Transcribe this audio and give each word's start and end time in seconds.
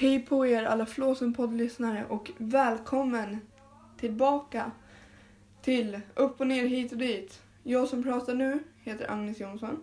Hej 0.00 0.26
på 0.26 0.46
er 0.46 0.64
alla 0.64 0.86
Flåsen-poddlyssnare 0.86 2.04
och 2.08 2.30
välkommen 2.36 3.40
tillbaka 3.98 4.70
till 5.62 6.00
Upp 6.14 6.40
och 6.40 6.46
ner 6.46 6.66
hit 6.66 6.92
och 6.92 6.98
dit. 6.98 7.40
Jag 7.62 7.88
som 7.88 8.02
pratar 8.02 8.34
nu 8.34 8.58
heter 8.84 9.10
Agnes 9.10 9.40
Jonsson 9.40 9.82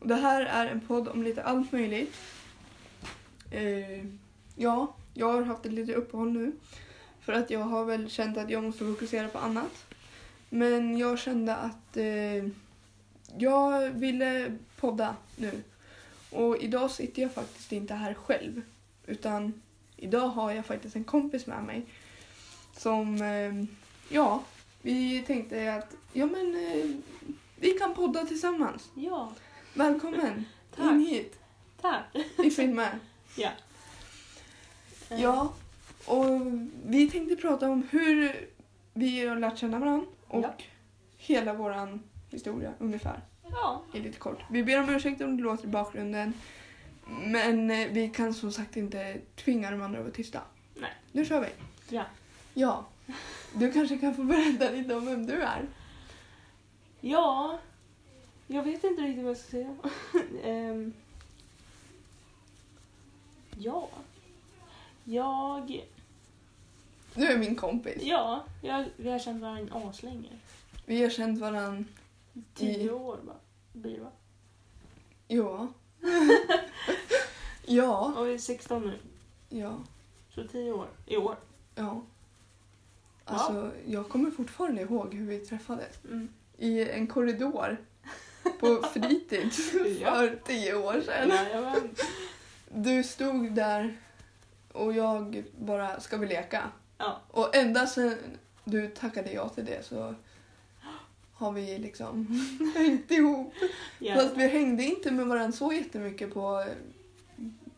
och 0.00 0.08
det 0.08 0.14
här 0.14 0.42
är 0.42 0.66
en 0.66 0.80
podd 0.80 1.08
om 1.08 1.22
lite 1.22 1.42
allt 1.42 1.72
möjligt. 1.72 2.16
Eh, 3.50 4.04
ja, 4.56 4.94
jag 5.14 5.32
har 5.32 5.42
haft 5.42 5.66
ett 5.66 5.72
litet 5.72 5.96
uppehåll 5.96 6.32
nu 6.32 6.52
för 7.20 7.32
att 7.32 7.50
jag 7.50 7.60
har 7.60 7.84
väl 7.84 8.10
känt 8.10 8.38
att 8.38 8.50
jag 8.50 8.62
måste 8.62 8.84
fokusera 8.84 9.28
på 9.28 9.38
annat. 9.38 9.86
Men 10.48 10.98
jag 10.98 11.18
kände 11.18 11.56
att 11.56 11.96
eh, 11.96 12.46
jag 13.36 13.90
ville 13.90 14.58
podda 14.76 15.16
nu. 15.36 15.62
Och 16.30 16.56
idag 16.56 16.90
sitter 16.90 17.22
jag 17.22 17.34
faktiskt 17.34 17.72
inte 17.72 17.94
här 17.94 18.14
själv. 18.14 18.62
Utan 19.10 19.62
idag 19.96 20.28
har 20.28 20.52
jag 20.52 20.66
faktiskt 20.66 20.96
en 20.96 21.04
kompis 21.04 21.46
med 21.46 21.62
mig. 21.64 21.86
Som, 22.76 23.22
eh, 23.22 23.64
ja, 24.14 24.42
vi 24.82 25.22
tänkte 25.26 25.74
att 25.74 25.96
ja 26.12 26.26
men 26.26 26.54
eh, 26.54 26.90
vi 27.56 27.70
kan 27.70 27.94
podda 27.94 28.24
tillsammans. 28.24 28.90
Ja, 28.94 29.32
Välkommen 29.74 30.44
Tack. 30.76 30.92
in 30.92 31.00
hit 31.00 31.38
tack. 31.80 32.04
i 32.44 32.50
filmen. 32.50 32.88
Ja. 33.36 33.50
Eh, 35.10 35.20
Ja, 35.22 35.52
och 36.06 36.26
vi 36.86 37.10
tänkte 37.10 37.36
prata 37.36 37.70
om 37.70 37.86
hur 37.90 38.32
vi 38.94 39.26
har 39.26 39.36
lärt 39.36 39.58
känna 39.58 39.78
varandra 39.78 40.06
och 40.28 40.42
Ja. 40.44 40.54
hela 41.18 41.54
våran 41.54 42.02
historia 42.30 42.72
ungefär. 42.78 43.20
Ja, 43.50 43.82
i 43.94 44.00
lite 44.00 44.18
kort. 44.18 44.38
Vi 44.50 44.62
ber 44.62 44.80
om 44.82 44.88
ursäkt 44.88 45.20
om 45.20 45.36
det 45.36 45.42
låter 45.42 45.64
i 45.64 45.66
bakgrunden. 45.66 46.32
Men 47.06 47.70
eh, 47.70 47.88
vi 47.88 48.08
kan 48.08 48.34
som 48.34 48.52
sagt 48.52 48.76
inte 48.76 49.20
tvinga 49.36 49.70
de 49.70 49.82
andra 49.82 49.98
att 49.98 50.04
vara 50.04 50.14
tysta. 50.14 50.42
Nej. 50.74 50.90
Nu 51.12 51.24
kör 51.24 51.40
vi. 51.40 51.48
Ja. 51.96 52.04
Ja. 52.54 52.86
Du 53.54 53.72
kanske 53.72 53.98
kan 53.98 54.14
få 54.14 54.22
berätta 54.24 54.70
lite 54.70 54.94
om 54.94 55.06
vem 55.06 55.26
du 55.26 55.32
är. 55.42 55.68
ja. 57.00 57.58
Jag 58.46 58.62
vet 58.62 58.84
inte 58.84 59.02
riktigt 59.02 59.24
vad 59.24 59.30
jag 59.30 59.38
ska 59.38 59.50
säga. 59.50 59.76
Ehm, 60.44 60.92
ja. 63.58 63.88
Jag... 65.04 65.86
Du 67.14 67.26
är 67.26 67.38
min 67.38 67.56
kompis. 67.56 68.02
Ja, 68.02 68.44
jag, 68.62 68.84
vi 68.96 69.10
har 69.10 69.18
känt 69.18 69.42
varandra 69.42 69.74
aslänge. 69.88 70.28
Vi 70.86 71.02
har 71.02 71.10
känt 71.10 71.40
varandra, 71.40 71.84
Tio 72.54 72.78
I- 72.82 72.90
år 72.90 73.18
bara, 73.26 73.36
blir 73.72 73.94
det 73.96 74.00
va? 74.02 74.10
ja. 75.28 75.68
ja. 77.64 78.12
Och 78.16 78.26
vi 78.26 78.34
är 78.34 78.38
16 78.38 78.82
nu, 78.86 78.98
Ja. 79.58 79.78
så 80.34 80.44
10 80.44 80.72
år. 80.72 80.86
I 81.06 81.16
år. 81.16 81.36
Ja. 81.74 82.02
Alltså, 83.24 83.70
jag 83.86 84.08
kommer 84.08 84.30
fortfarande 84.30 84.82
ihåg 84.82 85.14
hur 85.14 85.26
vi 85.26 85.38
träffades. 85.38 86.04
Mm. 86.04 86.28
I 86.58 86.90
en 86.90 87.06
korridor. 87.06 87.76
På 88.60 88.82
fritids 88.94 89.72
Ja. 90.00 90.14
för 90.14 90.38
tio 90.44 90.74
år 90.74 91.00
sedan. 91.00 91.28
Jajamän. 91.28 91.94
Du 92.68 93.02
stod 93.02 93.52
där 93.52 93.96
och 94.72 94.92
jag 94.92 95.44
bara, 95.58 96.00
ska 96.00 96.16
vi 96.16 96.26
leka? 96.26 96.62
Ja. 96.98 97.20
Och 97.30 97.56
ända 97.56 97.86
sen 97.86 98.16
du 98.64 98.88
tackade 98.88 99.32
ja 99.32 99.48
till 99.48 99.64
det 99.64 99.86
så 99.86 100.14
har 101.40 101.52
vi 101.52 101.78
liksom 101.78 102.26
hängt 102.76 103.10
ihop. 103.10 103.54
Ja. 103.98 104.14
Fast 104.14 104.36
vi 104.36 104.48
hängde 104.48 104.84
inte 104.84 105.10
med 105.10 105.26
varandra 105.26 105.52
så 105.52 105.72
jättemycket 105.72 106.34
på 106.34 106.64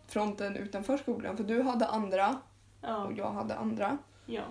fronten 0.09 0.57
utanför 0.57 0.97
skolan 0.97 1.37
för 1.37 1.45
du 1.45 1.63
hade 1.63 1.87
andra 1.87 2.39
Ja. 2.81 3.05
och 3.05 3.13
jag 3.13 3.31
hade 3.31 3.55
andra. 3.55 3.99
ja. 4.27 4.43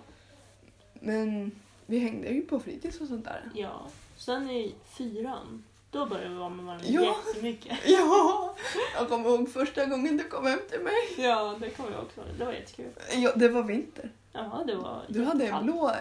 Men 0.94 1.52
vi 1.86 2.00
hängde 2.00 2.28
ju 2.30 2.42
på 2.42 2.60
fritids 2.60 3.02
och 3.02 3.08
sånt 3.08 3.26
där. 3.26 3.52
Ja. 3.56 3.88
Sen 4.18 4.50
i 4.50 4.76
fyran, 4.98 5.64
då 5.92 6.06
började 6.06 6.30
vi 6.30 6.36
vara 6.36 6.50
med 6.50 6.66
varandra 6.66 6.86
Ja. 6.90 7.16
jättemycket. 7.28 7.78
Ja! 7.86 8.56
Jag 8.96 9.10
kommer 9.10 9.30
ihåg 9.30 9.50
första 9.50 9.86
gången 9.86 10.18
du 10.18 10.24
kom 10.24 10.46
hem 10.46 10.60
till 10.72 10.80
mig. 10.82 10.94
Ja, 11.28 11.56
det 11.60 11.70
kommer 11.70 11.92
jag 11.92 12.02
också. 12.02 12.22
Det 12.38 12.46
var 12.46 12.54
jättekul. 12.54 12.92
Ja, 13.16 13.32
det 13.36 13.50
var 13.50 13.64
vinter. 13.64 14.12
Ja, 14.34 14.64
det 14.68 14.76
var 14.76 15.06
Du 15.10 15.24
hade 15.24 15.48
en 15.48 15.64
blå 15.64 15.90
eh, 15.90 15.96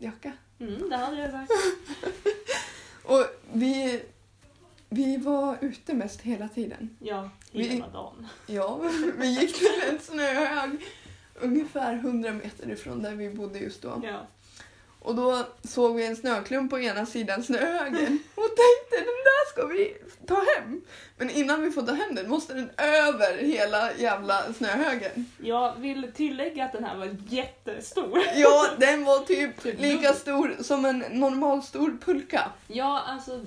jacka. 0.00 0.32
Mm, 0.60 0.88
det 0.90 0.96
hade 0.96 1.20
jag 1.20 1.30
sagt. 1.30 1.50
Och 3.04 3.24
vi, 3.52 4.02
vi 4.88 5.16
var 5.16 5.56
ute 5.60 5.94
mest 5.94 6.20
hela 6.20 6.48
tiden. 6.48 6.96
Ja, 7.00 7.30
Vi- 7.52 7.62
hela 7.68 7.88
dagen. 7.88 8.26
Ja, 8.46 8.80
vi 9.18 9.40
gick 9.40 9.54
till 9.58 9.82
en 9.92 9.98
snöhög 10.00 10.70
ungefär 11.40 11.94
100 11.94 12.32
meter 12.32 12.70
ifrån 12.70 13.02
där 13.02 13.14
vi 13.14 13.30
bodde 13.30 13.58
just 13.58 13.82
då. 13.82 14.00
Ja. 14.04 14.26
Och 15.02 15.14
då 15.14 15.46
såg 15.62 15.96
vi 15.96 16.06
en 16.06 16.16
snöklump 16.16 16.70
på 16.70 16.80
ena 16.80 17.06
sidan 17.06 17.42
snöhögen 17.42 18.18
och 18.34 18.48
tänkte 18.48 18.96
den 18.96 19.04
där 19.24 19.50
ska 19.50 19.66
vi 19.66 19.96
ta 20.26 20.44
hem. 20.56 20.80
Men 21.16 21.30
innan 21.30 21.62
vi 21.62 21.70
får 21.70 21.82
ta 21.82 21.92
hem 21.92 22.14
den 22.14 22.28
måste 22.28 22.54
den 22.54 22.70
över 22.76 23.38
hela 23.38 23.94
jävla 23.94 24.52
snöhögen. 24.52 25.30
Jag 25.38 25.74
vill 25.76 26.12
tillägga 26.14 26.64
att 26.64 26.72
den 26.72 26.84
här 26.84 26.96
var 26.96 27.16
jättestor. 27.28 28.22
Ja, 28.36 28.68
den 28.78 29.04
var 29.04 29.18
typ 29.18 29.62
Typ 29.62 29.80
lika 29.80 30.12
stor 30.12 30.56
som 30.60 30.84
en 30.84 30.98
normal 30.98 31.62
stor 31.62 31.98
pulka. 32.04 32.50
Ja, 32.66 33.02
alltså 33.06 33.40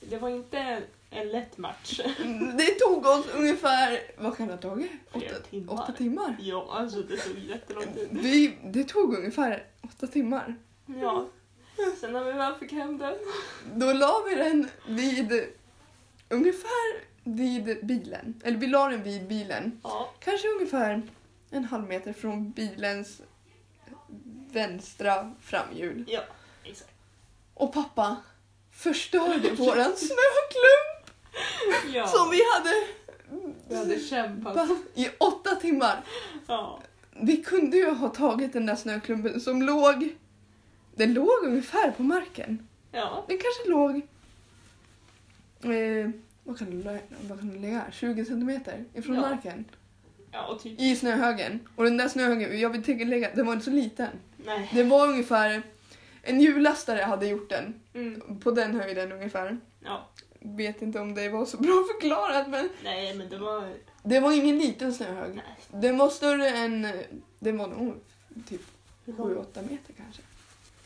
det, 0.00 0.18
var 0.18 0.28
inte 0.28 0.82
en 1.10 1.28
lätt 1.28 1.58
match. 1.58 2.00
Det 2.58 2.70
tog 2.70 3.06
oss 3.06 3.26
ungefär, 3.34 4.00
vad 4.18 4.36
kan 4.36 4.46
det 4.46 4.52
ha 4.52 4.60
tagit? 4.60 4.90
Åtta 5.12 5.40
timmar. 5.50 5.74
åtta 5.74 5.92
timmar. 5.92 6.36
Ja, 6.40 6.68
alltså 6.70 7.02
det 7.02 7.16
tog 7.16 7.38
jättelång 7.38 7.84
tid. 7.94 8.08
Vi, 8.10 8.58
det 8.64 8.84
tog 8.84 9.14
ungefär 9.14 9.64
åtta 9.82 10.06
timmar. 10.06 10.56
Ja. 10.86 11.26
Sen 12.00 12.12
när 12.12 12.24
vi 12.24 12.32
väl 12.32 12.54
fick 12.54 12.72
hem 12.72 12.98
den. 12.98 13.14
Då 13.74 13.92
la 13.92 14.24
vi 14.28 14.34
den 14.34 14.68
vid 14.88 15.44
ungefär 16.28 17.04
vid 17.24 17.86
bilen. 17.86 18.40
Eller 18.44 18.58
vi 18.58 18.66
la 18.66 18.88
den 18.88 19.02
vid 19.02 19.28
bilen. 19.28 19.80
Ja. 19.84 20.10
Kanske 20.18 20.48
ungefär 20.48 21.02
en 21.50 21.64
halv 21.64 21.88
meter 21.88 22.12
från 22.12 22.50
bilens 22.50 23.20
vänstra 24.52 25.34
framhjul. 25.42 26.04
Ja, 26.08 26.20
exakt. 26.64 26.90
Och 27.54 27.72
pappa 27.72 28.16
förstörde 28.72 29.50
våran 29.58 29.92
snöklump 29.96 31.10
Ja. 31.94 32.06
som 32.06 32.30
vi 32.30 32.40
hade 32.54 32.86
vi 33.68 33.76
hade 33.76 34.00
kämpat. 34.00 34.68
i 34.94 35.08
åtta 35.18 35.54
timmar. 35.54 36.04
Ja. 36.46 36.80
Vi 37.20 37.36
kunde 37.36 37.76
ju 37.76 37.90
ha 37.90 38.08
tagit 38.08 38.52
den 38.52 38.66
där 38.66 38.76
snöklumpen 38.76 39.40
som 39.40 39.62
låg... 39.62 40.16
Den 40.96 41.14
låg 41.14 41.44
ungefär 41.44 41.90
på 41.90 42.02
marken. 42.02 42.68
Ja. 42.92 43.24
Den 43.28 43.38
kanske 43.38 43.70
låg... 43.70 43.96
Eh, 45.74 46.10
vad, 46.44 46.58
kan 46.58 46.82
det, 46.82 47.00
vad 47.28 47.38
kan 47.40 47.60
ligga? 47.62 47.84
20 47.92 48.24
centimeter 48.24 48.84
ifrån 48.94 49.14
Ja. 49.16 49.20
marken. 49.20 49.64
Ja, 50.32 50.46
och 50.46 50.62
typ... 50.62 50.80
I 50.80 50.96
snöhögen. 50.96 51.68
Och 51.76 51.84
den 51.84 51.96
där 51.96 52.08
snöhögen, 52.08 52.60
jag 52.60 52.70
vill 52.70 52.82
tänka 52.84 53.04
lägga, 53.04 53.34
den 53.34 53.46
var 53.46 53.52
inte 53.52 53.64
så 53.64 53.70
liten. 53.70 54.08
Nej. 54.46 54.70
Det 54.74 54.82
var 54.82 55.08
ungefär... 55.08 55.62
En 56.22 56.40
hjullastare 56.40 57.02
hade 57.02 57.26
gjort 57.26 57.50
den. 57.50 57.80
Mm. 57.94 58.40
På 58.40 58.50
den 58.50 58.80
höjden 58.80 59.12
ungefär. 59.12 59.58
Ja. 59.84 60.08
Vet 60.40 60.82
inte 60.82 61.00
om 61.00 61.14
det 61.14 61.28
var 61.28 61.44
så 61.44 61.56
bra 61.56 61.84
förklarat 62.00 62.48
men... 62.48 62.68
Nej, 62.84 63.14
men 63.14 63.28
det 63.28 63.38
var... 63.38 63.68
Det 64.02 64.20
var 64.20 64.32
ingen 64.32 64.58
liten 64.58 64.92
snöhög. 64.94 65.34
Nej. 65.34 65.80
Den 65.82 65.98
var 65.98 66.08
större 66.08 66.48
än... 66.48 66.86
Den 67.38 67.58
var 67.58 67.66
nog 67.68 67.94
typ 68.48 68.62
Hur 69.04 69.12
lång? 69.12 69.28
7-8 69.28 69.70
meter 69.70 69.92
kanske. 69.96 70.22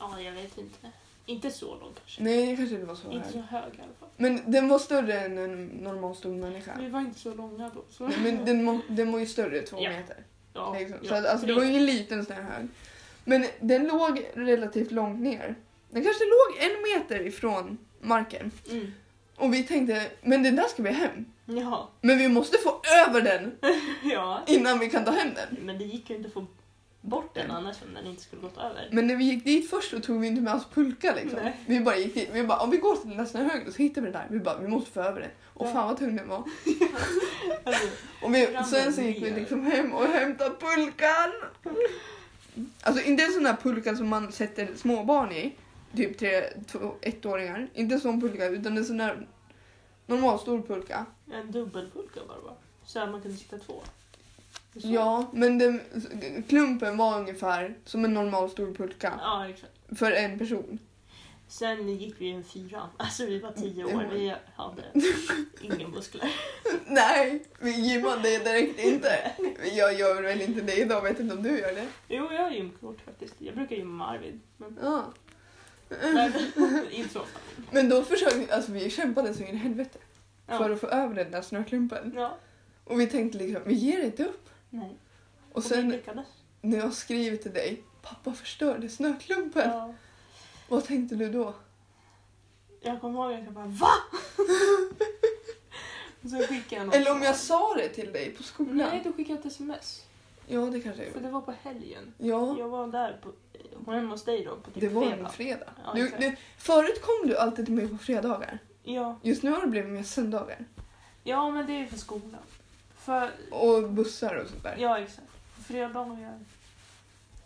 Ja, 0.00 0.20
jag 0.20 0.32
vet 0.32 0.58
inte. 0.58 0.88
Inte 1.26 1.50
så 1.50 1.66
lång 1.66 1.92
kanske. 1.94 2.22
Nej, 2.22 2.46
det 2.46 2.56
kanske 2.56 2.74
inte 2.74 2.86
var 2.86 2.94
så 2.94 3.10
Inte 3.10 3.32
så 3.32 3.38
hög. 3.38 3.62
hög 3.62 3.72
i 3.74 3.82
alla 3.82 3.92
fall. 4.00 4.08
Men 4.16 4.50
den 4.50 4.68
var 4.68 4.78
större 4.78 5.20
än 5.20 5.38
en 5.38 5.66
normal 5.66 6.16
stor 6.16 6.34
människa. 6.34 6.72
Vi 6.78 6.88
var 6.88 7.00
inte 7.00 7.18
så 7.20 7.34
långa 7.34 7.70
då. 7.74 7.84
Så. 7.90 8.06
Nej, 8.08 8.16
Men 8.22 8.44
den, 8.44 8.64
må, 8.64 8.80
den 8.88 9.12
var 9.12 9.18
ju 9.18 9.26
större, 9.26 9.60
två 9.62 9.76
Ja. 9.80 9.90
meter. 9.90 10.16
ja, 10.54 10.76
Liksom. 10.78 10.98
Så 11.08 11.14
att, 11.14 11.26
alltså, 11.26 11.46
det 11.46 11.54
var 11.54 11.62
ju 11.62 11.68
ingen 11.70 11.86
liten 11.86 12.24
snöhög. 12.24 12.68
Men 13.24 13.46
den 13.60 13.86
låg 13.86 14.26
relativt 14.34 14.90
långt 14.90 15.20
ner. 15.20 15.54
Den 15.90 16.04
kanske 16.04 16.24
låg 16.24 16.64
en 16.70 16.82
meter 17.00 17.26
ifrån 17.26 17.78
marken. 18.00 18.50
Mm. 18.70 18.92
Och 19.36 19.54
vi 19.54 19.62
tänkte, 19.62 20.06
men 20.22 20.42
den 20.42 20.56
där 20.56 20.64
ska 20.64 20.82
vi 20.82 20.90
hem. 20.90 21.24
Ja. 21.44 21.90
Men 22.00 22.18
vi 22.18 22.28
måste 22.28 22.58
få 22.58 22.80
över 23.08 23.20
den 23.20 23.52
ja. 24.12 24.40
innan 24.46 24.78
vi 24.78 24.90
kan 24.90 25.04
ta 25.04 25.10
hem 25.10 25.28
den. 25.34 25.64
Men 25.64 25.78
det 25.78 25.84
gick 25.84 26.10
ju 26.10 26.16
inte 26.16 26.26
att 26.28 26.32
få 26.34 26.46
bort 27.00 27.34
den 27.34 27.50
annars 27.50 27.76
om 27.88 27.94
den 27.94 28.06
inte 28.06 28.22
skulle 28.22 28.42
gått 28.42 28.56
över. 28.58 28.88
Men 28.92 29.06
när 29.06 29.16
vi 29.16 29.24
gick 29.24 29.44
dit 29.44 29.70
först 29.70 29.90
så 29.90 30.00
tog 30.00 30.20
vi 30.20 30.26
inte 30.26 30.40
med 30.42 30.54
oss 30.54 30.66
pulka 30.74 31.14
liksom. 31.14 31.38
Nej. 31.42 31.56
Vi 31.66 31.80
bara 31.80 31.96
gick 31.96 32.14
dit. 32.14 32.30
Vi 32.32 32.44
bara, 32.44 32.58
om 32.58 32.70
vi 32.70 32.76
går 32.76 32.96
till 32.96 33.08
den 33.08 33.18
där 33.18 33.24
snöhögen 33.24 33.72
så 33.72 33.78
hittar 33.82 34.00
vi 34.00 34.04
den 34.10 34.12
där. 34.12 34.26
Vi 34.30 34.38
bara, 34.38 34.58
vi 34.58 34.68
måste 34.68 34.90
få 34.90 35.00
över 35.00 35.20
den. 35.20 35.30
Och 35.44 35.66
Ja. 35.66 35.72
fan 35.72 35.86
vad 35.86 35.98
tung 35.98 36.16
den 36.16 36.28
var. 36.28 36.44
Alltså, 37.64 37.88
Och 38.22 38.34
vi, 38.34 38.46
sen 38.70 38.92
så 38.92 39.00
gick 39.02 39.22
vi 39.22 39.30
liksom 39.30 39.66
hem 39.66 39.92
och 39.92 40.06
hämtade 40.06 40.54
pulkan. 40.56 41.32
Alltså 42.82 43.02
inte 43.04 43.22
en 43.24 43.32
sån 43.32 43.42
där 43.42 43.56
pulka 43.56 43.96
som 43.96 44.08
man 44.08 44.32
sätter 44.32 44.74
småbarn 44.76 45.32
i. 45.32 45.54
Typ 45.96 46.18
tre, 46.18 46.42
två, 46.66 46.94
ettåringar. 47.02 47.68
Inte 47.74 47.94
en 47.94 48.00
sån 48.00 48.20
pulka 48.20 48.46
utan 48.46 48.78
en 48.78 48.84
sån 48.84 48.96
där 48.96 49.26
normal 50.06 50.38
stor 50.38 50.62
pulka. 50.62 51.06
en 51.32 51.50
dubbelpulka 51.52 52.20
bara? 52.28 52.54
Så 52.84 52.98
man 53.06 53.22
kunde 53.22 53.36
sitta 53.36 53.58
två. 53.58 53.82
Ja, 54.72 55.30
men 55.32 55.58
den, 55.58 55.80
klumpen 56.48 56.96
var 56.96 57.18
ungefär 57.20 57.74
som 57.84 58.04
en 58.04 58.14
normal 58.14 58.50
stor 58.50 58.74
pulka 58.74 59.20
Ja, 59.22 59.48
exakt. 59.48 59.72
för 59.98 60.12
en 60.12 60.38
person. 60.38 60.78
Sen 61.48 61.88
gick 61.88 62.14
vi 62.20 62.26
i 62.26 62.30
en 62.30 62.44
fyra. 62.44 62.82
Alltså 62.96 63.26
vi 63.26 63.38
var 63.38 63.52
tio 63.52 63.84
år. 63.84 64.08
Vi 64.12 64.34
hade 64.56 64.82
inga 65.60 65.88
muskler. 65.88 66.30
Nej, 66.86 67.42
vi 67.60 67.70
gymmade 67.70 68.38
direkt 68.38 68.80
inte. 68.80 69.32
Jag 69.72 69.98
gör 69.98 70.22
väl 70.22 70.40
inte 70.40 70.60
det 70.60 70.76
idag, 70.80 71.02
vet 71.02 71.20
inte 71.20 71.34
om 71.34 71.42
du 71.42 71.58
gör 71.58 71.74
det. 71.74 71.86
Jo, 72.08 72.32
jag 72.32 72.42
har 72.42 72.50
gymkort 72.50 73.00
faktiskt. 73.04 73.34
Jag 73.38 73.54
brukar 73.54 73.76
gymma 73.76 74.06
med 74.06 74.14
Arvid. 74.14 74.40
Men, 74.56 74.78
Ja. 74.82 75.04
inte 76.90 77.12
så. 77.12 77.22
Men 77.70 77.88
då 77.88 78.02
försökte 78.02 78.54
alltså 78.56 78.72
vi 78.72 78.90
kämpade 78.90 79.34
så 79.34 79.42
in 79.42 79.54
i 79.54 79.56
helvete 79.56 79.98
Ja. 80.46 80.58
för 80.58 80.70
att 80.70 80.80
få 80.80 80.86
över 80.86 81.14
den 81.14 81.30
där 81.30 81.42
snöklumpen. 81.42 82.12
ja. 82.16 82.36
Och 82.84 83.00
vi 83.00 83.06
tänkte 83.06 83.38
liksom, 83.38 83.62
vi 83.66 83.74
ger 83.74 84.04
inte 84.04 84.24
upp. 84.24 84.49
Nej. 84.70 84.96
Och 85.50 85.56
Och 85.56 85.64
sen 85.64 85.88
lyckades. 85.88 86.26
när 86.60 86.78
jag 86.78 86.92
skriver 86.92 87.36
till 87.36 87.52
dig, 87.52 87.82
pappa 88.02 88.32
förstörde 88.32 88.88
snöklumpen. 88.88 89.70
Ja. 89.70 89.94
Vad 90.68 90.84
tänkte 90.84 91.14
du 91.16 91.30
då? 91.32 91.54
Jag 92.80 93.00
kommer 93.00 93.20
ihåg 93.24 93.38
att 93.38 93.44
jag 93.44 93.52
bara 93.52 93.66
VA? 93.66 93.86
Så 96.30 96.36
skickade 96.46 96.84
jag 96.84 96.94
Eller 96.94 97.12
om 97.12 97.22
jag 97.22 97.36
sa 97.36 97.74
det 97.74 97.88
till 97.88 98.12
dig 98.12 98.30
på 98.30 98.42
skolan? 98.42 98.76
Nej, 98.76 99.00
du 99.04 99.12
skickade 99.12 99.38
ett 99.38 99.46
sms. 99.46 100.04
Ja, 100.46 100.60
det 100.60 100.80
kanske 100.80 101.02
jag 101.02 101.12
För 101.12 101.18
gjorde. 101.18 101.28
det 101.28 101.32
var 101.32 101.40
på 101.40 101.54
helgen. 101.62 102.14
Ja, 102.18 102.56
Jag 102.58 102.68
var 102.68 102.86
där 102.86 103.20
på, 103.84 103.92
hemma 103.92 104.10
hos 104.10 104.24
dig 104.24 104.44
då 104.44 104.56
på 104.56 104.70
typ 104.70 104.80
det 104.80 104.88
var 104.88 105.02
fredag. 105.02 105.24
en 105.26 105.30
fredag. 105.32 105.66
Ja, 105.84 105.92
Du, 105.94 106.08
du, 106.18 106.36
förut 106.58 107.02
kom 107.02 107.28
du 107.28 107.36
alltid 107.38 107.64
till 107.66 107.74
mig 107.74 107.88
på 107.88 107.98
fredagar. 107.98 108.58
Ja. 108.82 109.18
Just 109.22 109.42
nu 109.42 109.50
har 109.50 109.60
det 109.60 109.66
blivit 109.66 109.90
mer 109.90 110.02
söndagar. 110.02 110.64
ja, 111.24 111.50
men 111.50 111.66
det 111.66 111.72
är 111.72 111.78
ju 111.78 111.86
för 111.86 111.98
skolan. 111.98 112.40
För, 113.10 113.30
Och 113.50 113.90
bussar 113.90 114.34
och 114.36 114.48
sånt 114.48 114.62
där. 114.62 114.76
ja 114.78 114.98
exakt. 114.98 115.28
Fredagar, 115.66 116.38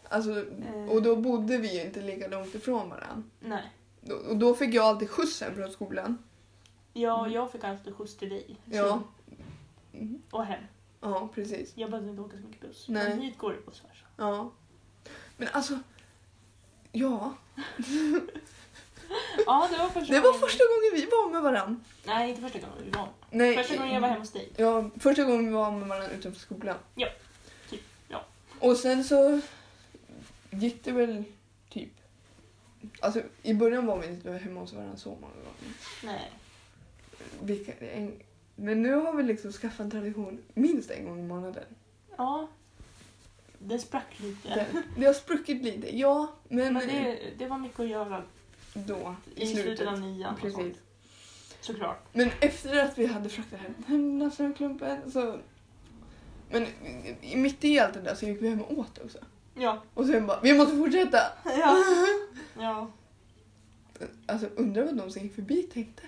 Alltså, 0.09 0.31
Eh. 0.75 0.89
och 0.89 1.03
då 1.03 1.17
bodde 1.17 1.59
vi 1.59 1.75
ju 1.79 1.83
inte 1.87 2.01
lika 2.01 2.29
långt 2.29 2.55
ifrån 2.55 2.89
varandra. 2.91 3.23
nej. 3.41 3.71
Och 4.29 4.37
då 4.37 4.55
fick 4.55 4.75
jag 4.75 4.85
alltid 4.85 5.11
skjutsen 5.11 5.55
från 5.55 5.71
skolan. 5.73 6.19
Ja, 6.93 7.29
jag 7.29 7.53
fick 7.53 7.65
alltid 7.65 7.95
skjuts 7.95 8.17
till 8.17 8.29
dig. 8.29 8.47
Så- 8.71 8.77
Ja. 8.77 9.03
Och 10.31 10.45
hem. 10.45 10.65
Ja, 11.01 11.29
precis. 11.35 11.73
Jag 11.77 11.91
behövde 11.91 12.11
inte 12.11 12.23
åka 12.23 12.37
så 12.37 12.43
mycket 12.43 12.61
buss. 12.61 12.89
Nej. 12.89 13.09
Men 13.09 13.21
hit 13.21 13.39
går 13.39 13.53
det 13.53 13.67
bussar. 13.67 13.89
så. 13.95 14.23
Ja. 14.23 14.51
Men 15.37 15.49
alltså, 15.53 15.79
ja. 16.93 17.35
Ja, 19.47 19.69
det 19.73 19.79
var 19.79 19.89
första 19.89 20.13
Det 20.15 20.21
var 20.21 20.29
gången. 20.29 20.41
första 20.41 20.65
gången 20.65 20.91
vi 20.95 21.07
var 21.07 21.31
med 21.33 21.43
varandra. 21.43 21.81
Nej, 22.05 22.29
inte 22.31 22.43
första 22.43 22.59
gången 22.59 22.75
vi 22.85 22.91
var. 22.91 23.09
Nej. 23.31 23.57
Första 23.57 23.77
gången 23.77 23.95
jag 23.95 24.01
var 24.01 24.09
hemma 24.09 24.21
hos 24.21 24.33
dig. 24.33 24.49
Ja, 24.57 24.91
första 25.01 25.25
gången 25.25 25.47
vi 25.47 25.53
var 25.53 25.71
med 25.71 25.89
varandra 25.89 26.11
utanför 26.11 26.41
skolan. 26.41 26.77
Ja, 26.95 27.09
typ, 27.71 27.81
ja. 28.09 28.25
Och 28.61 28.77
sen 28.77 29.05
så 29.05 29.41
gick 30.51 30.85
det 30.85 30.93
väl 30.93 31.25
typ... 31.71 31.89
Alltså 33.01 33.23
i 33.43 33.55
början 33.55 33.87
var 33.87 33.99
vi 33.99 34.07
inte 34.07 34.33
hemma 34.33 34.61
hos 34.61 34.73
varandra 34.73 34.97
så 34.97 35.09
många 35.09 35.35
gånger. 35.35 35.75
Nej. 36.05 36.31
Vilka, 37.43 37.73
en, 37.73 38.13
men 38.55 38.83
nu 38.83 38.95
har 38.95 39.13
vi 39.15 39.23
liksom 39.23 39.53
skaffat 39.53 39.81
en 39.81 39.91
tradition 39.91 40.43
minst 40.55 40.91
en 40.91 41.05
gång 41.05 41.19
i 41.19 41.23
månaden. 41.23 41.65
Ja. 42.17 42.49
Det 43.59 43.79
sprack 43.79 44.21
lite. 44.21 44.49
Det, 44.49 44.67
det 44.97 45.07
har 45.07 45.15
spruckit 45.15 45.63
lite, 45.63 45.97
ja. 45.99 46.27
Men, 46.49 46.75
Men 46.75 46.89
det, 46.89 47.19
det 47.39 47.47
var 47.47 47.59
mycket 47.59 47.81
att 47.81 47.89
göra 47.89 48.23
då, 48.75 49.17
i, 49.35 49.43
i 49.43 49.47
slutet, 49.47 49.65
slutet. 49.65 49.89
av 49.89 50.01
nian 50.01 50.37
Precis. 50.37 50.77
Såklart. 51.61 52.07
Men 52.13 52.31
efter 52.41 52.85
att 52.85 52.99
vi 52.99 53.07
hade 53.07 53.29
fraktat 53.29 53.61
hem 53.61 53.75
den 53.87 54.19
där 54.19 54.31
snöklumpen 54.31 55.11
så... 55.13 55.39
Men 56.51 56.67
i- 57.23 57.37
mitt 57.37 57.65
i 57.65 57.79
allt 57.79 57.95
det 57.95 58.01
där 58.01 58.15
så 58.15 58.27
gick 58.27 58.43
vi 58.43 58.49
hem 58.49 58.61
och 58.63 58.79
åt 58.79 58.99
också. 59.05 59.19
Ja. 59.55 59.83
Och 59.95 60.07
sen 60.07 60.27
bara, 60.27 60.41
vi 60.41 60.55
måste 60.59 60.77
fortsätta! 60.77 61.19
Ja. 61.45 61.85
ja. 62.59 62.91
Alltså 64.27 64.47
undrar 64.57 64.85
vad 64.85 64.97
de 64.97 65.11
som 65.11 65.23
gick 65.23 65.35
förbi 65.35 65.63
tänkte. 65.63 66.03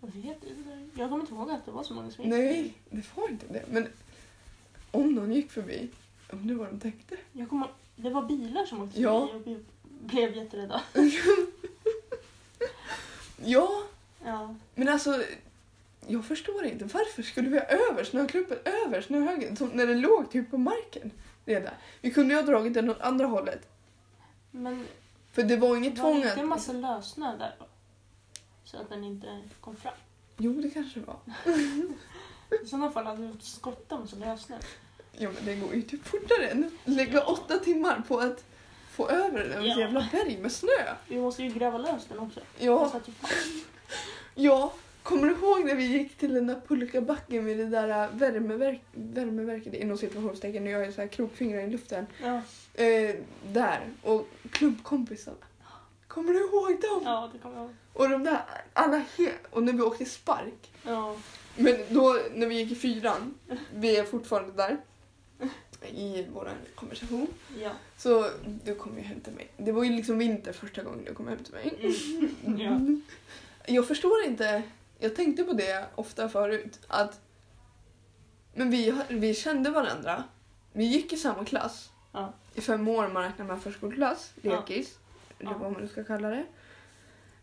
Jag 0.00 0.08
vet 0.22 0.44
inte. 0.44 0.88
Jag 0.94 1.08
kommer 1.10 1.20
inte 1.20 1.34
ihåg 1.34 1.50
att 1.50 1.64
det 1.64 1.70
var 1.70 1.82
så 1.82 1.94
många 1.94 2.10
som 2.10 2.24
gick. 2.24 2.32
Nej, 2.32 2.74
det 2.90 3.04
var 3.16 3.28
inte 3.28 3.46
det. 3.46 3.64
Men 3.70 3.88
om 4.90 5.14
någon 5.14 5.32
gick 5.32 5.50
förbi, 5.50 5.88
undrar 6.30 6.56
vad 6.56 6.68
de 6.68 6.80
tänkte. 6.80 7.16
Jag 7.32 7.48
kommer, 7.48 7.68
det 7.96 8.10
var 8.10 8.22
bilar 8.22 8.64
som 8.64 8.82
åkte 8.82 9.00
Ja. 9.00 9.28
förbi 9.32 9.58
blev, 10.02 10.36
jätterädda. 10.36 10.82
Ja, 13.44 13.82
Ja. 14.24 14.54
men 14.74 14.88
alltså 14.88 15.22
jag 16.06 16.24
förstår 16.24 16.64
inte. 16.64 16.84
Varför 16.84 17.22
skulle 17.22 17.48
vi 17.48 17.58
ha 17.58 17.64
över 17.66 18.04
snöklumpen, 18.04 18.58
över 18.64 19.00
snöhögen, 19.02 19.56
som 19.56 19.68
när 19.68 19.86
det 19.86 19.94
låg 19.94 20.30
typ 20.30 20.50
på 20.50 20.58
marken 20.58 21.10
redan? 21.44 21.74
Vi 22.00 22.10
kunde 22.10 22.34
ju 22.34 22.40
ha 22.40 22.46
dragit 22.46 22.74
den 22.74 22.90
åt 22.90 23.00
andra 23.00 23.26
hållet. 23.26 23.68
Men 24.50 24.86
För 25.32 25.42
det 25.42 25.56
var 25.56 25.76
inget 25.76 25.98
var 25.98 26.08
det 26.08 26.12
tvång 26.12 26.16
inte 26.16 26.32
att... 26.32 26.38
en 26.38 26.48
massa 26.48 26.72
lössnö 26.72 27.36
där 27.38 27.54
då? 27.58 27.66
Så 28.64 28.76
att 28.76 28.88
den 28.88 29.04
inte 29.04 29.40
kom 29.60 29.76
fram. 29.76 29.94
Jo, 30.36 30.52
det 30.52 30.70
kanske 30.70 31.00
det 31.00 31.06
var. 31.06 31.18
I 32.64 32.66
sådana 32.66 32.90
fall 32.90 33.06
hade 33.06 33.22
vi 33.26 33.32
fått 33.32 33.42
skotta 33.44 33.98
med 33.98 34.08
så 34.08 34.16
lössnö. 34.16 34.56
Ja, 35.12 35.30
men 35.34 35.44
det 35.44 35.56
går 35.56 35.74
ju 35.74 35.82
typ 35.82 36.06
fortare 36.06 36.48
än 36.48 36.64
att 36.64 36.72
lägga 36.92 37.24
åtta 37.24 37.58
timmar 37.58 38.02
på 38.08 38.18
att 38.18 38.44
få 38.92 39.08
över 39.08 39.44
en 39.56 39.64
Ja. 39.66 39.78
jävla 39.78 40.08
berg 40.12 40.38
med 40.42 40.52
snö. 40.52 40.94
Vi 41.08 41.18
måste 41.18 41.42
ju 41.42 41.48
gräva 41.50 41.78
lös 41.78 42.06
den 42.08 42.18
också. 42.18 42.40
Ja, 42.58 42.92
ja. 44.34 44.72
Kommer 45.02 45.26
du 45.28 45.32
ihåg 45.34 45.64
när 45.64 45.74
vi 45.74 45.84
gick 45.84 46.16
till 46.16 46.34
den 46.34 46.46
där 46.46 46.60
pulkabacken 46.68 47.44
vid 47.44 47.58
det 47.58 47.64
där 47.66 48.04
äh, 48.04 48.10
värmeverk, 48.12 48.80
värmeverket 48.92 49.74
inom 49.74 49.98
situationstecken 49.98 50.64
när 50.64 50.70
jag 50.70 50.84
är 50.84 50.92
så 50.92 51.00
här 51.00 51.08
krokfingrar 51.08 51.60
i 51.60 51.70
luften? 51.70 52.06
Ja. 52.22 52.40
Eh, 52.84 53.14
där. 53.52 53.80
Och 54.02 54.28
klubbkompisarna. 54.50 55.36
Kommer 56.08 56.32
du 56.32 56.38
ihåg 56.40 56.80
dem? 56.80 57.02
ja, 57.04 57.30
det 57.32 57.38
kommer 57.38 57.56
jag 57.56 57.64
ihåg. 57.64 57.74
Och 57.92 58.08
de 58.08 58.24
där, 58.24 58.40
alla 58.72 59.02
Och 59.50 59.62
när 59.62 59.72
vi 59.72 59.82
åkte 59.82 60.04
spark. 60.04 60.72
Ja. 60.82 61.16
Men 61.56 61.76
då 61.88 62.18
när 62.34 62.46
vi 62.46 62.54
gick 62.54 62.72
i 62.72 62.74
fyran, 62.74 63.34
vi 63.74 63.96
är 63.96 64.04
fortfarande 64.04 64.52
där 64.52 64.76
i 65.88 66.26
vår 66.32 66.50
konversation. 66.74 67.26
Ja. 67.62 67.70
Så 67.96 68.30
du 68.64 68.74
kom 68.74 68.96
ju 68.98 69.02
hem 69.02 69.20
till 69.20 69.32
mig. 69.32 69.48
Det 69.56 69.72
var 69.72 69.84
ju 69.84 69.90
liksom 69.90 70.18
vinter 70.18 70.52
första 70.52 70.82
gången 70.82 71.04
du 71.04 71.14
kom 71.14 71.28
hem 71.28 71.38
till 71.44 71.54
mig. 71.54 71.94
Mm. 72.44 73.02
Ja. 73.66 73.74
Jag 73.74 73.88
förstår 73.88 74.22
inte. 74.24 74.62
Jag 74.98 75.16
tänkte 75.16 75.44
på 75.44 75.52
det 75.52 75.86
ofta 75.94 76.28
förut. 76.28 76.80
Att 76.88 77.20
men 78.54 78.70
vi, 78.70 78.94
vi 79.08 79.34
kände 79.34 79.70
varandra. 79.70 80.24
Vi 80.72 80.84
gick 80.84 81.12
i 81.12 81.16
samma 81.16 81.44
klass. 81.44 81.90
Ja. 82.12 82.32
I 82.54 82.60
fem 82.60 82.88
år 82.88 83.06
om 83.06 83.12
man 83.12 83.22
räknar 83.22 83.46
med 83.46 83.62
förskoleklass. 83.62 84.32
Ja. 84.42 84.56
Lekis. 84.60 84.98
Eller 85.38 85.50
Ja. 85.50 85.58
vad 85.58 85.72
man 85.72 85.82
nu 85.82 85.88
ska 85.88 86.04
kalla 86.04 86.28
det. 86.28 86.44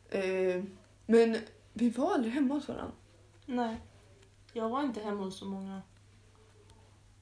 Eh, 0.10 0.64
men 1.06 1.38
vi 1.74 1.90
var 1.90 2.14
aldrig 2.14 2.34
hemma 2.34 2.54
hos 2.54 2.68
varandra. 2.68 2.92
Nej. 3.46 3.78
Jag 4.54 4.70
var 4.70 4.84
inte 4.84 5.00
hemma 5.02 5.24
hos 5.24 5.40
så 5.40 5.46
många. 5.46 5.82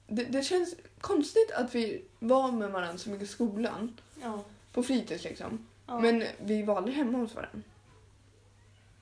Det, 0.07 0.23
det 0.23 0.43
känns 0.43 0.75
konstigt 1.01 1.51
att 1.51 1.75
vi 1.75 2.03
var 2.19 2.51
med 2.51 2.71
varandra 2.71 2.97
så 2.97 3.09
mycket 3.09 3.27
i 3.27 3.31
skolan. 3.31 3.97
Ja. 4.21 4.43
På 4.71 4.83
fritids 4.83 5.23
liksom. 5.23 5.67
ja. 5.87 5.99
Men 5.99 6.23
vi 6.39 6.63
var 6.63 6.77
aldrig 6.77 6.95
hemma 6.95 7.17
hos 7.17 7.35
varandra. 7.35 7.61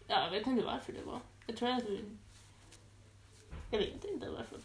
Ja, 0.08 0.24
jag 0.24 0.32
vet 0.32 0.48
inte 0.48 0.66
varför 0.66 0.94
det 0.94 1.04
var. 1.06 1.20
Jag 1.48 1.58
tror 1.58 1.70
att 1.70 1.84
vi... 1.84 2.00
Jag 3.72 3.80
vet 3.80 4.06
inte 4.06 4.30
varför. 4.30 4.60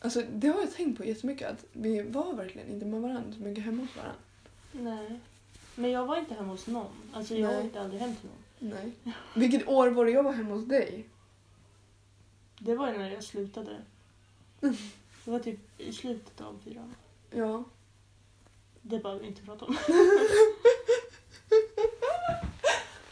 Alltså, 0.00 0.22
det 0.32 0.48
har 0.48 0.60
jag 0.60 0.72
tänkt 0.74 0.98
på 0.98 1.04
jättemycket. 1.04 1.50
Att 1.50 1.64
vi 1.72 2.02
var 2.02 2.34
verkligen 2.34 2.68
inte 2.68 2.86
med 2.86 3.00
varandra 3.00 3.32
så 3.32 3.42
mycket 3.42 3.64
hemma 3.64 3.82
hos 3.82 3.96
varandra. 3.96 4.20
Nej. 4.72 5.20
Men 5.74 5.90
jag 5.90 6.06
var 6.06 6.16
inte 6.16 6.34
hemma 6.34 6.48
hos 6.48 6.66
någon. 6.66 6.92
Alltså 7.12 7.34
jag 7.34 7.52
Nej. 7.52 7.66
åkte 7.66 7.80
aldrig 7.80 8.00
hem 8.00 8.16
till 8.16 8.28
någon. 8.28 8.78
Nej. 8.78 8.92
Vilket 9.34 9.68
år 9.68 9.88
var 9.88 10.04
det 10.04 10.10
jag 10.10 10.22
var 10.22 10.32
hemma 10.32 10.54
hos 10.54 10.64
dig? 10.64 11.08
Det 12.58 12.74
var 12.74 12.92
när 12.92 13.10
jag 13.10 13.24
slutade. 13.24 13.76
Det 15.24 15.30
var 15.30 15.38
typ 15.38 15.58
i 15.78 15.92
slutet 15.92 16.40
av 16.40 16.60
fyran. 16.64 16.94
Ja. 17.30 17.64
Det 18.82 18.98
behöver 18.98 19.20
vi 19.20 19.26
inte 19.26 19.42
prata 19.42 19.64
om. 19.64 19.76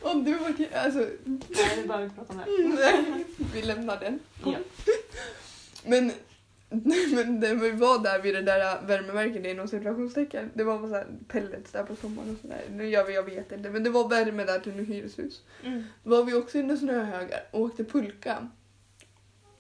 Och 0.00 0.24
du 0.24 0.34
var... 0.34 0.54
Alltså, 0.74 0.98
Nej, 1.24 1.76
vi 1.76 1.88
behöver 1.88 2.04
inte 2.04 2.16
prata 2.16 2.32
om 2.32 2.38
det. 2.38 2.68
nej. 2.74 3.24
Vi 3.54 3.62
lämnar 3.62 4.00
den. 4.00 4.20
Ja. 4.44 4.56
Men, 5.84 6.12
men 7.14 7.40
när 7.40 7.54
vi 7.54 7.70
var 7.70 7.98
där 8.02 8.22
vid 8.22 8.34
det 8.34 8.42
där 8.42 8.82
värmeverket 8.86 9.46
inom 9.46 9.68
situationstecken. 9.68 10.50
Det 10.54 10.64
var 10.64 10.78
bara 10.78 10.88
så 10.88 10.94
här 10.94 11.06
pellets 11.28 11.72
där 11.72 11.84
på 11.84 11.96
sommaren 11.96 12.30
och 12.30 12.40
sådär. 12.40 12.64
Vi, 12.68 12.90
jag 12.90 13.24
vet 13.24 13.52
inte. 13.52 13.70
Men 13.70 13.84
det 13.84 13.90
var 13.90 14.08
värme 14.08 14.44
där 14.44 14.60
till 14.60 14.78
en 14.78 14.86
hyreshus. 14.86 15.42
Mm. 15.64 15.84
Då 16.04 16.10
var 16.10 16.24
vi 16.24 16.34
också 16.34 16.58
inne 16.58 16.74
i 16.74 16.76
snöhögar 16.76 17.40
och 17.50 17.60
åkte 17.60 17.84
pulka. 17.84 18.48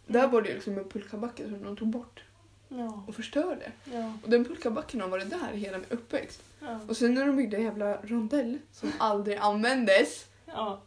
Där 0.06 0.28
var 0.28 0.42
det 0.42 0.48
ju 0.48 0.54
liksom 0.54 0.78
en 0.78 0.88
pulkabacke 0.88 1.48
som 1.48 1.64
de 1.64 1.76
tog 1.76 1.88
bort 1.88 2.24
Ja. 2.78 3.04
och 3.08 3.14
förstörde. 3.14 3.72
Ja. 3.92 4.12
Och 4.22 4.30
den 4.30 4.44
pulkabacken 4.44 5.00
har 5.00 5.08
varit 5.08 5.30
där 5.30 5.52
hela 5.54 5.78
min 5.78 5.86
uppväxt. 5.90 6.42
Ja. 6.60 6.80
Och 6.88 6.96
sen 6.96 7.14
när 7.14 7.26
de 7.26 7.36
byggde 7.36 7.56
en 7.56 7.62
jävla 7.62 7.96
rondell 8.02 8.58
som 8.72 8.92
aldrig 8.98 9.36
användes. 9.36 10.26
ja. 10.46 10.80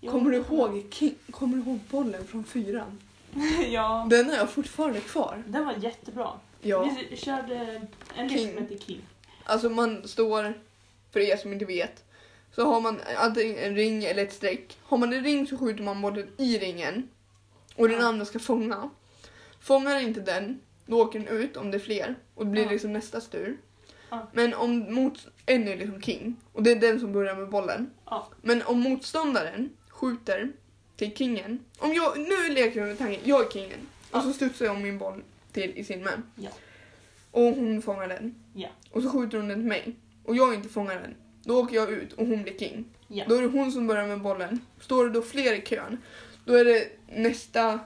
Jo, 0.00 0.12
Kommer 0.12 0.30
du 0.30 0.36
ihåg, 0.36 0.84
kommer 1.30 1.56
du 1.56 1.62
ihåg 1.62 1.78
bollen 1.90 2.26
från 2.26 2.44
fyran? 2.44 3.00
ja. 3.68 4.06
Den 4.10 4.30
har 4.30 4.36
jag 4.36 4.50
fortfarande 4.50 5.00
kvar. 5.00 5.42
Den 5.46 5.66
var 5.66 5.74
jättebra. 5.80 6.32
Ja. 6.62 6.90
Vi 7.10 7.16
körde 7.16 7.80
en 8.16 8.28
lek 8.28 8.40
som 8.54 8.62
hette 8.62 8.78
King. 8.78 9.00
Alltså 9.44 9.68
man 9.70 10.08
står, 10.08 10.54
för 11.12 11.20
er 11.20 11.36
som 11.36 11.52
inte 11.52 11.64
vet, 11.64 12.04
så 12.54 12.64
har 12.72 12.80
man 12.80 13.00
antingen 13.16 13.58
en 13.58 13.74
ring 13.74 14.04
eller 14.04 14.22
ett 14.22 14.32
streck. 14.32 14.78
Har 14.82 14.98
man 14.98 15.12
en 15.12 15.24
ring 15.24 15.46
så 15.46 15.58
skjuter 15.58 15.82
man 15.82 16.00
bollen 16.00 16.28
i 16.36 16.58
ringen 16.58 17.08
och 17.76 17.88
den 17.88 18.00
andra 18.00 18.24
ska 18.24 18.38
fånga. 18.38 18.90
Fångar 19.60 20.00
inte 20.00 20.20
den, 20.20 20.60
då 20.86 21.02
åker 21.02 21.18
den 21.18 21.28
ut 21.28 21.56
om 21.56 21.70
det 21.70 21.76
är 21.76 21.80
fler 21.80 22.14
och 22.34 22.44
det 22.44 22.50
blir 22.50 22.62
Ja. 22.64 22.70
liksom 22.70 22.92
nästa 22.92 23.20
tur. 23.20 23.56
Ja. 24.10 24.28
Men 24.32 24.54
om 24.54 24.94
mot, 24.94 25.26
en 25.46 25.68
är 25.68 25.76
liksom 25.76 26.02
king 26.02 26.36
och 26.52 26.62
det 26.62 26.70
är 26.72 26.76
den 26.76 27.00
som 27.00 27.12
börjar 27.12 27.34
med 27.36 27.48
bollen. 27.48 27.90
Ja. 28.04 28.28
Men 28.42 28.62
om 28.62 28.80
motståndaren 28.80 29.70
skjuter 29.88 30.52
till 30.96 31.16
kingen, 31.16 31.58
om 31.78 31.94
jag, 31.94 32.18
nu 32.18 32.54
leker 32.54 32.80
vi 32.80 32.86
med 32.86 32.98
tanken, 32.98 33.20
jag 33.24 33.46
är 33.46 33.50
kingen 33.50 33.78
och 34.10 34.22
så 34.22 34.32
studsar 34.32 34.64
jag 34.66 34.80
min 34.80 34.98
boll 34.98 35.22
till 35.52 35.70
i 35.76 35.84
sin 35.84 36.04
man. 36.04 36.22
Och 37.30 37.42
hon 37.42 37.82
fångar 37.82 38.08
den. 38.08 38.34
Och 38.90 39.02
så 39.02 39.10
skjuter 39.10 39.38
hon 39.38 39.48
den 39.48 39.58
till 39.58 39.68
mig. 39.68 39.96
Och 40.24 40.36
jag 40.36 40.54
inte 40.54 40.68
fångar 40.68 40.94
den. 41.00 41.14
Då 41.44 41.60
åker 41.62 41.76
jag 41.76 41.90
ut 41.90 42.12
och 42.12 42.26
hon 42.26 42.42
blir 42.42 42.58
king. 42.58 42.84
Då 43.28 43.34
är 43.34 43.42
det 43.42 43.48
hon 43.48 43.72
som 43.72 43.86
börjar 43.86 44.06
med 44.06 44.20
bollen. 44.20 44.60
Står 44.80 45.04
det 45.04 45.10
då 45.10 45.22
fler 45.22 45.52
i 45.54 45.60
kön, 45.60 45.98
då 46.44 46.54
är 46.54 46.64
det 46.64 46.88
nästa 47.06 47.80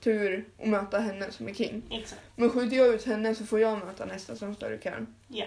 tur 0.00 0.44
att 0.62 0.68
möta 0.68 0.98
henne 0.98 1.30
som 1.30 1.48
är 1.48 1.54
king. 1.54 1.82
Exakt. 1.90 2.20
Men 2.36 2.50
skjuter 2.50 2.76
jag 2.76 2.88
ut 2.94 3.04
henne 3.06 3.34
så 3.34 3.46
får 3.46 3.60
jag 3.60 3.78
möta 3.86 4.04
nästa 4.04 4.36
som 4.36 4.54
står 4.54 4.72
i 4.74 4.78
kön. 4.78 5.06
Ja. 5.28 5.46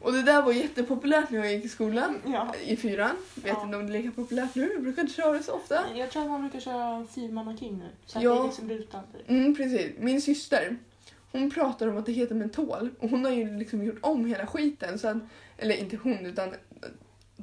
Och 0.00 0.12
det 0.12 0.22
där 0.22 0.42
var 0.42 0.52
jättepopulärt 0.52 1.30
när 1.30 1.38
jag 1.38 1.52
gick 1.52 1.64
i 1.64 1.68
skolan. 1.68 2.16
Ja. 2.26 2.54
I 2.64 2.76
fyran. 2.76 3.10
Vet 3.34 3.46
Ja. 3.46 3.64
inte 3.64 3.76
om 3.76 3.86
det 3.86 3.92
är 3.98 4.02
lika 4.02 4.10
populärt 4.10 4.54
nu. 4.54 4.70
Jag 4.72 4.82
brukar 4.82 5.02
inte 5.02 5.14
köra 5.14 5.32
det 5.32 5.42
så 5.42 5.52
ofta. 5.52 5.82
Jag 5.94 6.10
tror 6.10 6.22
att 6.22 6.28
man 6.30 6.40
brukar 6.40 6.60
köra 6.60 7.06
fyrmanna 7.14 7.56
King 7.56 7.78
nu. 7.78 7.88
Så 8.06 8.18
Ja. 8.22 8.34
det 8.34 8.40
är 8.40 8.44
liksom 8.44 8.68
rutan. 8.68 9.02
typ. 9.12 9.30
Mm, 9.30 9.56
precis. 9.56 9.90
Min 9.98 10.22
syster, 10.22 10.76
hon 11.32 11.50
pratar 11.50 11.86
om 11.88 11.96
att 11.96 12.06
det 12.06 12.12
heter 12.12 12.34
mentol. 12.34 12.90
Och 12.98 13.08
hon 13.10 13.24
har 13.24 13.32
ju 13.32 13.58
liksom 13.58 13.84
gjort 13.84 13.98
om 14.00 14.24
hela 14.26 14.46
skiten. 14.46 14.98
Så 14.98 15.08
att, 15.08 15.16
eller 15.58 15.74
inte 15.74 15.96
hon, 15.96 16.26
utan 16.26 16.54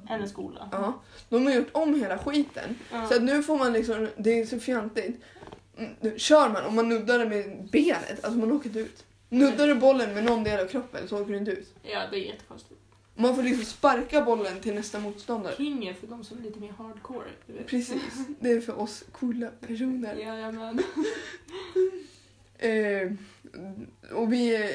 Hennes 0.06 0.30
skola. 0.32 0.70
ja. 0.72 1.02
De 1.30 1.46
har 1.46 1.54
gjort 1.54 1.70
om 1.72 2.02
hela 2.02 2.18
skiten. 2.18 2.76
Ja. 2.92 3.08
Så 3.08 3.16
att 3.16 3.24
nu 3.24 3.44
får 3.44 3.58
man 3.58 3.74
liksom, 3.74 4.08
det 4.18 4.40
är 4.40 4.46
så 4.46 4.60
fjantigt. 4.60 5.22
Nu 6.02 6.14
Kör 6.20 6.50
man 6.50 6.66
och 6.66 6.74
man 6.74 6.90
nuddar 6.90 7.20
det 7.20 7.26
med 7.30 7.68
benet, 7.72 8.24
alltså 8.26 8.40
man 8.40 8.52
åker 8.52 8.68
inte 8.68 8.80
ut. 8.80 9.06
Nuddar 9.30 9.68
du 9.68 9.76
bollen 9.76 10.14
med 10.14 10.24
någon 10.24 10.44
del 10.44 10.60
av 10.60 10.66
kroppen 10.68 11.08
så 11.08 11.22
åker 11.22 11.32
du 11.32 11.38
inte 11.38 11.52
ut. 11.52 11.74
ja, 11.84 12.08
det 12.12 12.18
är 12.18 12.26
jättekonstigt. 12.26 12.80
Man 13.16 13.36
får 13.36 13.44
liksom 13.44 13.66
sparka 13.66 14.22
bollen 14.22 14.60
till 14.60 14.76
nästa 14.76 15.00
motståndare. 15.00 15.56
King 15.58 15.88
är 15.88 15.94
för 15.94 16.08
de 16.08 16.24
som 16.24 16.38
är 16.38 16.42
lite 16.42 16.60
mer 16.60 16.72
hardcore. 16.78 17.28
Du 17.48 17.54
vet. 17.54 17.68
Precis, 17.68 18.02
det 18.40 18.52
är 18.52 18.62
för 18.62 18.80
oss 18.80 19.04
coola 19.12 19.48
personer. 19.68 20.16
Jajamän. 20.16 20.80
Eh, 22.62 23.12
och 24.14 24.34
vi, 24.34 24.72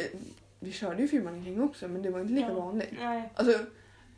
vi 0.61 0.73
körde 0.73 1.03
ju 1.03 1.09
fyrmannaking 1.09 1.63
också 1.63 1.89
men 1.89 2.03
det 2.03 2.11
var 2.11 2.21
inte 2.21 2.33
lika 2.33 2.49
Ja. 2.49 2.55
vanligt. 2.55 2.89
Nej, 3.01 3.31
Alltså 3.35 3.59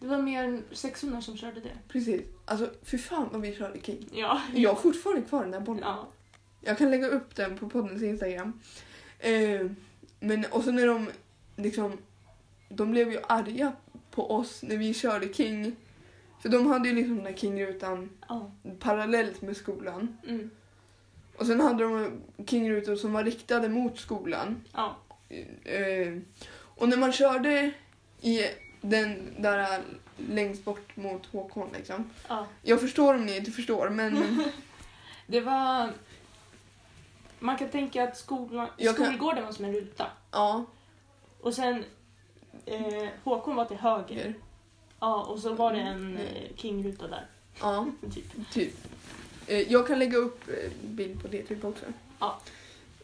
det 0.01 0.07
var 0.07 0.19
mer 0.19 0.45
än 0.45 0.63
600 0.73 1.21
som 1.21 1.37
körde 1.37 1.61
det. 1.61 1.71
precis, 1.89 2.21
alltså 2.45 2.71
fy 2.83 2.99
fan 2.99 3.29
vad 3.33 3.41
vi 3.41 3.55
körde 3.55 3.81
king. 3.81 4.09
Ja. 4.13 4.41
Jag 4.55 4.71
har 4.71 4.77
fortfarande 4.77 5.23
kvar 5.23 5.43
den 5.43 5.51
där 5.51 5.61
bollen. 5.61 5.83
Ja. 5.83 6.09
Jag 6.67 6.79
kan 6.79 6.91
lägga 6.91 7.07
upp 7.07 7.37
den 7.37 7.57
på 7.59 7.69
poddens 7.69 8.03
Instagram. 8.03 8.61
Eh, 9.19 9.67
men 10.21 10.45
och 10.45 10.65
så 10.65 10.71
när 10.71 10.87
de 10.87 11.11
liksom, 11.57 11.99
de 12.69 12.91
blev 12.91 13.13
ju 13.13 13.19
arga 13.29 13.73
på 14.11 14.31
oss 14.31 14.63
när 14.63 14.77
vi 14.77 14.95
körde 14.95 15.33
King. 15.35 15.77
För 16.43 16.49
de 16.49 16.67
hade 16.67 16.89
ju 16.89 16.95
liksom 16.95 17.17
den 17.17 17.25
där 17.25 17.33
King-rutan 17.35 18.11
Ja. 18.29 18.51
parallellt 18.79 19.43
med 19.43 19.57
skolan. 19.57 20.19
Mm. 20.29 20.51
Och 21.37 21.47
sen 21.47 21.61
hade 21.61 21.85
de 21.85 22.13
King-rutor 22.47 22.97
som 22.97 23.13
var 23.13 23.25
riktade 23.25 23.69
mot 23.69 23.99
skolan. 23.99 24.65
Ja. 24.73 24.97
Eh, 25.65 26.17
och 26.53 26.89
när 26.89 26.97
man 26.97 27.13
körde 27.13 27.73
i 28.21 28.41
den 28.81 29.35
där 29.39 29.83
längst 30.17 30.65
bort 30.65 30.97
mot 30.97 31.27
Håkon 31.27 31.69
liksom. 31.77 32.11
ja. 32.29 32.47
Jag 32.63 32.81
förstår 32.81 33.15
om 33.15 33.27
ni 33.27 33.37
inte 33.37 33.51
förstår 33.51 33.89
men 33.89 34.43
Det 35.27 35.41
var... 35.41 35.91
Man 37.47 37.57
kan 37.59 37.69
tänka 37.69 38.05
att 38.05 38.17
skolan, 38.17 38.69
Jag 38.77 38.97
kan- 38.97 39.07
skolgården 39.07 39.45
var 39.45 39.53
som 39.53 39.65
en 39.65 39.73
ruta. 39.73 40.07
ja. 40.33 40.65
Och 41.41 41.55
sen 41.55 41.85
eh, 42.67 43.09
Håkon 43.25 43.57
var 43.57 43.65
till 43.65 43.77
höger. 43.77 44.35
Ja, 45.01 45.23
och 45.25 45.39
så 45.39 45.53
var 45.55 45.73
det 45.73 45.79
en 45.81 46.17
eh, 46.19 46.57
King-ruta 46.57 47.09
där. 47.09 47.27
Ja. 47.61 47.87
Typ. 48.15 48.51
Typ. 48.53 48.75
Eh, 49.47 49.73
jag 49.73 49.87
kan 49.87 49.99
lägga 49.99 50.19
upp 50.19 50.49
eh, 50.49 50.71
bild 50.83 51.23
på 51.23 51.29
det 51.29 51.43
typ 51.43 51.65
också. 51.65 51.85
Ja. 52.19 52.41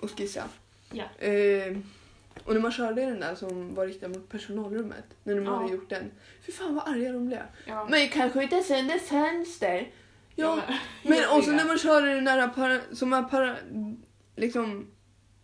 Och 0.01 0.11
skissa. 0.19 0.45
Ja. 0.93 1.05
Eh, 1.27 1.77
och 2.45 2.55
när 2.55 2.61
man 2.61 2.73
körde 2.73 3.01
den 3.05 3.21
där 3.21 3.35
som 3.35 3.75
var 3.75 3.87
riktad 3.87 4.09
mot 4.09 4.29
personalrummet, 4.29 5.05
när 5.25 5.35
de 5.35 5.45
Ja. 5.45 5.57
hade 5.57 5.73
gjort 5.73 5.89
den. 5.91 6.11
Fy 6.47 6.53
fan 6.53 6.75
vad 6.75 6.89
arga 6.89 7.13
de 7.13 7.27
blev. 7.27 7.43
Ja. 7.67 7.87
Men 7.91 8.09
kanske 8.09 8.43
inte 8.43 8.63
sönder 8.63 8.99
fönster. 8.99 9.91
Ja, 10.35 10.61
men- 11.03 11.29
och 11.37 11.45
så 11.45 11.51
ja. 11.51 11.57
när 11.57 11.65
man 11.65 11.79
körde 11.79 12.15
den 12.15 12.25
där 12.25 12.49
para, 12.49 12.81
som 12.93 13.13
är 13.13 13.23
para, 13.23 13.57
liksom 14.37 14.87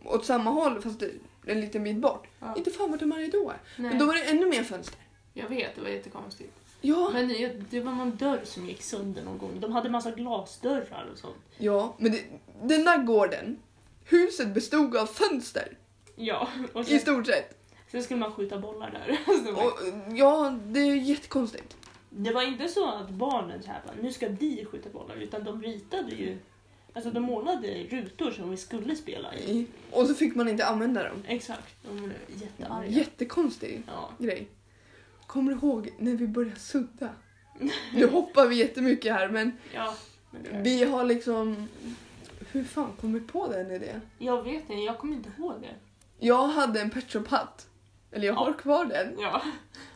åt 0.05 0.25
samma 0.27 0.51
håll 0.51 0.81
fast 0.83 1.03
en 1.47 1.61
liten 1.61 1.85
bit 1.85 1.97
bort. 1.97 2.27
Ja. 2.41 2.55
Inte 2.57 2.71
fan 2.71 2.91
vart 2.91 3.01
de 3.01 3.13
arga 3.13 3.29
då. 3.33 3.53
Nej, 3.77 3.91
Men 3.91 3.99
då 3.99 4.07
var 4.07 4.15
det 4.15 4.23
ännu 4.25 4.47
mer 4.49 4.63
fönster. 4.63 4.99
Jag 5.35 5.49
vet, 5.49 5.75
det 5.75 5.81
var 5.81 5.89
jättekonstigt. 5.89 6.53
Ja, 6.81 7.11
Men 7.13 7.29
det- 7.71 7.81
var 7.81 7.93
någon 7.93 8.17
dörr 8.17 8.41
som 8.45 8.67
gick 8.69 8.83
sönder 8.83 9.23
någon 9.25 9.39
gång. 9.39 9.61
De 9.61 9.73
hade 9.73 9.91
massa 9.91 10.11
glasdörrar 10.11 11.09
och 11.13 11.19
sånt. 11.19 11.37
ja 11.59 11.95
men 11.99 12.13
det, 12.13 12.25
den 12.63 12.85
där 12.85 13.03
gården, 13.03 13.59
huset 14.05 14.55
bestod 14.55 14.97
av 14.97 15.07
fönster 15.07 15.77
Ja, 16.17 16.49
och 16.73 16.81
i 16.81 16.85
sen, 16.85 17.01
stort 17.01 17.27
sett. 17.27 17.59
sen 17.91 18.03
skulle 18.03 18.21
man 18.21 18.33
skjuta 18.33 18.59
bollar 18.59 18.91
där. 18.91 19.19
Och, 19.53 19.73
ja, 20.19 20.59
det 20.65 20.81
är 20.81 20.95
jättekonstigt. 20.95 21.77
Det 22.11 22.33
var 22.33 22.43
inte 22.43 22.69
så 22.69 22.91
att 22.93 23.09
barnen 23.11 23.63
så 23.63 23.69
här, 23.71 23.83
bara, 23.87 23.97
nu 24.03 24.13
ska 24.13 24.29
vi 24.29 24.65
skjuta 24.73 24.89
bollar, 24.91 25.17
utan 25.17 25.45
de 25.45 25.63
ritade 25.63 26.11
ju, 26.15 26.39
alltså 26.93 27.11
de 27.11 27.21
målade 27.21 27.67
rutor 27.91 28.31
som 28.31 28.51
vi 28.51 28.57
skulle 28.57 28.97
spela 28.97 29.35
i. 29.35 29.67
Och 29.91 30.07
så 30.07 30.15
fick 30.15 30.35
man 30.35 30.49
inte 30.49 30.67
använda 30.67 31.03
dem. 31.09 31.23
Exakt, 31.27 31.75
de 31.89 31.97
blev 31.97 32.13
jättearga. 32.43 32.89
Jättekonstig 32.89 33.83
Ja. 33.87 34.11
grej. 34.19 34.49
Kommer 35.27 35.53
du 35.53 35.59
ihåg 35.59 35.91
när 35.99 36.13
vi 36.17 36.27
började 36.27 36.61
sudda? 36.61 37.09
Nu 37.95 38.07
hoppar 38.07 38.47
vi 38.47 38.57
jättemycket 38.57 39.13
här 39.15 39.29
men 39.29 39.53
ja. 39.75 39.95
men 40.31 40.63
vi 40.63 40.85
har 40.85 41.05
liksom... 41.05 41.69
Hur 42.53 42.65
fan 42.65 42.93
kom 43.01 43.13
vi 43.13 43.21
på 43.21 43.49
den 43.53 43.71
idén? 43.71 44.01
Jag 44.19 44.43
vet 44.43 44.55
inte, 44.55 44.75
jag 44.75 44.99
kommer 44.99 45.17
inte 45.17 45.31
ihåg 45.39 45.55
det. 45.61 45.75
Jag 46.27 46.49
hade 46.49 46.81
en 46.81 46.91
Pet 46.91 47.13
Shop 47.13 47.25
hatt. 47.29 47.67
Eller 48.13 48.27
jag 48.27 48.35
Ja. 48.35 48.39
har 48.39 48.53
kvar 48.53 48.85
den. 48.85 49.15
Ja. 49.19 49.43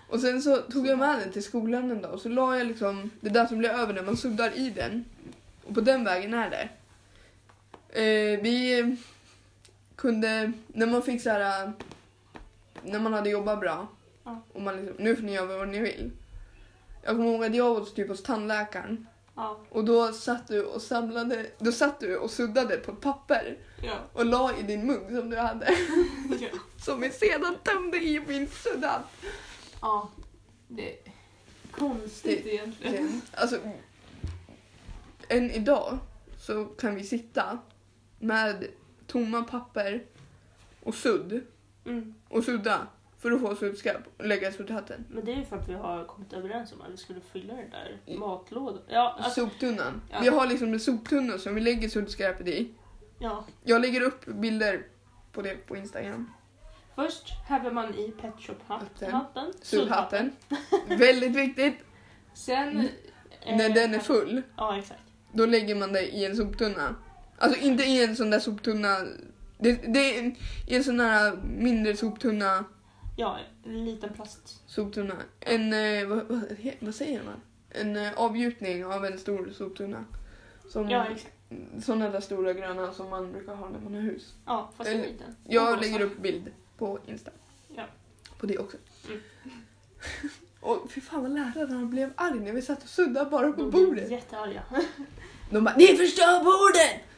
Och 0.08 0.20
sen 0.20 0.42
så 0.42 0.56
tog 0.56 0.86
jag 0.86 0.98
med 0.98 1.18
den 1.18 1.32
till 1.32 1.42
skolan 1.42 1.90
en 1.90 2.02
dag 2.02 2.12
och 2.12 2.20
så 2.20 2.28
la 2.28 2.58
jag 2.58 2.66
liksom 2.66 3.10
det 3.20 3.28
där 3.30 3.46
som 3.46 3.58
blir 3.58 3.70
över 3.70 3.94
när 3.94 4.02
man 4.02 4.16
suddar 4.16 4.58
i 4.58 4.70
den. 4.70 5.04
Och 5.64 5.74
på 5.74 5.80
den 5.80 6.04
vägen 6.04 6.34
är 6.34 6.50
det. 6.50 6.68
Eh, 7.92 8.40
vi 8.42 8.96
kunde, 9.96 10.52
när 10.66 10.86
man 10.86 11.02
fick 11.02 11.22
så 11.22 11.30
här, 11.30 11.72
när 12.82 12.98
man 13.00 13.12
hade 13.12 13.30
jobbat 13.30 13.60
bra 13.60 13.86
Ja. 14.24 14.42
och 14.52 14.62
man 14.62 14.76
liksom, 14.76 15.04
nu 15.04 15.16
får 15.16 15.22
ni 15.22 15.32
göra 15.32 15.56
vad 15.58 15.68
ni 15.68 15.78
vill. 15.80 16.10
Jag 17.02 17.16
kommer 17.16 17.30
ihåg 17.32 17.44
att 17.44 17.54
jag 17.54 17.74
var 17.74 17.84
typ 17.84 18.08
hos 18.08 18.22
tandläkaren 18.22 19.06
Ja. 19.36 19.60
och 19.70 19.84
då 19.84 20.12
satt 20.12 20.48
du 20.48 20.64
och 20.64 20.82
samlade, 20.82 21.46
då 21.58 21.72
satt 21.72 22.00
du 22.00 22.16
och 22.16 22.30
suddade 22.30 22.76
på 22.76 22.92
ett 22.92 23.00
papper 23.00 23.58
Ja. 23.82 23.94
och 24.12 24.26
la 24.26 24.58
i 24.58 24.62
din 24.62 24.86
mugg 24.86 25.16
som 25.16 25.30
du 25.30 25.36
hade. 25.36 25.66
Som 26.84 27.00
vi 27.00 27.10
sedan 27.10 27.56
tömde 27.64 27.96
i 27.96 28.20
min 28.28 28.48
sudda. 28.48 29.02
ja. 29.80 30.10
Det 30.68 30.92
är 30.92 30.98
konstigt 31.70 32.46
egentligen. 32.46 33.22
Alltså, 33.34 33.58
än 35.28 35.50
idag 35.50 35.98
så 36.38 36.64
kan 36.64 36.94
vi 36.94 37.04
sitta 37.04 37.58
med 38.22 38.66
tomma 39.06 39.42
papper 39.42 40.04
och 40.82 40.94
sudd 40.94 41.40
Mm. 41.84 42.14
och 42.28 42.44
sudda 42.44 42.86
för 43.18 43.30
att 43.32 43.40
få 43.40 43.56
suddskräp 43.56 43.96
och 44.18 44.26
lägga 44.26 44.52
suddhatten. 44.52 45.04
Men 45.10 45.24
det 45.24 45.32
är 45.32 45.36
ju 45.36 45.44
för 45.44 45.56
att 45.56 45.68
vi 45.68 45.74
har 45.74 46.04
kommit 46.04 46.32
överens 46.32 46.72
om 46.72 46.80
att 46.80 46.90
vi 46.92 46.96
skulle 46.96 47.20
fylla 47.20 47.54
den 47.54 47.70
där 47.70 48.16
matlådan. 48.18 48.82
Ja, 48.88 49.16
alltså, 49.20 49.40
Soptunnan. 49.40 50.02
Ja. 50.10 50.18
Vi 50.22 50.28
har 50.28 50.46
liksom 50.46 50.72
en 50.72 50.80
soptunna 50.80 51.38
som 51.38 51.54
vi 51.54 51.60
lägger 51.60 51.88
suddskräpet 51.88 52.48
i. 52.48 52.74
ja. 53.18 53.44
Jag 53.64 53.80
lägger 53.80 54.00
upp 54.00 54.24
bilder 54.24 54.86
på 55.32 55.42
det 55.42 55.54
på 55.66 55.76
Instagram. 55.76 56.32
Först 56.94 57.28
häver 57.48 57.70
man 57.70 57.94
i 57.94 58.10
Pet 58.20 58.34
Shop 58.38 58.54
Hatten. 58.66 58.86
hatten. 58.90 59.12
hatten 59.44 59.52
Suddhatten. 59.62 60.32
Väldigt 60.86 61.36
viktigt. 61.36 61.74
Sen... 62.34 62.80
eh, 63.40 63.56
När 63.56 63.68
den 63.70 63.94
är 63.94 63.98
full, 63.98 64.42
Ja, 64.56 64.78
exakt. 64.78 65.00
då 65.32 65.46
lägger 65.46 65.74
man 65.74 65.92
det 65.92 66.14
i 66.16 66.24
en 66.24 66.36
soptunna. 66.36 66.94
Alltså 67.42 67.60
inte 67.60 67.84
i 67.84 68.04
en 68.04 68.16
sån 68.16 68.30
där 68.30 68.40
soptunna. 68.40 68.98
Det, 69.58 69.72
det 69.72 70.14
är 70.14 70.18
en, 70.18 70.36
i 70.66 70.76
en 70.76 70.84
sån 70.84 71.00
här 71.00 71.36
mindre 71.42 71.96
soptunna. 71.96 72.64
Ja, 73.16 73.38
en 73.64 73.84
liten 73.84 74.12
plast. 74.12 74.62
Soptunna. 74.66 75.14
En, 75.40 75.72
eh, 75.72 76.06
vad, 76.06 76.48
vad, 76.80 76.94
säger 76.94 77.22
man? 77.22 77.40
En 77.70 77.96
eh, 77.96 78.12
avgjutning 78.16 78.84
av 78.84 79.04
en 79.04 79.18
stor 79.18 79.50
soptunna. 79.54 80.04
Som, 80.68 80.90
Ja, 80.90 81.06
exakt. 81.06 81.34
Sådana 81.84 82.08
där 82.08 82.20
stora 82.20 82.52
gröna 82.52 82.92
som 82.92 83.10
man 83.10 83.32
brukar 83.32 83.54
ha 83.54 83.68
när 83.68 83.80
man 83.80 83.94
har 83.94 84.00
hus. 84.00 84.34
Ja, 84.46 84.70
fast 84.76 84.90
en 84.90 85.02
liten. 85.02 85.36
Jag 85.48 85.80
lägger 85.80 86.00
upp 86.00 86.18
bild 86.18 86.50
på 86.78 86.98
Insta. 87.06 87.30
Ja. 87.76 87.84
På 88.38 88.46
det 88.46 88.58
också. 88.58 88.76
Mm. 89.08 89.20
och 90.60 90.90
fy 90.90 91.00
fan 91.00 91.22
vad 91.22 91.30
lärarna 91.34 91.86
blev 91.86 92.12
arg 92.16 92.40
när 92.40 92.52
vi 92.52 92.62
satt 92.62 92.82
och 92.82 92.88
suddade 92.88 93.30
bara 93.30 93.52
på 93.52 93.62
De 93.62 93.70
blev 93.70 93.86
bordet. 93.86 94.10
jättearga. 94.10 94.62
De 95.50 95.64
bara 95.64 95.76
Ni 95.76 95.86
förstör 95.86 96.44
borden! 96.44 97.11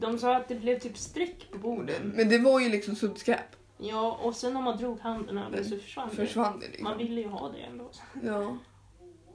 De 0.00 0.18
sa 0.18 0.36
att 0.36 0.48
det 0.48 0.54
blev 0.54 0.78
typ 0.78 0.96
streck 0.98 1.50
på 1.52 1.58
borden. 1.58 2.12
Men 2.14 2.28
det 2.28 2.38
var 2.38 2.60
ju 2.60 2.68
liksom 2.68 2.96
suddskräp. 2.96 3.56
Ja, 3.78 4.18
och 4.22 4.36
sen 4.36 4.54
när 4.54 4.62
man 4.62 4.76
drog 4.78 5.00
handen 5.00 5.38
över 5.38 5.62
så 5.62 5.76
försvann 5.78 6.08
det. 6.10 6.16
Försvann 6.16 6.60
det 6.60 6.66
liksom. 6.66 6.84
Man 6.84 6.98
ville 6.98 7.20
ju 7.20 7.28
ha 7.28 7.48
det 7.48 7.58
ändå. 7.58 7.90
Ja. 8.22 8.56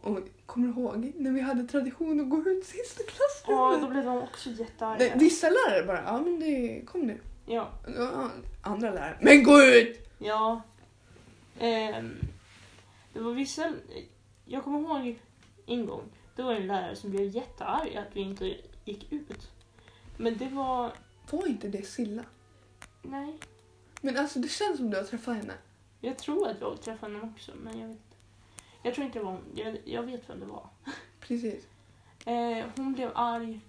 Och 0.01 0.19
kommer 0.45 0.67
du 0.67 0.73
ihåg 0.73 1.11
när 1.15 1.31
vi 1.31 1.41
hade 1.41 1.63
tradition 1.67 2.19
att 2.19 2.29
gå 2.29 2.49
ut 2.49 2.65
sist 2.65 2.99
i 2.99 3.03
Ja, 3.07 3.11
klassrummet? 3.11 3.81
då 3.81 3.87
blev 3.89 4.05
de 4.05 4.17
också 4.23 4.49
jättearga. 4.49 4.97
Nej, 4.99 5.13
vissa 5.15 5.47
lärare 5.49 5.85
bara, 5.85 6.03
ja 6.05 6.21
men 6.21 6.39
det, 6.39 6.81
kom 6.85 7.01
nu. 7.01 7.17
Ja, 7.45 7.69
Andra 8.61 8.89
lärare, 8.91 9.17
men 9.21 9.43
gå 9.43 9.61
ut! 9.61 10.09
ja. 10.17 10.61
Ehm, 11.59 12.17
det 13.13 13.19
var 13.19 13.31
vissa... 13.31 13.73
Jag 14.45 14.63
kommer 14.63 14.79
ihåg 14.79 15.19
en 15.65 15.85
gång, 15.85 16.03
det 16.35 16.41
var 16.43 16.53
en 16.53 16.67
lärare 16.67 16.95
som 16.95 17.09
blev 17.11 17.35
jättearg 17.35 17.95
att 17.95 18.07
vi 18.15 18.21
inte 18.21 18.55
gick 18.85 19.11
ut. 19.13 19.51
Men 20.21 20.37
det 20.37 20.49
var... 20.49 20.93
Var 21.31 21.47
inte 21.47 21.67
det 21.67 21.87
Silla? 21.87 22.23
Nej, 23.01 23.39
Men 24.01 24.17
alltså 24.17 24.39
det 24.39 24.47
känns 24.47 24.77
som 24.77 24.89
du 24.89 24.97
har 24.97 25.03
träffat 25.03 25.35
henne. 25.35 25.53
jag 26.01 26.17
tror 26.17 26.47
att 26.47 26.61
jag 26.61 26.81
träffade 26.81 27.13
honom 27.13 27.33
också, 27.33 27.51
men 27.55 27.79
jag 27.79 27.87
vet 27.87 27.97
inte. 27.97 28.15
Jag 28.83 28.93
tror 28.93 29.05
inte 29.05 29.19
det 29.19 29.25
var 29.25 29.31
hon. 29.31 29.43
Jag, 29.55 29.77
jag 29.85 30.03
vet 30.03 30.29
vem 30.29 30.39
det 30.39 30.45
var. 30.45 30.67
Precis. 31.19 31.67
Eh, 32.25 32.65
hon 32.75 32.93
blev 32.93 33.11
arg 33.15 33.59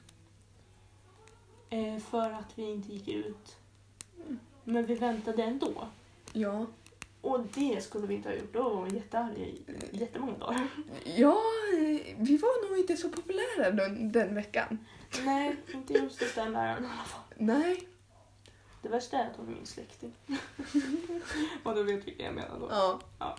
eh, 1.70 1.98
för 1.98 2.30
att 2.30 2.58
vi 2.58 2.62
inte 2.62 2.92
gick 2.92 3.08
ut. 3.08 3.56
Men 4.64 4.86
vi 4.86 4.94
väntade 4.94 5.42
ändå. 5.42 5.88
Ja. 6.32 6.66
Och 7.20 7.40
det 7.54 7.84
skulle 7.84 8.06
vi 8.06 8.14
inte 8.14 8.28
ha 8.28 8.36
gjort. 8.36 8.52
Då 8.52 8.62
var 8.62 8.76
hon 8.76 8.94
jättearg 8.94 9.38
i 9.38 9.62
jättemånga 9.92 10.38
dagar. 10.38 10.68
Ja, 11.04 11.38
vi 12.16 12.36
var 12.36 12.68
nog 12.68 12.78
inte 12.78 12.96
så 12.96 13.08
populära 13.08 13.70
den, 13.70 14.12
den 14.12 14.34
veckan. 14.34 14.78
Nej, 15.24 15.56
inte 15.74 15.92
just 15.92 16.20
hos 16.20 16.34
den 16.34 16.52
läraren 16.52 16.84
i 16.84 16.86
alla 16.86 17.04
fall. 17.04 17.20
Nej. 17.36 17.88
Det 18.82 18.88
värsta 18.88 19.16
är 19.18 19.26
att 19.30 19.36
hon 19.36 19.46
är 19.48 19.52
min 19.52 19.66
släkting. 19.66 20.12
Och 21.64 21.74
du 21.74 21.82
vet 21.84 22.06
vilka 22.06 22.22
jag 22.22 22.34
menar 22.34 22.58
då. 22.60 22.68
Ja. 23.18 23.36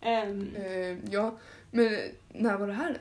Ehm, 0.00 0.56
Eh, 0.56 0.98
ja, 1.12 1.38
men 1.70 1.98
när 2.28 2.56
var 2.58 2.66
det 2.66 2.72
här 2.72 2.90
då? 2.92 2.98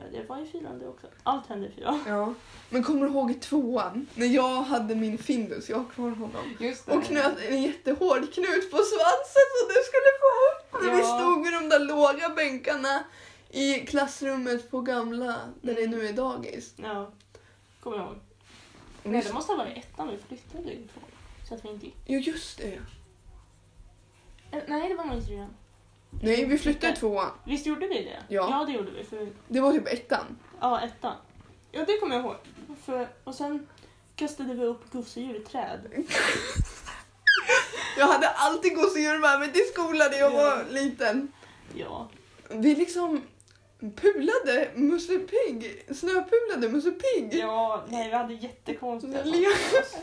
ja, 0.00 0.02
det 0.12 0.28
var 0.28 0.38
i 0.42 0.46
fyran 0.46 0.78
det 0.78 0.88
också. 0.88 1.06
Allt 1.22 1.46
hände 1.46 1.66
i 1.66 1.70
fyran. 1.70 2.04
Ja. 2.06 2.34
Men 2.70 2.82
kommer 2.84 3.00
du 3.00 3.06
ihåg 3.12 3.30
i 3.30 3.34
tvåan? 3.34 4.06
När 4.14 4.26
jag 4.26 4.62
hade 4.62 4.94
min 4.94 5.18
Findus, 5.18 5.68
jag 5.70 5.76
har 5.78 5.84
kvar 5.84 6.10
honom. 6.10 6.54
Just 6.60 6.88
Och 6.88 7.04
knöt 7.04 7.38
en 7.48 7.62
jättehård 7.62 8.32
knut 8.34 8.70
på 8.70 8.76
svansen 8.76 9.48
så 9.60 9.68
du 9.68 9.78
skulle 9.84 10.10
få 10.22 10.28
upp. 10.48 10.82
När 10.84 10.96
vi 10.96 11.00
Ja. 11.02 11.18
stod 11.18 11.44
vid 11.44 11.52
de 11.52 11.68
där 11.68 11.80
låga 11.84 12.28
bänkarna 12.28 13.04
i 13.52 13.86
klassrummet 13.86 14.70
på 14.70 14.80
gamla, 14.80 15.36
där 15.62 15.74
det 15.74 15.84
Mm. 15.84 15.98
nu 15.98 16.06
är 16.08 16.12
dagis. 16.12 16.74
Ja, 16.76 17.10
kommer 17.80 17.96
jag 17.96 18.06
ihåg. 18.06 18.16
Nej, 19.02 19.22
det 19.22 19.32
måste 19.32 19.52
ha 19.52 19.56
varit 19.56 19.76
ettan 19.76 20.08
vi 20.08 20.18
flyttade 20.28 20.68
ju 20.72 20.78
ifrån. 20.84 21.02
Så 21.48 21.54
att 21.54 21.64
vi 21.64 21.68
inte 21.68 21.86
gick. 21.86 21.96
Jo, 22.06 22.18
just 22.20 22.58
det. 22.58 22.80
Eh, 24.50 24.62
Nej, 24.68 24.88
det 24.88 24.94
var 24.94 25.04
nog 25.04 25.18
i 25.18 25.22
trean. 25.26 25.48
Nej, 26.22 26.44
vi 26.44 26.58
flyttade 26.58 26.96
tvåan. 26.96 27.30
Visst 27.44 27.66
gjorde 27.66 27.86
vi 27.86 27.94
det? 28.04 28.22
Ja. 28.28 28.48
Ja, 28.50 28.64
det 28.66 28.72
gjorde 28.72 28.90
vi. 28.90 29.04
För, 29.04 29.28
Det 29.48 29.60
var 29.60 29.72
typ 29.72 29.86
ettan. 29.92 30.38
ja, 30.60 30.80
ettan. 30.80 31.16
Ja, 31.72 31.84
det 31.84 31.98
kommer 31.98 32.16
jag 32.16 32.24
ihåg. 32.24 32.36
För, 32.84 33.08
och 33.24 33.34
sen 33.34 33.66
kastade 34.16 34.54
vi 34.54 34.64
upp 34.64 34.90
gosedjur 34.92 35.36
i 35.36 35.40
träd. 35.40 35.80
Jag 37.98 38.06
hade 38.06 38.28
alltid 38.28 38.74
gosedjur 38.76 39.18
med 39.18 39.40
mig 39.40 39.52
till 39.52 39.62
skolan 39.72 40.10
när 40.10 40.18
jag 40.18 40.30
var 40.30 40.64
liten. 40.70 41.32
Ja. 41.74 42.08
Vi 42.50 42.74
liksom 42.74 43.22
pulade 43.90 44.68
Musse 44.74 45.18
Pigg, 45.18 45.84
snöpulade 45.94 46.68
Musse 46.68 46.90
Pigg. 46.90 47.34
Ja, 47.34 47.84
nej, 47.88 48.08
vi 48.08 48.14
hade 48.16 48.34
jättekonstiga 48.34 49.18
saker. 49.24 50.02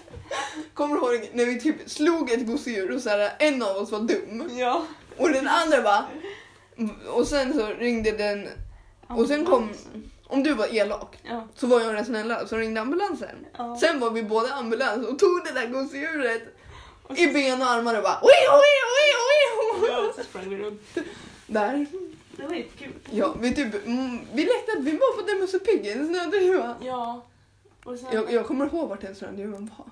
Kommer 0.74 0.96
du 0.96 1.02
ihåg 1.02 1.30
när 1.34 1.46
vi 1.46 1.60
typ 1.60 1.90
slog 1.90 2.32
ett 2.32 2.48
gosedjur 2.48 2.96
och 2.96 3.02
så 3.02 3.10
här, 3.10 3.32
en 3.40 3.64
av 3.64 3.78
oss 3.78 3.92
var 3.92 4.00
dum 4.00 4.50
Ja. 4.58 4.86
och 5.18 5.30
den 5.30 5.48
andra 5.48 5.82
bara... 5.82 6.06
Och 7.08 7.28
sen 7.28 7.54
så 7.54 7.66
ringde 7.68 8.12
den... 8.12 8.48
Och 9.08 9.28
sen 9.28 9.46
kom... 9.46 9.70
Om 10.28 10.44
du 10.44 10.54
var 10.54 10.76
elak 10.76 11.18
Ja. 11.24 11.48
så 11.56 11.68
var 11.68 11.82
jag 11.82 11.96
den 11.96 12.06
snälla 12.06 12.48
så 12.48 12.58
ringde 12.58 12.82
ambulansen. 12.82 13.46
ja. 13.58 13.78
Sen 13.80 14.00
var 14.00 14.10
vi 14.12 14.24
båda 14.24 14.54
ambulans 14.54 15.08
och 15.08 15.20
tog 15.20 15.42
det 15.46 15.52
där 15.52 15.68
gosedjuret 15.68 16.42
i 17.16 17.28
ben 17.28 17.62
och 17.62 17.68
armar 17.68 17.98
och 17.98 18.04
bara 18.04 18.20
oi, 18.22 18.48
oi, 18.52 18.56
oi, 18.60 19.86
oi, 19.86 19.90
Ja, 19.92 20.00
oi. 20.08 20.12
så 20.16 20.24
sprang 20.24 20.50
vi 20.50 20.58
runt. 20.58 20.82
Där. 21.48 21.86
Det 22.40 22.48
var 22.48 22.56
jättekul. 22.56 22.94
Ja, 23.12 23.36
vi 23.40 23.56
typ... 23.56 23.86
Mm, 23.86 24.20
vi 24.34 24.42
lekte 24.42 24.72
att 24.78 24.84
vi 24.84 24.92
var 24.92 25.22
på 25.22 25.28
den 25.28 25.40
Musse 25.40 25.60
Pigg 25.60 25.86
i 25.86 25.92
en 25.92 26.08
snödriva. 26.08 26.76
Ja. 26.82 27.26
Och 27.84 28.00
sen... 28.00 28.10
Jag, 28.14 28.32
jag 28.32 28.48
kommer 28.48 28.66
ihåg 28.66 28.90
vart 28.90 29.02
den 29.02 29.16
snödrivan 29.16 29.72
var. 29.78 29.90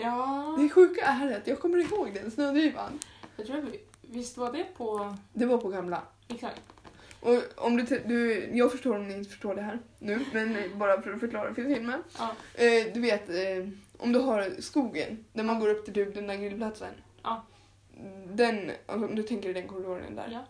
Ja. 0.00 0.56
Det 0.58 0.68
sjuka 0.68 1.04
är 1.04 1.36
att 1.36 1.46
jag 1.46 1.60
kommer 1.60 1.78
ihåg 1.78 2.14
den 2.14 2.30
snödrivan. 2.30 2.98
Jag 3.36 3.46
tror 3.46 3.60
vi... 3.60 3.80
Visst 4.00 4.36
var 4.36 4.52
det 4.52 4.64
på... 4.76 5.16
Det 5.32 5.46
var 5.46 5.58
på 5.58 5.68
gamla. 5.68 6.02
Exakt. 6.28 6.62
Och 7.20 7.42
om 7.56 7.76
du, 7.76 8.02
du, 8.06 8.50
jag 8.52 8.72
förstår 8.72 8.96
om 8.96 9.08
ni 9.08 9.14
inte 9.14 9.30
förstår 9.30 9.54
det 9.54 9.62
här 9.62 9.78
nu, 9.98 10.24
men 10.32 10.78
bara 10.78 11.02
för 11.02 11.12
att 11.12 11.20
förklara 11.20 11.54
för 11.54 11.64
filmen. 11.64 12.02
Ja. 12.18 12.30
Eh, 12.54 12.92
du 12.94 13.00
vet, 13.00 13.28
eh, 13.28 13.68
om 13.98 14.12
du 14.12 14.18
har 14.18 14.60
skogen 14.60 15.24
där 15.32 15.44
man 15.44 15.60
går 15.60 15.68
upp 15.68 15.84
till 15.84 15.94
typ 15.94 16.14
den 16.14 16.26
där 16.26 16.36
grillplatsen. 16.36 16.94
Ja. 17.22 17.44
Den, 18.26 18.70
alltså, 18.86 19.06
om 19.06 19.14
du 19.14 19.22
tänker 19.22 19.48
i 19.48 19.52
den 19.52 19.68
korridoren 19.68 20.16
där. 20.16 20.28
Ja. 20.32 20.44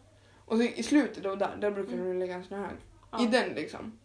Och 0.49 0.57
så 0.57 0.63
i 0.63 0.83
slutet 0.83 1.23
då 1.23 1.35
där, 1.35 1.57
där 1.61 1.71
brukar 1.71 1.93
Mm. 1.93 2.07
du 2.13 2.19
lägga 2.19 2.35
en 2.35 2.45
snöhög. 2.45 2.77
ja. 3.11 3.23
I 3.23 3.27
den 3.27 3.49
liksom. 3.55 3.99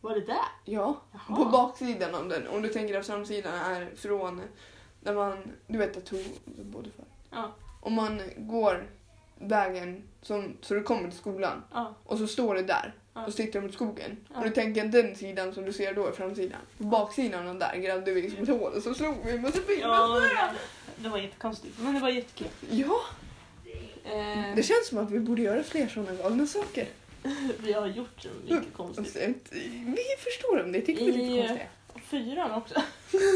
Var 0.00 0.14
det 0.14 0.20
där? 0.26 0.36
Ja, 0.64 1.00
Jaha. 1.12 1.36
på 1.36 1.44
baksidan 1.44 2.14
av 2.14 2.28
den. 2.28 2.48
Om 2.48 2.62
du 2.62 2.68
tänker 2.68 2.98
att 2.98 3.06
framsidan 3.06 3.54
är 3.54 3.90
från 3.96 4.40
där 5.00 5.14
man, 5.14 5.38
du 5.66 5.78
vet 5.78 5.96
att 5.96 6.04
tog 6.06 6.24
både 6.56 6.90
för. 6.90 7.04
Ja. 7.30 7.52
Om 7.80 7.92
man 7.94 8.20
går 8.36 8.86
vägen 9.38 10.02
som, 10.22 10.56
så 10.60 10.74
du 10.74 10.82
kommer 10.82 11.08
till 11.10 11.18
skolan 11.18 11.62
Ja. 11.72 11.94
och 12.04 12.18
så 12.18 12.26
står 12.26 12.54
det 12.54 12.62
där 12.62 12.94
Ja. 13.14 13.26
och 13.26 13.34
siktar 13.34 13.60
mot 13.60 13.72
skogen. 13.74 14.16
Ja. 14.32 14.38
Och 14.38 14.44
du 14.44 14.50
tänker 14.50 14.84
att 14.84 14.92
den 14.92 15.16
sidan 15.16 15.54
som 15.54 15.64
du 15.64 15.72
ser 15.72 15.94
då 15.94 16.06
är 16.06 16.12
framsidan. 16.12 16.60
På 16.78 16.84
baksidan 16.84 17.48
av 17.48 17.58
där 17.58 17.76
grävde 17.76 18.12
vi 18.12 18.22
liksom 18.22 18.42
ett 18.42 18.48
hål 18.48 18.72
och 18.72 18.82
så 18.82 18.94
slog 18.94 19.14
vi 19.24 19.38
med 19.38 19.54
spinn. 19.54 19.78
Ja, 19.80 20.20
det- 20.96 21.08
var 21.08 21.18
jättekonstigt. 21.18 21.78
Men 21.78 21.94
det 21.94 22.00
var 22.00 22.08
jättekul. 22.08 22.48
ja, 22.70 23.00
det 24.56 24.62
känns 24.62 24.88
som 24.88 24.98
att 24.98 25.10
vi 25.10 25.20
borde 25.20 25.42
göra 25.42 25.62
fler 25.62 25.88
sådana 25.88 26.22
galna 26.22 26.46
saker. 26.46 26.88
vi 27.62 27.72
har 27.72 27.86
gjort 27.86 28.20
så 28.22 28.28
mycket 28.44 28.72
konstigt. 28.76 28.98
Alltså, 29.06 29.54
Vi 29.86 29.96
förstår 30.18 30.62
om 30.64 30.72
det, 30.72 30.80
tycker 30.80 31.04
vi 31.04 31.10
är 31.10 31.14
I- 31.14 31.26
lite 31.42 31.46
konstiga. 31.48 31.66
Fyran 32.34 32.52
också. 32.52 32.74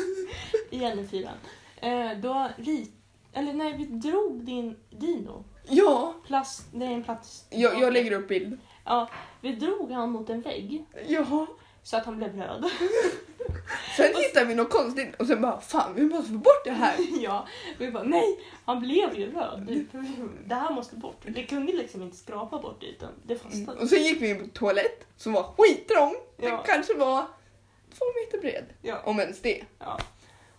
Igen 0.71 0.99
i 0.99 1.07
fyran. 1.07 1.35
Eh, 1.77 2.19
då 2.19 2.49
rit... 2.57 2.91
Eller 3.33 3.53
nej, 3.53 3.75
vi 3.79 3.85
drog 3.85 4.45
din 4.45 4.77
dino. 4.91 5.45
Ja, 5.69 6.15
Plast... 6.27 6.63
Det 6.73 6.85
är 6.85 6.91
en 6.91 7.03
plats... 7.05 7.45
jag, 7.51 7.81
jag 7.81 7.93
lägger 7.93 8.13
upp 8.13 8.29
bild. 8.29 8.59
Ja, 8.85 9.11
vi 9.41 9.53
drog 9.53 9.91
han 9.91 10.11
mot 10.11 10.31
en 10.31 10.41
vägg 10.41 10.85
Ja. 11.09 11.47
så 11.83 11.97
att 11.97 12.05
han 12.07 12.17
blev 12.17 12.37
röd. 12.37 12.65
Sen 13.97 14.15
hittade 14.17 14.47
vi 14.47 14.55
något 14.55 14.71
konstigt 14.71 15.15
och 15.19 15.27
sen 15.27 15.41
bara 15.43 15.61
fan 15.61 15.95
vi 15.95 16.03
måste 16.05 16.33
få 16.33 16.39
bort 16.39 16.65
det 16.65 16.71
här. 16.71 16.97
ja, 17.23 17.49
vi 17.79 17.91
bara 17.91 18.03
nej, 18.03 18.39
han 18.65 18.81
blev 18.81 19.19
ju 19.19 19.31
röd. 19.33 19.63
Det, 19.69 19.99
det 20.47 20.55
här 20.55 20.73
måste 20.73 20.97
bort. 20.97 21.21
Det 21.27 21.43
kunde 21.43 21.73
liksom 21.73 22.03
inte 22.03 22.17
skrapa 22.17 22.59
bort 22.59 22.81
det 22.81 22.87
utan 22.87 23.09
det 23.27 23.35
Mm. 23.35 23.45
fastnade. 23.51 23.81
Och 23.81 23.89
sen 23.89 24.03
gick 24.03 24.23
vi 24.23 24.31
in 24.31 24.39
på 24.41 24.59
toalett 24.59 25.07
som 25.17 25.33
var 25.33 25.43
skittrång. 25.59 26.15
Den 26.37 26.49
Ja. 26.51 26.63
kanske 26.67 26.95
var 26.95 27.27
två 27.99 28.05
meter 28.25 28.39
bred. 28.41 28.65
Ja. 28.83 29.01
Om 29.05 29.21
ens 29.21 29.41
det. 29.41 29.65
ja. 29.79 29.99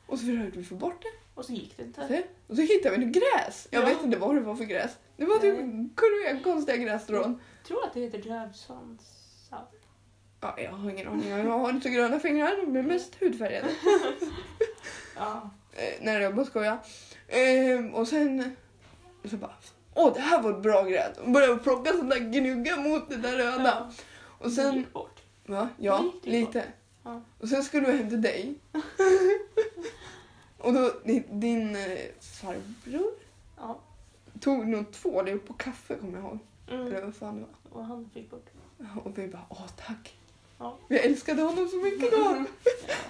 Och 0.08 0.20
så 0.20 0.26
försökte 0.26 0.58
vi 0.60 0.66
få 0.66 0.76
bort 0.76 1.02
det. 1.02 1.10
Och 1.36 1.46
så 1.46 1.54
gick 1.54 1.78
det 1.78 1.84
inte. 1.84 2.08
Så, 2.08 2.22
och 2.52 2.56
så 2.56 2.62
hittade 2.62 2.98
vi 2.98 3.06
något 3.06 3.16
gräs. 3.16 3.68
Jag 3.72 3.82
Ja. 3.84 3.86
vet 3.88 4.04
inte 4.04 4.18
vad 4.18 4.36
det 4.36 4.42
var 4.42 4.56
för 4.56 4.64
gräs. 4.64 4.92
Det 5.18 5.26
var 5.26 5.40
typ 5.40 5.56
Nej. 5.60 5.90
kurviga 5.96 6.44
konstiga 6.44 6.78
grässtrån. 6.78 7.42
Jag 7.62 7.68
tror 7.68 7.84
att 7.84 7.94
det 7.94 8.00
heter 8.02 8.18
drövsvansar. 8.18 9.23
Ja, 10.44 10.56
jag 10.64 10.72
har 10.72 10.90
ingen 10.90 11.08
aning. 11.08 11.30
Jag 11.30 11.44
har 11.60 11.70
inte 11.70 11.90
så 11.90 11.94
gröna 11.96 12.20
fingrar. 12.20 12.66
De 12.66 12.76
är 12.76 12.84
mest 12.84 13.16
hudfärgade. 13.16 13.68
Ja. 15.16 15.50
Eh, 15.74 15.94
nej, 16.02 16.22
jag 16.22 16.36
bara 16.36 16.46
skojar. 16.46 16.78
Eh, 17.28 17.86
och 17.94 18.08
sen 18.08 18.56
så 19.26 19.38
bara 19.38 19.54
Åh, 19.94 20.14
det 20.14 20.20
här 20.20 20.42
var 20.42 20.52
ett 20.52 20.62
bra 20.64 20.84
gräs. 20.84 21.18
Och 21.18 21.32
började 21.32 21.56
plocka 21.58 21.92
sån 21.94 22.10
där 22.10 22.20
gnugga 22.20 22.76
mot 22.78 23.10
det 23.10 23.16
där 23.18 23.38
röda. 23.38 23.64
ja. 23.64 23.92
Och 24.40 24.46
Det 24.50 24.56
sen 24.56 24.76
gick 24.76 24.94
bort. 24.94 25.22
Va? 25.46 25.70
Ja, 25.78 25.98
Det 25.98 26.04
gick 26.06 26.24
det 26.24 26.30
lite. 26.30 26.64
Ja. 27.04 27.22
Och 27.40 27.50
sen 27.50 27.64
skulle 27.64 27.92
vi 27.92 27.98
hem 27.98 28.10
till 28.10 28.22
dig. 28.22 28.56
och 30.58 30.74
då 30.74 30.92
din, 31.04 31.40
din 31.40 31.76
eh, 31.76 32.00
farbror 32.20 33.12
Ja. 33.58 33.80
tog 34.40 34.68
nog 34.68 34.92
tvål 34.92 35.30
upp 35.30 35.48
på 35.48 35.54
kaffe 35.54 35.96
kommer 35.96 36.14
jag 36.20 36.24
ihåg. 36.28 36.40
Mm. 36.72 36.88
Eller 36.88 37.02
vad 37.02 37.16
fan 37.16 37.36
det 37.36 37.42
var. 37.42 37.80
Och 37.80 37.86
han 37.86 38.10
fick 38.14 38.30
bort 38.32 38.46
det. 38.78 38.88
Och 39.04 39.18
vi 39.18 39.28
bara 39.28 39.46
åh 39.50 39.68
tack. 39.88 40.16
Ja. 40.64 40.78
Jag 40.88 41.06
älskade 41.06 41.42
honom 41.42 41.68
så 41.68 41.76
mycket 41.78 42.12
då. 42.12 42.18
Ja. 42.18 42.46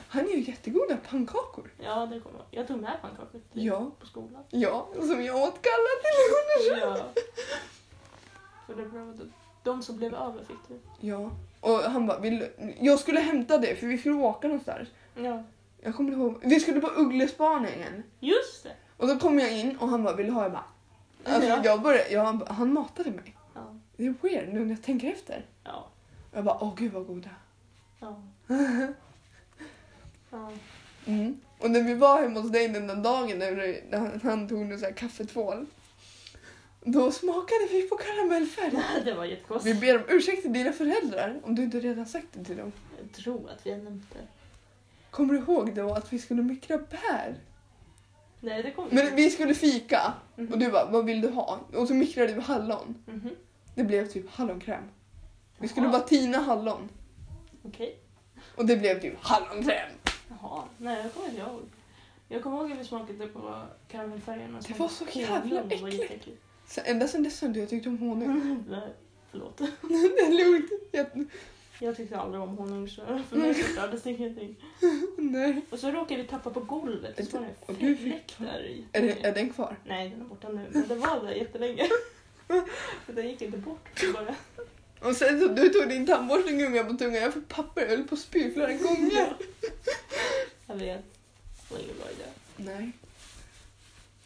Han 0.07 0.27
gör 0.29 0.37
jättegoda 0.37 0.97
pannkakor. 1.09 1.69
ja, 1.83 2.05
det 2.05 2.19
kommer 2.19 2.39
jag 2.39 2.45
Jag 2.59 2.67
tog 2.67 2.77
med 2.81 2.97
pannkakor 3.01 3.41
till 3.53 3.65
Ja. 3.65 3.91
på 3.99 4.05
skolan. 4.05 4.43
Ja, 4.49 4.87
som 4.93 5.23
jag 5.23 5.35
åt 5.35 5.61
kalla 5.61 5.89
till 6.03 6.19
lunch. 6.33 6.81
Ja. 6.81 7.21
För 8.67 8.75
det 8.75 8.85
var 8.85 9.17
de 9.63 9.81
som 9.83 9.97
blev 9.97 10.13
över 10.15 10.45
fick 10.45 10.57
du. 10.67 10.79
Ja. 11.07 11.31
Och 11.61 11.77
han 11.79 12.07
bara, 12.07 12.19
vill 12.19 12.47
jag 12.79 12.99
skulle 12.99 13.19
hämta 13.19 13.57
det 13.57 13.75
för 13.75 13.87
vi 13.87 13.97
skulle 13.97 14.15
åka 14.15 14.47
någonstans. 14.47 14.89
Ja. 15.15 15.43
Jag 15.81 15.95
kommer 15.95 16.11
ihåg, 16.11 16.39
vi 16.43 16.59
skulle 16.59 16.81
på 16.81 16.87
Ugglespaningen. 16.87 18.03
Just 18.19 18.63
det. 18.63 18.71
Och 18.97 19.07
då 19.07 19.19
kom 19.19 19.39
jag 19.39 19.59
in 19.59 19.77
och 19.77 19.87
han 19.87 20.03
bara, 20.03 20.15
vill 20.15 20.25
du 20.25 20.31
ha? 20.31 20.43
Jag 20.43 20.51
bara, 20.51 20.65
alltså, 21.25 21.49
Ja. 21.49 21.61
jag 21.63 21.81
började, 21.81 22.09
jag, 22.09 22.23
han 22.47 22.73
matade 22.73 23.11
mig. 23.11 23.35
Ja. 23.55 23.75
Det 23.97 24.05
är 24.05 24.13
weird 24.21 24.53
nu 24.53 24.59
när 24.59 24.69
jag 24.69 24.83
tänker 24.83 25.07
efter. 25.11 25.45
Ja. 25.63 25.87
Jag 26.33 26.43
bara, 26.43 26.57
åh 26.61 26.73
gud 26.77 26.91
vad 26.93 27.07
goda. 27.07 27.29
Ja. 28.03 28.21
ja. 30.31 30.51
Mm. 31.05 31.39
Och 31.59 31.71
när 31.71 31.83
vi 31.83 31.93
var 31.93 32.21
hemma 32.21 32.39
hos 32.39 32.51
dig 32.51 32.67
den 32.67 32.87
där 32.87 32.95
dagen 32.95 33.39
när, 33.39 33.51
när 33.89 33.99
han, 33.99 34.19
han 34.23 34.47
tog 34.49 34.61
en 34.61 34.81
här 34.83 34.91
kaffetvål. 34.91 35.65
Då 36.85 37.11
smakade 37.11 37.67
vi 37.71 37.81
på 37.89 37.95
karamellfärg. 37.95 38.71
Det 39.05 39.13
var 39.13 39.23
Vi 39.23 39.29
jättekonstigt. 39.29 39.81
ber 39.81 39.95
om 39.97 40.03
ursäkt 40.07 40.41
till 40.41 40.53
dina 40.53 40.71
föräldrar 40.71 41.39
om 41.43 41.55
du 41.55 41.63
inte 41.63 41.79
redan 41.79 42.05
sagt 42.05 42.27
det 42.31 42.43
till 42.43 42.57
dem. 42.57 42.71
Jag 43.01 43.11
tror 43.11 43.49
att 43.49 43.65
vi 43.65 43.71
har 43.71 43.77
nämnt 43.77 44.13
det. 44.13 44.27
Kommer 45.11 45.33
du 45.33 45.39
ihåg 45.39 45.75
då 45.75 45.93
att 45.93 46.13
vi 46.13 46.19
skulle 46.19 46.41
mikra 46.41 46.77
bär? 46.77 47.35
Nej, 48.39 48.63
det 48.63 48.71
kommer 48.71 48.91
Men 48.91 49.15
vi 49.15 49.29
skulle 49.29 49.53
fika 49.55 50.13
Mhm. 50.35 50.53
och 50.53 50.59
du 50.59 50.71
bara, 50.71 50.85
vad 50.91 51.05
vill 51.05 51.21
du 51.21 51.29
ha? 51.29 51.59
Och 51.75 51.87
så 51.87 51.93
mikrade 51.93 52.33
vi 52.33 52.41
hallon. 52.41 52.95
Mhm. 53.05 53.29
Det 53.75 53.83
blev 53.83 54.07
typ 54.07 54.29
hallonkräm. 54.29 54.83
Vi 55.57 55.67
skulle 55.67 55.85
Jaha. 55.85 55.91
bara 55.93 56.01
tina 56.07 56.37
hallon. 56.37 56.89
Okej. 57.63 57.99
Och 58.55 58.65
det 58.65 58.77
blev 58.77 59.01
typ 59.01 59.13
hallonkräm. 59.19 59.89
Jaha. 60.29 60.63
Nej, 60.77 61.01
jag 61.03 61.13
kommer 61.13 61.29
inte 61.29 61.41
ihåg. 61.41 61.61
Jag 62.27 62.43
kommer 62.43 62.57
ihåg 62.57 62.71
att 62.71 62.79
vi 62.79 62.83
smakade 62.83 63.27
på 63.27 63.63
karamellfärgerna. 63.87 64.59
Det 64.67 64.79
var 64.79 64.87
så 64.87 65.05
jävla 65.11 65.63
äckligt. 65.63 66.41
Så 66.67 66.81
ända 66.85 67.07
sedan 67.07 67.23
dess 67.23 67.41
har 67.41 67.55
jag 67.55 67.69
tyckt 67.69 67.87
om 67.87 67.97
honung. 67.97 68.65
Nej, 68.69 68.93
förlåt. 69.31 69.57
det 69.81 69.93
är 69.93 70.45
lugnt. 70.45 70.71
Jag, 70.91 71.07
Jag 71.79 71.97
tyckte 71.97 72.17
aldrig 72.17 72.41
om 72.41 72.57
honung 72.57 72.89
så 72.89 73.01
för 73.29 73.35
mig 73.37 73.53
förstördes 73.53 74.07
ingenting. 74.07 74.55
nej. 75.17 75.61
Och 75.69 75.79
så 75.79 75.91
råkade 75.91 76.21
vi 76.21 76.27
tappa 76.27 76.49
på 76.49 76.59
golvet. 76.59 77.29
Så 77.29 77.37
var 77.37 77.45
det 77.45 77.53
Och 77.65 77.99
fläck 77.99 78.35
där 78.37 78.65
i. 78.65 78.85
Är, 78.91 79.01
det, 79.01 79.25
är 79.25 79.33
den 79.33 79.53
kvar? 79.53 79.77
Nej, 79.85 80.09
den 80.09 80.21
är 80.21 80.25
borta 80.25 80.49
nu. 80.49 80.67
Men 80.71 80.87
den 80.87 80.99
var 80.99 81.23
där 81.23 81.31
jättelänge. 81.31 81.87
För 83.05 83.13
den 83.13 83.29
gick 83.29 83.41
inte 83.41 83.57
bort. 83.57 84.03
Bara. 84.13 84.35
Och 85.03 85.15
sen 85.15 85.39
så 85.39 85.47
du 85.47 85.69
tog 85.69 85.89
din 85.89 86.05
tandborste 86.07 86.53
och 86.53 86.59
gunga 86.59 86.83
på 86.83 86.93
tungan. 86.93 87.21
Jag 87.21 87.33
fick 87.33 87.47
papper 87.47 87.81
jag 87.81 87.89
höll 87.89 88.03
på 88.03 88.15
att 88.15 88.21
spy 88.21 88.53
flera 88.53 88.73
gånger. 88.73 89.33
Jag 90.67 90.75
vet. 90.75 91.03
Det 91.69 91.73
var 91.73 91.79
ingen 91.79 91.95
bra 91.97 92.05
idé. 92.11 92.23
Nej. 92.55 92.91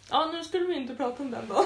Ja, 0.10 0.30
nu 0.34 0.44
skulle 0.44 0.66
vi 0.66 0.76
inte 0.76 0.96
prata 0.96 1.24
om 1.24 1.32
den 1.32 1.48
då. 1.48 1.66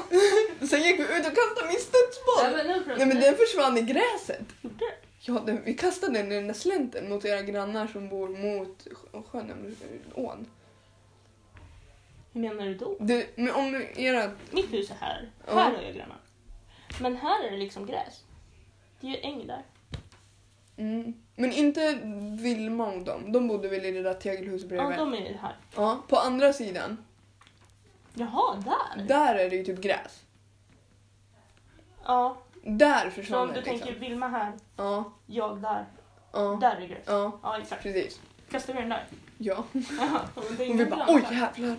Sen 0.68 0.82
gick 0.84 1.00
vi 1.00 1.04
ut 1.04 1.10
och 1.28 1.36
kastade 1.36 1.68
min 1.68 1.68
Nej, 1.68 1.80
studsboll. 1.82 2.52
men 2.58 2.68
nu 2.68 2.84
pratar 2.84 2.98
Nej 2.98 3.06
men 3.08 3.20
den 3.20 3.36
försvann 3.36 3.78
i 3.78 3.82
gräset. 3.82 4.46
Gjorde? 4.62 4.86
Ja, 5.20 5.44
den, 5.46 5.64
vi 5.66 5.74
kastade 5.74 6.14
den 6.14 6.32
i 6.32 6.36
den 6.36 6.48
där 6.48 6.54
slänten 6.54 7.10
mot 7.10 7.26
era 7.26 7.42
grannar 7.42 7.88
som 7.88 8.10
bor 8.10 8.30
mot 8.30 8.88
sjö- 8.92 9.24
sjön, 9.32 9.76
ån. 10.16 10.46
Hur 12.34 12.42
menar 12.42 12.66
du 12.66 12.76
då? 12.76 12.98
Det, 13.00 13.28
men 13.38 13.52
om 13.52 13.86
era... 13.96 14.32
Mitt 14.52 14.74
hus 14.74 14.92
är 14.92 14.96
här. 14.96 15.30
Ja. 15.48 15.54
Här 15.60 15.76
har 15.76 15.84
jag 15.84 15.96
grannar. 15.96 16.18
Men 17.00 17.16
här 17.18 17.44
är 17.48 17.52
det 17.52 17.58
liksom 17.58 17.86
gräs. 17.86 18.24
Det 19.02 19.08
är 19.08 19.12
ju 19.12 19.18
äng 19.22 19.48
där. 19.48 19.64
Mm, 20.78 21.14
men 21.36 21.52
inte 21.52 22.00
Vilma 22.42 22.88
och 22.92 23.04
dem. 23.04 23.32
De 23.32 23.48
bodde 23.48 23.68
väl 23.68 23.86
i 23.86 23.92
det 23.92 24.02
där 24.04 24.14
tegelhuset 24.14 24.72
Ja, 24.72 24.78
bredvid. 24.78 24.98
de 24.98 25.14
är 25.14 25.34
här. 25.42 25.56
Ja, 25.76 26.00
på 26.08 26.16
andra 26.18 26.54
sidan. 26.54 26.98
Jaha, 28.14 28.56
där? 28.66 29.04
Där 29.04 29.36
är 29.36 29.50
det 29.50 29.56
ju 29.56 29.64
typ 29.64 29.82
gräs. 29.82 30.24
Ja, 32.06 32.38
Där 32.64 33.06
så 33.06 33.12
försvann 33.12 33.42
om 33.42 33.48
du 33.48 33.54
liksom. 33.62 33.80
tänker 33.80 34.00
Vilma 34.00 34.28
här, 34.28 34.54
Ja, 34.78 35.12
jag 35.26 35.62
där. 35.62 35.86
ja, 36.32 36.58
Där 36.62 36.76
är 36.76 36.88
gräs. 36.88 37.04
ja, 37.06 37.40
Ja, 37.44 37.58
exakt. 37.62 37.84
precis. 37.84 38.20
Kastar 38.52 38.74
vi 38.74 38.80
den 38.80 38.90
där? 38.90 39.06
Ja. 39.38 39.64
Jaha, 40.00 40.22
och 40.36 40.42
det 40.44 40.48
är 40.48 40.52
Och 40.54 40.60
vi 40.60 40.66
ingen 40.66 40.90
bara 40.90 41.06
oj 41.08 41.24
jävlar. 41.32 41.76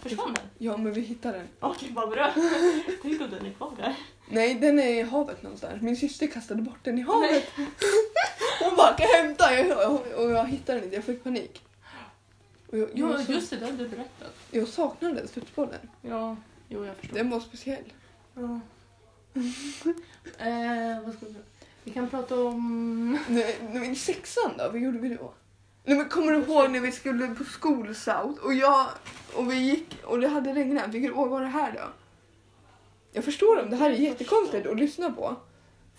Försvann 0.00 0.34
den? 0.34 0.44
Ja, 0.58 0.76
men 0.76 0.92
vi 0.92 1.00
hittade 1.00 1.38
den. 1.38 1.48
Okej, 1.60 1.90
vad 1.92 2.10
bra. 2.10 2.32
Tänk 3.02 3.20
om 3.20 3.30
den 3.30 3.46
är 3.46 3.50
kvar 3.52 3.72
där. 3.76 3.94
Nej, 4.28 4.54
den 4.54 4.78
är 4.78 4.86
i 4.90 5.02
havet 5.02 5.42
någonstans. 5.42 5.82
Min 5.82 5.96
syster 5.96 6.26
kastade 6.26 6.62
bort 6.62 6.78
den 6.82 6.98
i 6.98 7.02
havet. 7.02 7.44
Hon 8.60 8.76
bara, 8.76 8.92
kan 8.92 9.06
jag 9.12 9.22
hämta? 9.22 9.54
Jag, 9.60 10.00
och 10.16 10.30
jag 10.30 10.46
hittade 10.48 10.78
den 10.78 10.84
inte, 10.84 10.96
jag 10.96 11.04
fick 11.04 11.24
panik. 11.24 11.62
Och 12.70 12.78
jag, 12.78 12.88
jag, 12.94 13.10
Ja, 13.12 13.24
sa- 13.24 13.32
just 13.32 13.50
det, 13.50 13.56
det 13.56 13.64
har 13.64 13.72
du 13.72 13.88
berättat. 13.88 14.34
jag 14.50 14.68
saknade 14.68 15.28
studsbollen. 15.28 15.90
Ja, 16.02 16.36
jo 16.68 16.84
jag 16.84 16.96
förstår. 16.96 17.16
Den 17.16 17.30
var 17.30 17.40
speciell. 17.40 17.84
Ja. 18.34 18.60
eh, 20.38 21.00
vad 21.04 21.14
ska 21.14 21.26
vi 21.26 21.34
Vi 21.84 21.90
kan 21.90 22.08
prata 22.08 22.40
om... 22.42 23.18
Nej, 23.28 23.56
nej, 23.72 23.90
I 23.90 23.94
sexan 23.94 24.52
då, 24.58 24.68
vad 24.70 24.80
gjorde 24.80 24.98
vi 24.98 25.08
då? 25.08 25.32
Nej, 25.84 25.96
men 25.96 26.08
kommer 26.08 26.32
du 26.32 26.38
ihåg 26.38 26.70
när 26.70 26.80
vi 26.80 26.92
skulle 26.92 27.26
på 27.28 27.44
skolscout 27.44 28.38
och 28.38 28.54
jag 28.54 28.86
och 29.34 29.52
vi 29.52 29.54
gick 29.56 29.96
och 30.04 30.20
det 30.20 30.28
hade 30.28 30.54
regnat? 30.54 30.88
Vilket 30.88 31.12
år 31.12 31.28
var 31.28 31.40
det 31.40 31.46
här 31.46 31.72
då? 31.72 31.80
Jag 33.14 33.24
förstår 33.24 33.62
om 33.62 33.70
det 33.70 33.76
här 33.76 33.90
är 33.90 33.94
jättekonstigt 33.94 34.66
att 34.66 34.78
lyssna 34.78 35.10
på. 35.10 35.36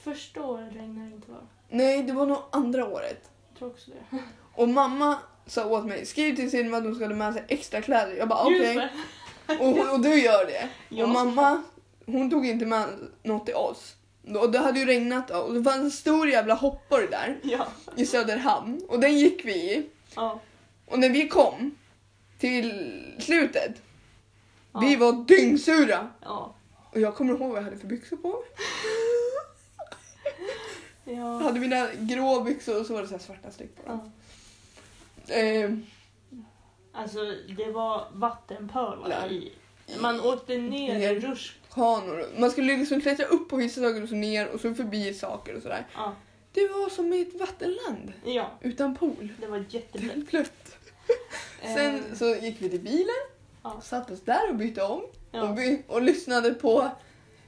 Första 0.03 0.41
året 0.41 0.73
regnade 0.73 1.09
det 1.09 1.15
inte 1.15 1.31
va? 1.31 1.37
Nej, 1.69 2.03
det 2.03 2.13
var 2.13 2.25
nog 2.25 2.37
andra 2.51 2.85
året. 2.85 3.29
Jag 3.49 3.57
tror 3.57 3.69
också 3.69 3.91
det. 3.91 4.17
Och 4.61 4.69
mamma 4.69 5.17
sa 5.45 5.65
åt 5.65 5.85
mig, 5.85 6.05
skriv 6.05 6.35
till 6.35 6.51
Silma 6.51 6.77
att 6.77 6.83
hon 6.83 6.95
ska 6.95 7.05
ha 7.07 7.15
med 7.15 7.33
sig 7.33 7.43
extra 7.47 7.81
kläder. 7.81 8.15
Jag 8.15 8.27
bara 8.27 8.43
okej. 8.45 8.89
Det. 9.47 9.57
Och, 9.57 9.93
och 9.93 9.99
du 9.99 10.21
gör 10.21 10.45
det. 10.45 10.69
Ja, 10.89 11.03
och 11.03 11.09
mamma, 11.09 11.63
hon 12.05 12.29
tog 12.29 12.45
inte 12.45 12.65
med 12.65 12.87
något 13.23 13.45
till 13.45 13.55
oss. 13.55 13.95
Och 14.39 14.51
det 14.51 14.59
hade 14.59 14.79
ju 14.79 14.85
regnat. 14.85 15.31
Och 15.31 15.53
det 15.53 15.63
fanns 15.63 15.83
en 15.83 15.91
stor 15.91 16.29
jävla 16.29 16.53
hoppborg 16.53 17.07
där 17.07 17.37
Ja. 17.43 17.67
i 17.95 18.05
Söderhamn. 18.05 18.81
Och 18.89 18.99
den 18.99 19.17
gick 19.17 19.45
vi 19.45 19.53
i. 19.53 19.89
Ja. 20.15 20.39
Och 20.85 20.99
när 20.99 21.09
vi 21.09 21.27
kom 21.27 21.75
till 22.39 23.01
slutet, 23.19 23.81
ja. 24.73 24.79
vi 24.79 24.95
var 24.95 25.25
dyngsura. 25.25 26.07
Ja. 26.21 26.54
Och 26.95 27.01
jag 27.01 27.15
kommer 27.15 27.33
ihåg 27.33 27.49
vad 27.49 27.57
jag 27.57 27.63
hade 27.63 27.77
för 27.77 27.87
byxor 27.87 28.17
på 28.17 28.27
mig. 28.27 28.37
Jag 31.03 31.15
Ja. 31.17 31.39
hade 31.39 31.59
mina 31.59 31.87
grå 31.99 32.41
byxor 32.41 32.79
och 32.79 32.85
så 32.85 32.93
var 32.93 33.01
det 33.01 33.07
så 33.07 33.19
svarta 33.19 33.51
streck 33.51 33.75
på 33.75 33.81
ja. 33.85 33.91
dem. 33.91 34.11
Eh, 35.27 35.71
Alltså 37.01 37.19
det 37.57 37.71
var 37.71 38.07
vattenpölar 38.13 39.31
i. 39.31 39.51
Man 39.99 40.21
åkte 40.21 40.57
ner 40.57 40.95
i 40.95 40.99
Ner. 40.99 41.15
rutschkanor. 41.15 42.05
kanor. 42.05 42.25
Man 42.39 42.51
skulle 42.51 42.77
liksom 42.77 43.01
klättra 43.01 43.25
upp 43.25 43.49
på 43.49 43.55
vissa 43.55 43.81
saker 43.81 44.03
och 44.03 44.09
så 44.09 44.15
ner 44.15 44.47
och 44.47 44.59
så 44.61 44.73
förbi 44.75 45.13
saker 45.13 45.55
och 45.55 45.61
sådär. 45.61 45.87
Ja. 45.95 46.15
Det 46.51 46.67
var 46.67 46.89
som 46.89 47.13
i 47.13 47.21
ett 47.21 47.39
vattenland 47.39 48.13
ja, 48.25 48.51
utan 48.61 48.95
pool. 48.95 49.33
det 49.39 49.47
var 49.47 49.65
jätteblött. 49.69 50.29
Blött. 50.31 50.77
Sen 51.61 51.95
Eh, 51.95 52.01
så 52.15 52.25
gick 52.35 52.61
vi 52.61 52.69
till 52.69 52.79
bilen, 52.81 53.15
Ja. 53.63 53.81
satt 53.83 54.11
oss 54.11 54.21
där 54.21 54.49
och 54.49 54.55
bytte 54.55 54.83
om 54.83 55.01
ja. 55.35 55.49
och, 55.49 55.59
vi, 55.59 55.83
och 55.87 56.01
lyssnade 56.01 56.53
på 56.53 56.89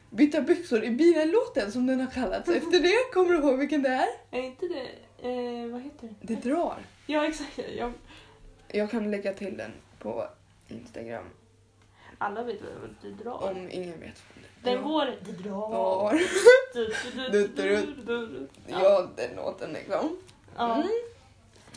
Byta 0.10 0.42
byxor 0.42 0.84
i 0.84 0.92
bilen-låten 0.92 1.72
som 1.72 1.88
den 1.88 2.00
har 2.00 2.12
kallats. 2.12 2.50
Efter 2.56 2.80
det, 2.80 3.14
kommer 3.14 3.34
du 3.34 3.40
ihåg 3.40 3.60
vilken 3.60 3.82
det 3.82 3.90
är? 3.90 4.08
Är 4.32 4.42
inte 4.42 4.66
det... 4.66 4.88
Eh, 5.30 5.68
vad 5.72 5.82
heter 5.82 6.10
det? 6.22 6.34
Det 6.34 6.50
drar. 6.50 6.78
Ja, 7.06 7.28
exakt. 7.28 7.60
Jag, 7.78 7.94
Jag 8.68 8.92
kan 8.92 9.12
lägga 9.12 9.34
till 9.34 9.58
den 9.58 9.72
på 10.00 10.28
Instagram 10.68 11.26
alla 12.18 12.44
vet 12.44 12.62
vad 12.62 12.90
det 13.02 13.24
drar. 13.24 13.44
om 13.52 13.70
ingen 13.72 14.00
vet. 14.00 14.24
vad 14.34 14.44
det 14.64 14.70
är. 14.70 14.76
Den 14.76 14.84
går... 14.84 15.16
Det 15.26 15.32
drar. 15.32 16.20
Ja, 18.68 19.10
den 19.16 19.36
låten 19.36 19.74
liksom. 19.74 20.18
Ja. 20.58 20.84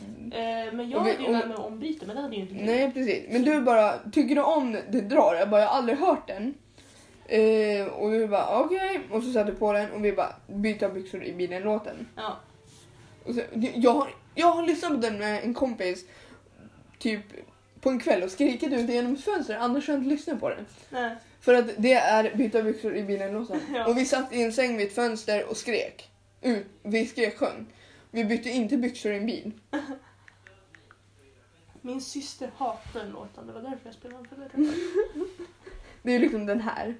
Mm. 0.07 0.31
Eh, 0.67 0.73
men 0.73 0.89
jag 0.89 0.99
Och 1.01 1.07
vi- 1.07 1.11
hade 1.11 1.23
ju 1.23 1.31
med 1.31 1.47
mig 1.47 1.57
ombyte, 1.57 2.05
men 2.05 2.15
det 2.15 2.21
hade 2.21 2.35
ju 2.35 2.41
inte 2.41 2.53
du. 2.53 2.61
Nej 2.63 2.91
precis, 2.93 3.23
men 3.29 3.43
du 3.43 3.61
bara, 3.61 3.93
tycker 4.11 4.35
du 4.35 4.41
om 4.41 4.77
Det 4.89 5.01
drar? 5.01 5.35
Jag 5.35 5.49
bara, 5.49 5.61
jag 5.61 5.67
har 5.67 5.77
aldrig 5.77 5.97
hört 5.97 6.27
den. 6.27 6.53
Eh, 7.25 7.85
och 7.87 8.13
vi 8.13 8.27
bara 8.27 8.59
okej, 8.59 9.01
och 9.11 9.23
så 9.23 9.31
satte 9.33 9.51
på 9.51 9.73
den 9.73 9.91
och 9.91 10.05
vi 10.05 10.11
bara 10.13 10.35
byta 10.47 10.89
byxor 10.89 11.23
i 11.23 11.33
bilen-låten. 11.33 12.07
Ja. 12.15 12.37
Och 13.25 13.35
så, 13.35 13.41
jag, 13.75 13.93
har, 13.93 14.09
jag 14.35 14.47
har 14.47 14.63
lyssnat 14.67 14.91
på 14.91 14.97
den 14.97 15.17
med 15.19 15.43
en 15.43 15.53
kompis 15.53 16.05
typ 16.99 17.21
på 17.81 17.89
en 17.89 17.99
kväll 17.99 18.23
och 18.23 18.31
skrikit 18.31 18.73
ut 18.73 18.89
genom 18.89 19.13
ett 19.13 19.23
fönster, 19.23 19.55
annars 19.57 19.87
har 19.87 19.93
jag 19.93 19.99
inte 20.03 20.09
lyssnat 20.15 20.39
på 20.39 20.49
den. 20.49 20.65
Nej. 20.89 21.15
För 21.41 21.53
att 21.53 21.65
det 21.77 21.93
är 21.93 22.35
byta 22.35 22.61
byxor 22.63 22.95
i 22.95 23.03
bilen-låten. 23.03 23.59
Ja. 23.75 23.85
Och 23.87 23.97
vi 23.97 24.05
satt 24.05 24.33
i 24.33 24.41
en 24.43 24.53
säng 24.53 24.77
vid 24.77 24.87
ett 24.87 24.95
fönster 24.95 25.45
och 25.49 25.57
skrek. 25.57 26.09
Ut, 26.41 26.65
vi 26.83 27.05
skrek 27.05 27.37
sjöng. 27.37 27.65
Vi 28.11 28.25
bytte 28.25 28.49
inte 28.49 28.77
byxor 28.77 29.11
i 29.11 29.17
en 29.17 29.25
bil. 29.25 29.51
Min 31.81 32.01
syster 32.01 32.51
hatar 32.57 32.99
den 32.99 33.09
låten, 33.11 33.47
det 33.47 33.53
var 33.53 33.61
därför 33.61 33.81
jag 33.83 33.93
spelade 33.93 34.27
den 34.29 34.49
för 34.49 34.59
dig. 34.59 34.77
Det 36.03 36.15
är 36.15 36.19
liksom 36.19 36.45
den 36.45 36.61
här. 36.61 36.97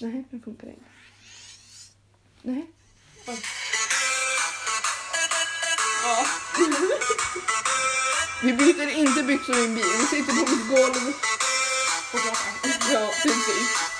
Nej, 0.00 0.24
den 0.30 0.42
funkar 0.42 0.68
inte. 0.68 0.84
Nej. 2.42 2.70
Oj. 3.26 3.38
Ja. 6.02 6.26
Vi 8.42 8.52
byter 8.52 8.98
inte 8.98 9.22
byxor 9.22 9.56
i 9.56 9.64
en 9.64 9.74
bil. 9.74 9.84
Vi 10.00 10.06
sitter 10.06 10.32
på 10.32 10.50
mitt 10.50 10.68
golv. 10.68 11.14
Och. 12.12 12.36
Ja, 12.92 13.10
precis. 13.22 13.94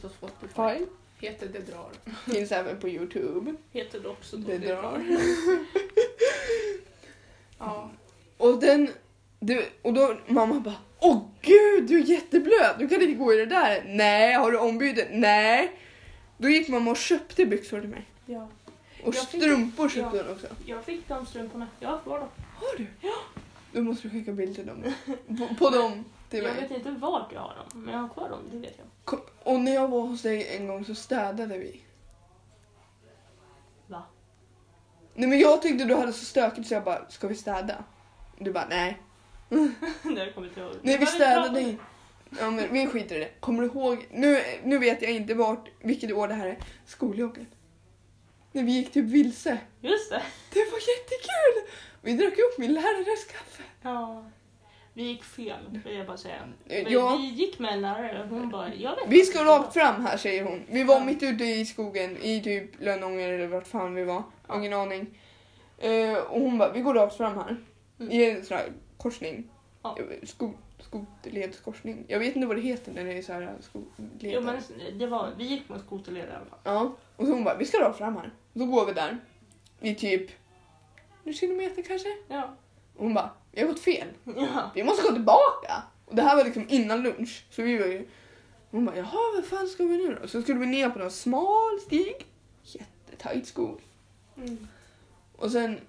Finns 0.00 0.12
på 0.12 0.28
Spotify. 0.28 0.86
Heter 1.20 1.48
Det 1.52 1.58
drar. 1.72 1.90
Finns 2.34 2.52
även 2.52 2.80
på 2.80 2.88
Youtube. 2.88 3.54
Heter 3.72 4.00
det 4.00 4.08
också 4.08 4.36
då. 4.36 4.48
Det 4.48 4.58
drar. 4.58 5.02
Ja. 7.58 7.90
Och 8.38 8.60
den... 8.60 8.88
Du, 9.40 9.66
och 9.82 9.92
då 9.94 10.16
mamma 10.26 10.60
bara 10.60 10.74
Åh 11.00 11.28
gud, 11.42 11.86
du 11.88 11.98
är 12.00 12.04
jätteblöt. 12.04 12.78
Du 12.78 12.88
kan 12.88 13.02
inte 13.02 13.14
gå 13.14 13.32
i 13.32 13.36
det 13.36 13.46
där. 13.46 13.84
Nej, 13.86 14.32
har 14.34 14.52
du 14.52 14.58
ombyte? 14.58 15.08
Nej. 15.12 15.72
Då 16.38 16.48
gick 16.48 16.68
mamma 16.68 16.90
och 16.90 16.96
köpte 16.96 17.46
byxor 17.46 17.80
till 17.80 17.88
mig. 17.90 18.04
Ja. 18.26 18.48
Och 19.04 19.14
Jag 19.14 19.28
fick- 19.28 19.42
strumpor 19.42 19.88
köpte 19.88 20.16
ja. 20.16 20.22
hon 20.22 20.32
också. 20.32 20.46
Jag 20.66 20.84
fick 20.84 21.08
de 21.08 21.26
strumporna. 21.26 21.68
Jag 21.80 21.88
har 21.88 21.98
kvar 21.98 22.18
dem. 22.18 22.28
Har 22.56 22.76
du? 22.78 22.86
Ja. 23.00 23.14
Då 23.72 23.82
måste 23.82 24.08
du 24.08 24.10
skicka 24.12 24.32
bild 24.32 24.54
till 24.54 24.66
dem. 24.66 24.84
På, 25.38 25.54
på 25.58 25.70
dem 25.70 26.04
till 26.30 26.44
Jag 26.44 26.54
mig. 26.54 26.62
vet 26.62 26.70
inte 26.70 26.90
vart 26.90 27.32
jag 27.32 27.40
har 27.40 27.54
dem, 27.56 27.82
men 27.84 27.94
jag 27.94 28.00
har 28.00 28.08
kvar 28.08 28.28
dem, 28.28 28.40
det 28.52 28.58
vet 28.58 28.74
jag. 28.78 28.86
Kom- 29.06 29.20
Och 29.42 29.60
när 29.60 29.74
jag 29.74 29.88
var 29.88 30.00
hos 30.00 30.22
dig 30.22 30.56
en 30.56 30.66
gång 30.66 30.84
så 30.84 30.94
städade 30.94 31.58
vi. 31.58 31.80
Va? 33.86 34.02
Nej 35.14 35.28
men 35.28 35.38
jag 35.38 35.62
tyckte 35.62 35.84
du 35.84 35.94
hade 35.94 36.12
så 36.12 36.24
stökigt 36.24 36.68
så 36.68 36.74
jag 36.74 36.84
bara, 36.84 37.08
ska 37.10 37.28
vi 37.28 37.34
städa? 37.34 37.84
Du 38.38 38.52
bara, 38.52 38.66
nej. 38.68 39.02
Det 40.02 40.32
kommer 40.34 40.48
inte 40.48 40.60
ihåg. 40.60 40.72
Nej 40.82 40.98
vi 40.98 41.06
städade 41.06 41.60
inte. 41.60 41.84
Ja 42.40 42.50
men 42.50 42.72
vi 42.72 42.86
skiter 42.86 43.16
i 43.16 43.18
det. 43.18 43.30
Kommer 43.40 43.62
du 43.62 43.68
ihåg, 43.68 44.06
nu, 44.10 44.42
nu 44.64 44.78
vet 44.78 45.02
jag 45.02 45.10
inte 45.12 45.34
vart, 45.34 45.68
vilket 45.80 46.12
år 46.12 46.28
det 46.28 46.34
här 46.34 46.46
är, 46.46 46.58
skoljoggen. 46.86 47.46
När 48.52 48.62
vi 48.62 48.72
gick 48.72 48.92
typ 48.92 49.04
vilse. 49.04 49.58
Just 49.80 50.10
det. 50.10 50.22
Det 50.52 50.60
var 50.60 50.78
jättekul! 50.78 51.72
Vi 52.00 52.12
drack 52.16 52.38
upp 52.38 52.58
min 52.58 52.74
lärares 52.74 53.24
kaffe. 53.24 53.62
Ja. 53.82 54.24
Vi 54.96 55.02
gick 55.02 55.24
fel, 55.24 55.80
vill 55.84 55.96
jag 55.96 56.06
bara 56.06 56.16
säga. 56.16 56.36
Eh, 56.66 56.84
Men 56.84 56.92
ja. 56.92 57.16
Vi 57.16 57.26
gick 57.26 57.58
med 57.58 57.72
en 57.72 57.80
lärare 57.80 58.22
och 58.22 58.28
hon 58.28 58.48
bara, 58.50 58.74
jag 58.74 58.96
vet 58.96 59.04
Vi 59.08 59.22
ska 59.22 59.44
rakt 59.44 59.72
fram 59.74 60.06
här 60.06 60.16
säger 60.16 60.44
hon. 60.44 60.62
Vi 60.70 60.84
var 60.84 60.94
Ja. 60.98 61.04
mitt 61.04 61.22
ute 61.22 61.44
i 61.44 61.64
skogen 61.66 62.16
i 62.16 62.42
typ 62.42 62.80
Lönånger 62.80 63.32
eller 63.32 63.46
vart 63.46 63.66
fan 63.66 63.94
vi 63.94 64.04
var. 64.04 64.22
Jag 64.46 64.54
har 64.54 64.60
ingen 64.60 64.72
aning. 64.72 65.18
Eh, 65.78 66.16
och 66.16 66.40
hon 66.40 66.58
bara, 66.58 66.72
vi 66.72 66.80
går 66.80 66.94
rakt 66.94 67.16
fram 67.16 67.34
här. 67.36 67.56
Mm. 68.00 68.12
I 68.12 68.30
en 68.30 68.44
sån 68.44 68.56
här 68.56 68.72
korsning. 68.98 69.50
Ja. 69.82 69.96
Eh, 69.98 70.26
Sko, 70.26 70.52
skoterledskorsning. 70.80 72.04
Jag 72.08 72.18
vet 72.18 72.36
inte 72.36 72.48
vad 72.48 72.56
det 72.56 72.62
heter 72.62 72.92
när 72.92 73.04
det 73.04 73.18
är 73.18 73.22
så 73.22 73.32
här. 73.32 73.54
Jo 74.18 74.40
men 74.40 74.56
det 74.98 75.06
var, 75.06 75.30
vi 75.38 75.44
gick 75.44 75.68
med 75.68 75.80
skoterled 75.80 76.28
i 76.28 76.32
alla 76.32 76.44
fall. 76.46 76.58
Ja, 76.64 76.96
och 77.16 77.26
så 77.26 77.32
hon 77.32 77.44
bara, 77.44 77.56
vi 77.56 77.64
ska 77.64 77.78
rakt 77.80 77.98
fram 77.98 78.16
här. 78.16 78.30
Så 78.54 78.64
går 78.66 78.86
vi 78.86 78.92
där. 78.92 79.18
I 79.80 79.94
typ 79.94 80.30
en 81.24 81.32
kilometer 81.32 81.82
kanske. 81.82 82.08
Ja. 82.28 82.54
Och 82.96 83.04
hon 83.04 83.14
bara, 83.14 83.30
vi 83.52 83.60
har 83.60 83.68
gått 83.68 83.80
fel. 83.80 84.08
Ja. 84.24 84.70
Vi 84.74 84.84
måste 84.84 85.02
gå 85.02 85.12
tillbaka. 85.12 85.82
Och 86.04 86.16
det 86.16 86.22
här 86.22 86.36
var 86.36 86.44
liksom 86.44 86.66
innan 86.68 87.02
lunch. 87.02 87.44
Så 87.50 87.62
vi 87.62 87.78
var 87.78 87.86
ju... 87.86 88.08
Hon 88.70 88.84
bara, 88.84 88.96
jaha 88.96 89.32
vad 89.34 89.44
fan 89.44 89.68
ska 89.68 89.84
vi 89.84 89.96
nu 89.96 90.18
då? 90.22 90.28
Så 90.28 90.42
skulle 90.42 90.60
vi 90.60 90.66
ner 90.66 90.90
på 90.90 90.98
någon 90.98 91.10
smal 91.10 91.80
stig. 91.86 92.26
Jättetajt 92.62 93.46
skog. 93.46 93.80
Mm. 94.36 94.68
Och 95.36 95.50
sen 95.50 95.80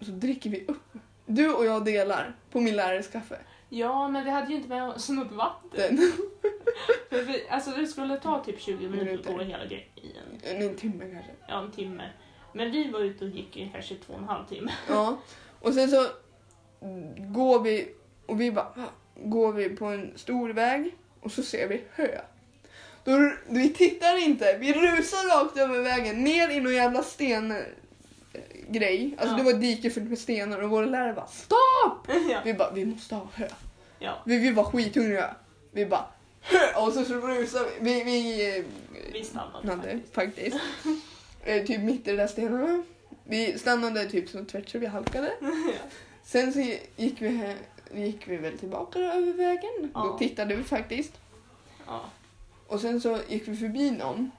så 0.00 0.10
dricker 0.10 0.50
vi 0.50 0.64
upp. 0.68 0.92
Du 1.26 1.52
och 1.52 1.64
jag 1.64 1.84
delar 1.84 2.36
på 2.50 2.60
min 2.60 2.76
lärares 2.76 3.08
kaffe. 3.08 3.38
ja, 3.68 4.08
men 4.08 4.24
vi 4.24 4.30
hade 4.30 4.50
ju 4.50 4.56
inte 4.56 4.68
med 4.68 4.88
oss 4.88 5.08
något 5.08 5.32
vatten. 5.32 5.98
För 7.10 7.22
vi, 7.22 7.48
alltså 7.48 7.70
det 7.70 7.86
skulle 7.86 8.20
ta 8.20 8.44
typ 8.44 8.60
20 8.60 8.88
minuter 8.88 9.30
att 9.30 9.36
gå 9.36 9.42
hela 9.42 9.66
grejen. 9.66 9.84
En, 10.42 10.62
en 10.62 10.76
timme 10.76 11.10
kanske. 11.12 11.32
Ja, 11.48 11.62
en 11.62 11.70
timme. 11.70 12.10
Men 12.52 12.70
vi 12.70 12.90
var 12.90 13.00
ute 13.00 13.24
och 13.24 13.30
gick 13.30 13.56
i 13.56 13.70
kanske 13.72 13.94
två 13.94 14.12
och 14.12 14.18
en 14.18 14.24
halv 14.24 14.46
timme. 14.46 14.72
Ja. 14.88 15.18
Och 15.60 15.74
sen 15.74 15.90
så 15.90 16.06
går 17.18 17.60
vi 17.60 17.88
och 18.26 18.40
vi 18.40 18.52
bara, 18.52 18.72
"Va?" 18.76 18.84
går 19.24 19.52
vi 19.52 19.68
på 19.68 19.84
en 19.86 20.12
stor 20.16 20.48
väg 20.50 20.94
och 21.20 21.32
så 21.32 21.42
ser 21.42 21.68
vi 21.68 21.80
hö. 21.94 22.08
Då, 23.04 23.32
vi 23.48 23.72
tittar 23.74 24.24
inte, 24.24 24.58
vi 24.58 24.72
rusar 24.72 25.40
rakt 25.44 25.56
över 25.58 25.82
vägen 25.82 26.24
ner 26.24 26.48
i 26.48 26.60
någon 26.60 26.74
jävla 26.74 27.02
sten 27.02 27.50
eh, 27.50 27.58
grej. 28.68 29.14
Alltså 29.18 29.34
Ja. 29.34 29.38
det 29.38 29.44
var 29.44 29.50
ett 29.52 29.60
dike 29.60 29.90
fullt 29.90 30.08
med 30.08 30.18
stenar 30.18 30.58
och 30.62 30.70
våra 30.70 30.86
lärare 30.86 31.12
bara 31.12 31.26
stopp! 31.26 32.06
ja. 32.30 32.40
Vi 32.44 32.54
bara, 32.54 32.70
vi 32.70 32.84
måste 32.84 33.14
ha 33.14 33.28
hö. 33.34 33.48
ja. 33.98 34.18
Vi, 34.26 34.38
vi 34.38 34.50
var 34.50 34.64
skithungriga. 34.64 35.34
Vi 35.72 35.86
bara 35.86 36.04
hö! 36.40 36.80
Och 36.86 36.92
så, 36.92 37.04
så 37.04 37.14
rusar 37.14 37.66
vi. 37.80 37.92
Vi, 37.92 38.04
vi 38.04 38.56
eh, 38.58 38.64
Vi 39.12 39.24
stannade 39.24 39.76
faktiskt. 39.76 40.14
faktiskt. 40.14 40.56
Eh, 41.44 41.64
typ 41.66 41.80
mitt 41.80 42.08
i 42.08 42.10
de 42.10 42.16
där 42.16 42.26
stenarna. 42.26 42.82
Vi 43.24 43.58
stannade 43.58 44.04
typ 44.06 44.28
så 44.28 44.44
tvärt 44.44 44.68
så 44.68 44.78
vi 44.78 44.86
halkade. 44.86 45.32
ja. 45.40 45.48
Sen 46.28 46.52
så 46.52 46.60
gick 46.96 47.22
vi, 47.22 47.54
gick 47.94 48.28
vi 48.28 48.36
väl 48.36 48.58
tillbaka 48.58 48.98
över 48.98 49.32
vägen. 49.32 49.90
Ja. 49.94 50.00
Då 50.02 50.18
tittade 50.18 50.54
vi 50.54 50.62
faktiskt. 50.64 51.12
ja. 51.86 52.00
Och 52.66 52.80
sen 52.80 53.00
så 53.00 53.18
gick 53.28 53.48
vi 53.48 53.56
förbi 53.56 53.90
någon 53.90 54.30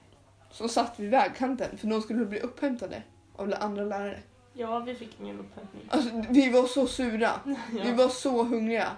som 0.52 0.69
satt 0.69 0.99
vid 0.99 1.10
vägkanten 1.10 1.78
för 1.78 1.88
de 1.88 2.02
skulle 2.02 2.25
bli 2.25 2.39
upphämtade 2.39 3.04
av 3.36 3.54
andra 3.60 3.84
lärare. 3.84 4.19
Ja, 4.54 4.80
vi 4.80 4.95
fick 4.95 5.19
ingen 5.21 5.39
upphämtning. 5.39 5.82
Alltså 5.89 6.23
vi 6.30 6.49
var 6.49 6.67
så 6.67 6.88
sura. 6.88 7.32
Vi 7.45 7.56
Ja. 7.89 7.95
var 7.95 8.10
så 8.10 8.43
hungriga. 8.43 8.91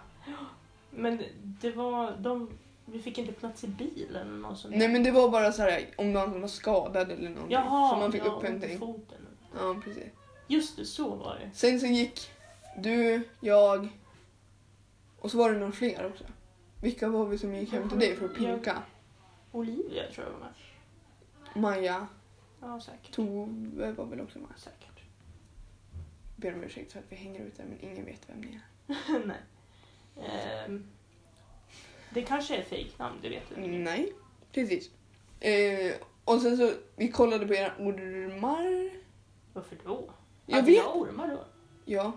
Men 0.90 1.24
det- 1.42 1.72
var, 1.72 2.12
de, 2.20 2.50
vi 2.86 3.00
fick 3.00 3.18
inte 3.18 3.32
plats 3.34 3.64
i 3.64 3.68
bilen 3.68 4.28
eller 4.28 4.38
något 4.38 4.58
sånt. 4.60 4.76
Nej 4.76 4.88
men 4.88 5.04
det 5.04 5.12
var 5.12 5.30
bara 5.30 5.52
så 5.52 5.62
här 5.62 5.86
om 5.98 6.14
någon 6.14 6.42
var 6.42 6.48
skadad 6.48 7.12
eller 7.12 7.30
någonting. 7.30 7.52
Jaha, 7.52 7.90
så 7.90 7.96
man 7.96 8.12
fick 8.12 8.26
ja, 8.26 8.32
upphämtning. 8.32 8.80
foten. 8.80 9.28
Ja 9.60 9.76
precis. 9.84 10.04
Just 10.48 10.76
det, 10.78 10.86
så 10.86 11.16
var 11.16 11.36
det. 11.40 11.50
Sen 11.54 11.80
så 11.80 11.86
gick 11.86 12.30
du, 12.78 13.22
jag 13.40 13.88
och 15.20 15.32
så 15.32 15.38
var 15.38 15.54
det 15.54 15.60
några 15.60 15.72
fler 15.72 16.06
också. 16.06 16.24
Vilka 16.82 17.10
var 17.10 17.26
vi 17.26 17.38
som 17.38 17.56
gick 17.56 17.72
hem 17.72 17.90
till 17.90 18.00
dig 18.00 18.16
för 18.16 18.26
att 18.26 18.36
pinka? 18.36 18.84
Olivia 19.52 20.12
tror 20.12 20.26
jag 20.26 20.34
var 20.34 20.40
med. 20.40 20.54
Maja, 21.56 22.08
Ja, 22.62 22.80
säkert. 22.82 23.12
Tove 23.16 23.92
var 23.92 24.06
väl 24.06 24.22
också 24.22 24.40
med. 24.40 24.50
Säkert. 24.58 25.04
Ber 26.36 26.54
om 26.54 26.64
ursäkt 26.64 26.92
för 26.92 27.00
att 27.00 27.06
vi 27.10 27.16
hänger 27.16 27.42
ut 27.42 27.58
där 27.58 27.66
men 27.66 27.92
ingen 27.92 28.06
vet 28.06 28.30
vem 28.30 28.42
ni 28.42 28.60
är. 28.88 29.20
Nej. 29.26 29.38
Ehm, 30.28 30.88
det 32.14 32.22
kanske 32.22 32.56
är 32.56 32.64
fejknamn, 32.64 33.16
det 33.22 33.30
vet 33.30 33.44
du. 33.56 33.62
Nej, 33.68 34.14
precis. 34.52 34.90
Eh, 35.40 35.94
och 36.26 36.42
sen 36.42 36.58
så, 36.58 36.74
vi 36.96 37.12
kollade 37.12 37.48
på 37.48 37.54
era 37.54 37.74
ormar. 37.80 38.90
Varför 39.54 39.78
då? 39.86 40.12
Jag 40.46 40.56
Hade 40.56 40.68
vet. 40.68 40.78
jag 40.78 40.98
ormar 40.98 41.28
då? 41.28 41.46
Ja. 41.86 42.12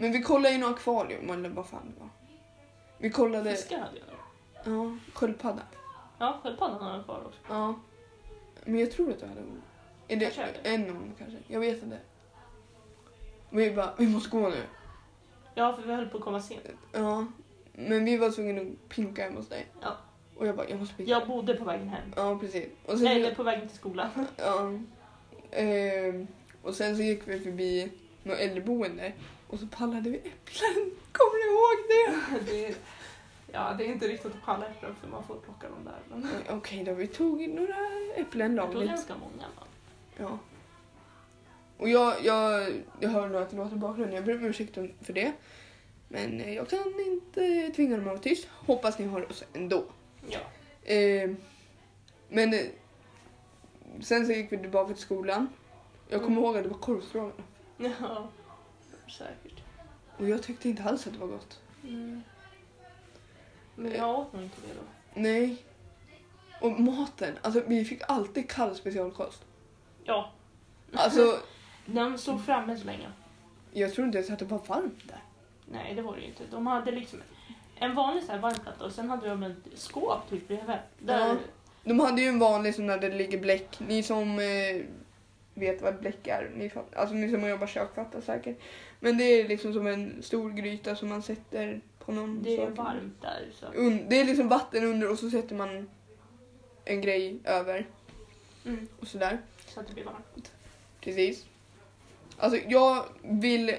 Men 0.00 0.12
vi 0.12 0.22
kollade 0.22 0.54
i 0.54 0.58
något 0.58 0.70
akvarium 0.76 1.30
eller 1.30 1.48
vad 1.48 1.66
fan 1.66 1.92
det 1.94 2.00
var. 2.00 2.08
Vi 2.98 3.10
kollade, 3.10 3.50
Fiskar 3.50 3.78
hade 3.78 3.98
jag 3.98 4.06
då. 4.64 4.70
ja, 4.70 4.98
sköldpadda. 5.14 5.62
Ja, 6.18 6.40
sköldpaddan 6.42 6.82
har 6.82 6.96
jag 6.96 7.04
kvar 7.04 7.22
också. 7.26 7.38
Ja. 7.48 7.74
Men 8.64 8.80
jag 8.80 8.90
tror 8.90 9.10
att 9.10 9.20
du 9.20 9.26
hade 9.26 9.40
orm. 9.40 9.62
Är 10.08 10.16
det 10.16 10.24
Kanske 10.30 10.42
är 10.42 10.62
det. 10.62 10.68
en 10.74 10.90
orm 10.90 11.12
kanske? 11.18 11.38
Jag 11.46 11.60
vet 11.60 11.82
inte. 11.82 11.98
Vi 13.50 13.70
bara, 13.70 13.94
vi 13.98 14.06
måste 14.08 14.30
gå 14.30 14.48
nu. 14.48 14.62
Ja, 15.54 15.76
för 15.76 15.82
vi 15.88 15.94
höll 15.94 16.08
på 16.08 16.18
att 16.18 16.24
komma 16.24 16.40
sent. 16.40 16.60
Ja. 16.92 17.26
Men 17.72 18.04
vi 18.04 18.16
var 18.16 18.30
tvungna 18.30 18.60
att 18.62 18.88
pinka 18.88 19.22
hemma 19.24 19.36
hos 19.36 19.48
dig. 19.48 19.66
Ja. 19.82 19.96
Och 20.36 20.46
jag 20.46 20.56
bara, 20.56 20.68
jag 20.68 20.78
måste 20.78 20.94
pinka. 20.94 21.10
Jag 21.12 21.28
bodde 21.28 21.54
på 21.54 21.64
vägen 21.64 21.88
hem. 21.88 22.12
Ja, 22.16 22.38
precis. 22.38 22.66
Och 22.86 22.92
sen, 22.92 23.04
Nej, 23.04 23.16
eller 23.24 23.34
på 23.34 23.42
vägen 23.42 23.68
till 23.68 23.78
skolan. 23.78 24.08
Ja. 24.36 24.70
Ehm, 25.50 26.26
och 26.62 26.74
sen 26.74 26.96
så 26.96 27.02
gick 27.02 27.28
vi 27.28 27.40
förbi 27.40 27.92
något 28.22 28.38
äldreboende 28.38 29.12
och 29.50 29.58
så 29.58 29.66
pallade 29.66 30.10
vi 30.10 30.16
äpplen. 30.16 30.90
Kommer 31.12 31.38
ni 31.40 31.46
ihåg 31.52 31.78
det? 31.88 32.50
Det 32.52 32.76
ja, 33.52 33.74
det 33.78 33.84
är 33.84 33.88
inte 33.92 34.08
riktigt 34.08 34.34
att 34.34 34.42
palla 34.42 34.66
äpplen 34.66 34.94
för 35.00 35.08
man 35.08 35.24
får 35.24 35.34
plocka 35.36 35.68
dem 35.68 35.84
där. 35.84 35.98
Men... 36.10 36.22
Eh, 36.24 36.56
Okej 36.56 36.84
då, 36.84 36.94
vi 36.94 37.06
tog 37.06 37.48
några 37.48 37.76
äpplen 38.16 38.56
Jag 38.56 38.72
tog 38.72 38.84
ganska 38.84 39.14
många. 39.14 39.46
va? 39.60 39.66
Ja. 40.16 40.38
Och 41.76 41.88
jag, 41.88 42.14
jag, 42.24 42.72
jag 43.00 43.10
hör 43.10 43.28
nog 43.28 43.42
att 43.42 43.50
det 43.50 43.56
låter 43.56 43.76
i 43.76 43.78
bakgrunden, 43.78 44.16
jag 44.16 44.24
ber 44.24 44.34
om 44.36 44.44
ursäkt 44.44 44.74
för 44.74 45.12
det. 45.12 45.32
Men 46.08 46.40
eh, 46.40 46.54
jag 46.54 46.68
kan 46.68 47.00
inte 47.06 47.70
tvinga 47.76 47.96
dem 47.96 48.00
att 48.00 48.06
vara 48.06 48.18
tyst. 48.18 48.48
Hoppas 48.66 48.98
ni 48.98 49.06
har 49.06 49.30
oss 49.30 49.44
ändå. 49.52 49.84
Ja. 50.28 50.38
Ehm, 50.84 51.36
men 52.28 52.54
eh, 52.54 52.60
sen 54.00 54.26
så 54.26 54.32
gick 54.32 54.52
vi 54.52 54.58
tillbaka 54.58 54.94
till 54.94 55.02
skolan. 55.02 55.48
Jag 56.08 56.20
kommer 56.22 56.32
Mm. 56.36 56.44
ihåg 56.44 56.56
att 56.56 56.62
det 56.62 56.68
var 56.68 56.78
korvstroganoff. 56.78 57.34
Ja, 57.76 58.28
säkert. 59.10 59.60
Och 60.18 60.28
jag 60.28 60.42
tyckte 60.42 60.68
inte 60.68 60.82
alls 60.82 61.06
att 61.06 61.12
det 61.12 61.18
var 61.18 61.26
gott. 61.26 61.60
Mm. 61.84 62.22
Men 63.74 63.92
jag 63.92 64.18
åt 64.18 64.32
nog 64.32 64.42
inte 64.42 64.56
det 64.68 64.74
då. 64.74 64.80
Nej. 65.20 65.64
Och 66.60 66.80
maten, 66.80 67.38
alltså 67.42 67.62
vi 67.66 67.84
fick 67.84 68.02
alltid 68.08 68.50
kall 68.50 68.74
specialkost. 68.76 69.44
Ja, 70.04 70.30
Alltså, 70.92 71.38
den 71.86 72.18
stod 72.18 72.44
framme 72.44 72.76
så 72.76 72.84
länge. 72.86 73.08
jag 73.72 73.94
tror 73.94 74.06
inte 74.06 74.18
ens 74.18 74.30
att 74.30 74.38
det 74.38 74.44
var 74.44 74.58
varmt 74.66 75.08
där. 75.08 75.22
Nej, 75.66 75.94
det 75.94 76.02
var 76.02 76.14
det 76.16 76.20
ju 76.20 76.26
inte. 76.26 76.42
De 76.50 76.66
hade 76.66 76.90
liksom 76.90 77.22
en 77.76 77.94
vanlig 77.94 78.24
så 78.24 78.32
här 78.32 78.38
varmplatta 78.38 78.84
och 78.84 78.92
sen 78.92 79.10
hade 79.10 79.28
de 79.28 79.42
ett 79.42 79.56
skåp 79.74 80.30
typ 80.30 80.48
bredvid. 80.48 80.76
Där, 80.98 81.28
Ja. 81.28 81.36
De 81.84 82.00
hade 82.00 82.22
ju 82.22 82.28
en 82.28 82.38
vanlig 82.38 82.74
sån 82.74 82.86
där 82.86 82.98
det 82.98 83.08
ligger 83.08 83.38
bläck. 83.38 83.80
Ni 83.80 84.02
som 84.02 84.38
eh, 84.38 84.84
vet 85.60 85.82
vad 85.82 86.00
bläck 86.00 86.26
är, 86.26 86.50
ni, 86.56 86.70
fatt- 86.70 86.94
alltså 86.96 87.14
ni 87.14 87.30
som 87.30 87.48
jobbar 87.48 87.66
kök 87.66 87.94
fattar 87.94 88.20
säkert. 88.20 88.58
Men 89.00 89.18
det 89.18 89.24
är 89.24 89.48
liksom 89.48 89.72
som 89.72 89.86
en 89.86 90.22
stor 90.22 90.50
gryta 90.50 90.96
som 90.96 91.08
man 91.08 91.22
sätter 91.22 91.80
på 91.98 92.12
någon 92.12 92.42
Det 92.42 92.56
är 92.56 92.66
sak. 92.66 92.76
varmt 92.78 93.22
där. 93.22 93.48
Så. 93.60 93.66
Un- 93.66 94.06
det 94.08 94.20
är 94.20 94.24
liksom 94.24 94.48
vatten 94.48 94.84
under 94.84 95.10
och 95.10 95.18
så 95.18 95.30
sätter 95.30 95.54
man 95.54 95.90
en 96.84 97.00
grej 97.00 97.38
över 97.44 97.86
Mm, 98.66 98.88
och 99.00 99.06
sådär. 99.06 99.38
så 99.66 99.80
att 99.80 99.86
det 99.86 99.94
blir 99.94 100.04
varmt. 100.04 100.52
Precis. 101.00 101.46
Alltså 102.36 102.58
jag 102.68 103.04
vill 103.22 103.76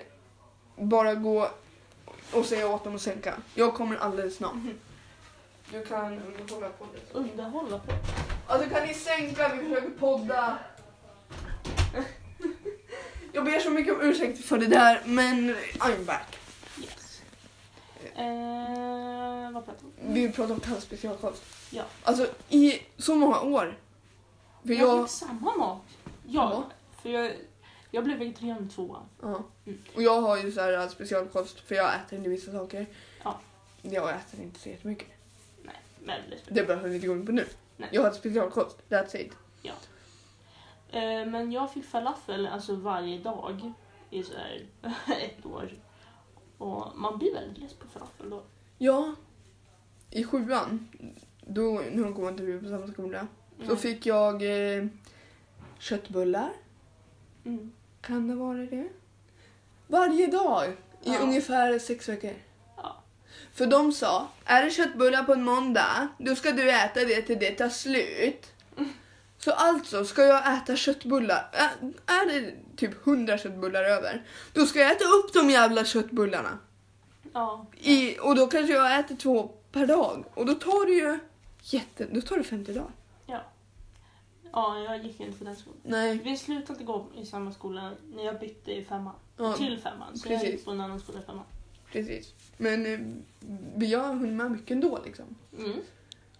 bara 0.76 1.15
gå 1.15 1.48
och 2.34 2.46
säga 2.46 2.67
åt 2.67 2.84
dem 2.84 2.96
att 2.96 3.02
sänka. 3.02 3.34
Jag 3.56 3.74
kommer 3.74 3.96
alldeles 3.98 4.36
snart. 4.36 4.54
Du 5.72 5.86
kan 5.86 6.06
underhålla 6.22 6.70
på 6.70 6.86
det. 6.94 7.20
Underhålla 7.20 7.80
på. 7.80 7.91
Alltså 8.48 8.70
kan 8.70 8.88
ni 8.88 8.94
sänka? 8.94 9.56
Vi 9.56 9.63
försöker 9.70 9.89
podda. 9.89 10.58
Jag 13.34 13.46
ber 13.46 13.60
så 13.60 13.70
mycket 13.70 13.94
om 13.94 14.02
ursäkt 14.02 14.46
för 14.46 14.58
det 14.58 14.67
där 14.67 15.02
men 15.06 15.56
I'm 15.80 16.06
back. 16.06 16.38
Yes. 16.82 17.22
Eh, 18.15 19.52
vad 19.54 19.65
pratar 19.65 19.82
vi 20.00 20.08
om? 20.08 20.13
Vi 20.13 20.32
pratar 20.32 20.54
om 20.54 20.60
kall 20.60 20.82
specialkost. 20.82 21.44
Ja. 21.70 21.84
Alltså 22.04 22.28
i 22.50 22.80
så 22.98 23.15
många 23.15 23.39
år. 23.41 23.78
För 24.65 24.74
Jag 24.74 24.82
jag... 24.89 25.10
fick 25.10 25.17
samma 25.20 25.56
mat. 25.58 25.82
Ja, 26.28 26.52
Ja. 26.54 26.72
för 27.02 27.10
jag, 27.10 27.32
jag 27.91 28.04
blev 28.04 28.17
vegetarian 28.17 28.70
tvåan. 28.70 29.04
Ja. 29.22 29.44
Mm. 29.65 29.80
Och 29.96 30.04
jag 30.04 30.22
har 30.22 30.38
ju 30.38 30.52
så 30.52 30.62
här 30.62 30.88
specialkost 30.89 31.60
för 31.60 31.76
jag 31.76 31.96
äter 31.96 32.17
inte 32.17 32.30
vissa 32.30 32.52
saker. 32.52 32.86
Ja. 33.24 33.39
Jag 33.82 34.10
äter 34.10 34.39
inte 34.41 34.60
så 34.60 34.70
jättemycket. 34.70 35.08
Nej, 35.63 35.76
men 36.04 36.22
det 36.30 36.54
Det 36.62 36.63
behöver 36.67 36.89
vi 36.89 36.96
inte 36.96 37.08
gå 37.08 37.13
in 37.13 37.26
på 37.26 37.32
nu. 37.32 37.46
Nej. 37.78 37.89
Jag 37.91 38.02
har 38.02 38.10
ett 38.10 38.15
specialkost, 38.15 38.78
that's 38.89 39.15
it. 39.17 39.32
Eh, 39.63 39.72
men 41.26 41.52
jag 41.52 41.74
fick 41.74 41.86
falafel 41.86 42.48
alltså 42.48 42.76
varje 42.76 43.18
dag 43.18 43.74
i 44.10 44.24
så 44.24 44.34
här 44.38 44.66
ett 45.22 45.46
år. 45.46 45.72
Och 46.58 46.88
man 46.96 47.18
blir 47.18 47.34
väldigt 47.34 47.58
less 47.58 47.74
på 47.74 47.88
falafel 47.88 48.30
då. 48.30 48.44
Ja, 48.78 49.16
i 50.10 50.24
sjuan, 50.24 50.88
då, 51.42 51.82
nu 51.92 52.14
går 52.14 52.30
inte 52.30 52.44
vi 52.44 52.60
på 52.60 52.66
samma 52.70 52.88
skola, 52.88 53.28
så 53.58 53.64
Mm. 53.64 53.78
fick 53.78 54.06
jag 54.06 54.34
eh, 54.78 54.86
köttbullar. 55.80 56.50
Mm. 57.46 57.72
Kan 58.02 58.28
det 58.28 58.36
vara 58.36 58.58
det? 58.58 58.90
Varje 59.88 60.28
dag 60.28 60.70
i 60.70 61.14
Ja. 61.14 61.20
ungefär 61.20 61.80
sex 61.80 62.10
veckor. 62.10 62.34
Ja. 62.78 63.04
För 63.54 63.66
de 63.66 63.92
sa, 63.92 64.28
är 64.46 64.64
det 64.64 64.72
köttbullar 64.72 65.24
på 65.24 65.34
en 65.34 65.44
måndag, 65.44 66.08
då 66.18 66.36
ska 66.36 66.52
du 66.52 66.72
äta 66.72 67.00
det 67.00 67.22
till 67.22 67.40
det 67.40 67.52
tar 67.52 67.70
slut. 67.70 68.51
Så 69.44 69.52
alltså 69.52 70.06
ska 70.06 70.24
jag 70.24 70.58
äta 70.58 70.76
köttbullar, 70.76 71.50
Ä- 71.54 71.92
är 72.06 72.26
det 72.42 72.54
typ 72.78 73.08
100 73.08 73.38
köttbullar 73.38 73.84
över, 73.84 74.26
då 74.54 74.66
ska 74.66 74.80
jag 74.80 74.92
äta 74.92 75.06
upp 75.06 75.34
de 75.34 75.50
jävla 75.50 75.86
köttbullarna. 75.86 76.58
Ja. 77.34 77.66
I, 77.80 78.20
och 78.20 78.36
då 78.36 78.48
kanske 78.48 78.74
jag 78.74 79.00
äter 79.00 79.16
två 79.16 79.52
per 79.72 79.88
dag. 79.88 80.26
Och 80.34 80.46
då 80.46 80.54
tar 80.54 80.86
det 80.86 80.92
ju 80.92 81.20
jätte, 81.62 82.06
då 82.12 82.22
tar 82.22 82.38
det 82.38 82.44
50 82.44 82.74
dagar. 82.74 82.92
ja, 84.54 84.80
jag 84.80 85.04
gick 85.06 85.20
inte 85.20 85.38
på 85.40 85.44
den 85.44 85.56
skolan. 85.56 85.80
Nej. 85.84 86.20
Vi 86.24 86.38
slutade 86.38 86.84
gå 86.84 87.06
i 87.16 87.26
samma 87.26 87.52
skola 87.52 87.92
när 88.16 88.26
jag 88.26 88.40
bytte 88.40 88.72
i 88.72 88.84
femman. 88.84 89.16
Ja, 89.38 89.54
Till 89.54 89.80
femman. 89.80 90.18
Så 90.18 90.28
jag 90.32 90.40
precis. 90.40 90.56
gick 90.56 90.66
på 90.66 90.72
en 90.72 90.82
annan 90.82 91.00
skola 91.00 91.20
i 91.20 91.24
femman. 91.26 91.46
precis. 91.92 92.34
Men 92.58 92.86
eh, 92.86 93.00
vi 93.76 93.94
har 93.94 94.08
hunnit 94.14 94.34
med 94.34 94.52
mycket 94.52 94.72
ändå 94.72 95.00
liksom. 95.06 95.36
Mm. 95.60 95.80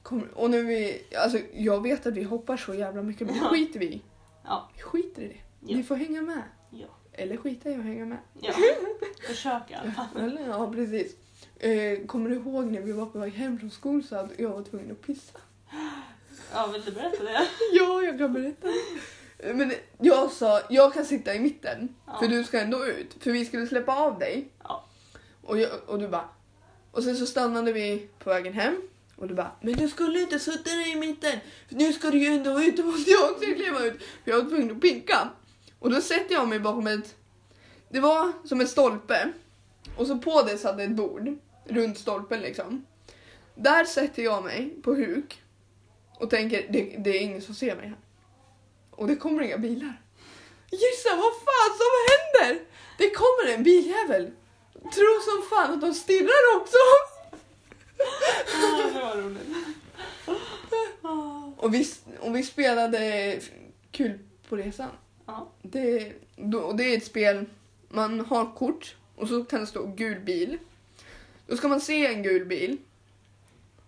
Kommer, 0.04 0.28
och 0.38 0.50
nu 0.50 0.64
vi, 0.64 1.04
alltså 1.18 1.38
jag 1.54 1.84
vet 1.84 2.06
att 2.08 2.14
vi 2.14 2.24
hoppar 2.24 2.58
så 2.58 2.74
jävla 2.74 3.02
mycket 3.02 3.28
men 3.28 3.40
det 3.40 3.46
skiter 3.50 3.80
vi 3.80 3.86
i. 3.86 4.02
Ja. 4.46 4.70
Vi 4.76 4.82
skiter 4.82 5.22
i 5.22 5.28
det. 5.28 5.40
Ja. 5.72 5.78
Ni 5.78 5.84
får 5.84 5.96
hänga 5.96 6.22
med. 6.22 6.42
Ja. 6.70 6.88
Eller 7.14 7.38
skita 7.38 7.70
i 7.70 7.76
att 7.76 7.84
hänga 7.84 8.06
med. 8.06 8.18
ja. 8.42 8.54
Försök 9.28 9.62
i 9.72 9.74
alla 9.74 9.92
fall. 9.92 10.08
Eller, 10.24 10.48
ja, 10.50 10.72
precis. 10.72 11.16
Eh, 11.60 12.06
kommer 12.06 12.30
du 12.30 12.36
ihåg 12.36 12.66
när 12.66 12.82
vi 12.82 12.92
var 12.92 13.06
på 13.06 13.20
väg 13.20 13.34
hem 13.34 13.60
från 13.60 13.72
skolsad 13.72 14.30
och 14.32 14.40
jag 14.40 14.50
var 14.50 14.64
tvungen 14.64 14.92
att 14.92 15.02
pissa? 15.02 15.40
Ja, 16.54 16.68
vill 16.68 16.82
du 16.82 16.92
berätta 16.92 17.24
det? 17.24 17.48
Ja, 17.74 18.02
jag 18.02 18.18
kan 18.18 18.34
berätta. 18.34 18.68
Eh, 19.40 19.56
Men 19.56 19.74
jag 20.00 20.32
sa, 20.32 20.62
jag 20.70 20.94
kan 20.94 21.06
sitta 21.06 21.36
i 21.36 21.40
mitten. 21.40 21.96
Ja. 22.08 22.20
För 22.20 22.28
du 22.28 22.44
ska 22.44 22.62
ändå 22.62 22.86
ut. 22.86 23.16
För 23.20 23.32
vi 23.32 23.46
skulle 23.46 23.68
släppa 23.68 23.96
av 23.96 24.20
dig. 24.20 24.50
Ja. 24.64 24.86
Och, 25.44 25.60
jag, 25.60 25.70
och 25.88 26.00
du 26.00 26.08
bara... 26.08 26.30
Och 26.92 27.04
sen 27.04 27.16
så 27.18 27.26
stannade 27.26 27.74
vi 27.74 28.08
på 28.20 28.30
vägen 28.30 28.54
hem. 28.54 28.82
Och 29.22 29.28
du 29.28 29.34
bara, 29.34 29.52
men 29.62 29.74
du 29.74 29.90
skulle 29.90 30.22
inte 30.22 30.40
suttit 30.40 30.66
där 30.66 30.92
i 30.92 30.96
mitten. 30.96 31.40
För 31.68 31.76
nu 31.76 31.94
ska 31.94 32.10
du 32.10 32.18
ju 32.18 32.28
ändå 32.28 32.62
ut, 32.62 32.78
då 32.78 32.84
måste 32.84 33.12
jag 33.12 33.32
också 33.32 33.46
kliva 33.46 33.80
ut. 33.86 34.04
För 34.24 34.32
jag 34.32 34.44
var 34.44 34.50
tvungen 34.50 34.72
att 34.72 34.82
pinka. 34.82 35.30
Och 35.80 35.90
då 35.92 36.02
sätter 36.02 36.34
jag 36.36 36.48
mig 36.48 36.60
bakom 36.60 36.88
ett... 36.88 37.16
Det 37.90 38.00
var 38.00 38.32
som 38.44 38.62
en 38.62 38.68
stolpe. 38.68 39.34
Och 39.98 40.08
så 40.08 40.18
på 40.18 40.42
det 40.42 40.58
satt 40.58 40.80
ett 40.80 40.92
bord. 40.92 41.38
Runt 41.66 41.98
stolpen 41.98 42.42
liksom. 42.42 42.86
Där 43.56 43.86
sätter 43.86 44.24
jag 44.24 44.44
mig 44.44 44.76
på 44.84 44.94
huk. 44.94 45.42
Och 46.20 46.30
tänker, 46.30 46.68
det, 46.70 46.96
det 46.98 47.10
är 47.10 47.22
ingen 47.22 47.42
som 47.42 47.56
ser 47.56 47.76
mig 47.76 47.88
här. 47.88 47.98
Och 48.92 49.08
det 49.08 49.16
kommer 49.16 49.44
inga 49.44 49.58
bilar. 49.58 50.02
Gissa 50.72 51.10
vad 51.10 51.34
fan 51.34 51.72
som 51.82 51.92
händer! 52.10 52.66
Det 52.98 53.10
kommer 53.10 53.54
en 53.54 53.64
biljävel. 53.64 54.32
Tror 54.74 55.22
som 55.22 55.50
fan 55.50 55.74
att 55.74 55.82
de 55.82 55.94
stirrar 55.94 56.58
också. 56.62 56.78
Det 58.94 59.00
var 59.00 59.18
roligt. 59.22 59.48
Och 61.58 61.74
vi, 61.74 61.88
och 62.20 62.36
vi 62.36 62.44
spelade 62.44 63.40
kul 63.92 64.20
på 64.50 64.56
resan. 64.56 64.90
Ja. 65.26 65.52
Det, 65.62 66.14
då, 66.36 66.60
och 66.60 66.76
det 66.76 66.84
är 66.94 66.98
ett 66.98 67.06
spel, 67.06 67.46
man 67.90 68.20
har 68.20 68.56
kort 68.56 68.96
och 69.16 69.28
så 69.28 69.44
kan 69.44 69.60
det 69.60 69.68
stå 69.68 69.86
gul 69.86 70.20
bil. 70.20 70.58
Då 71.48 71.58
ska 71.58 71.68
man 71.68 71.82
se 71.82 72.06
en 72.08 72.24
gul 72.24 72.46
bil. 72.46 72.78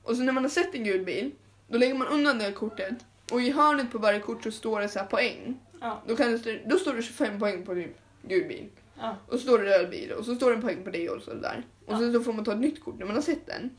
Och 0.04 0.16
så 0.16 0.24
när 0.24 0.34
man 0.34 0.44
har 0.44 0.50
sett 0.50 0.76
en 0.76 0.84
gul 0.84 1.06
bil, 1.06 1.32
då 1.68 1.78
lägger 1.78 1.96
man 1.96 2.08
undan 2.08 2.38
det 2.38 2.52
kortet. 2.52 2.94
Och 3.32 3.42
i 3.42 3.50
hörnet 3.52 3.92
på 3.92 3.98
varje 3.98 4.20
kort 4.20 4.44
så 4.44 4.52
står 4.52 4.82
det 4.82 4.90
så 4.90 5.00
här 5.00 5.06
poäng. 5.06 5.60
Ja. 5.82 6.02
Då, 6.08 6.16
kan 6.16 6.38
det, 6.38 6.62
då 6.70 6.78
står 6.78 6.94
det 6.94 7.02
25 7.04 7.40
poäng 7.40 7.66
på 7.66 7.74
typ 7.74 7.98
gul 8.28 8.48
bil. 8.48 8.70
Ja. 9.00 9.16
Och 9.28 9.34
så 9.34 9.40
står 9.40 9.60
det 9.60 9.66
röd 9.66 9.90
bil 9.90 10.12
och 10.12 10.26
så 10.26 10.36
står 10.36 10.50
det 10.50 10.56
en 10.56 10.62
poäng 10.62 10.84
på 10.84 10.90
det 10.90 11.10
och 11.10 11.22
så 11.22 11.34
där. 11.34 11.64
Och 11.86 11.94
Ja. 11.94 12.00
sen 12.00 12.14
så 12.14 12.22
får 12.24 12.34
man 12.34 12.46
ta 12.46 12.52
ett 12.54 12.60
nytt 12.60 12.84
kort 12.84 13.00
när 13.00 13.06
man 13.06 13.16
har 13.16 13.22
sett 13.24 13.46
den. 13.46 13.70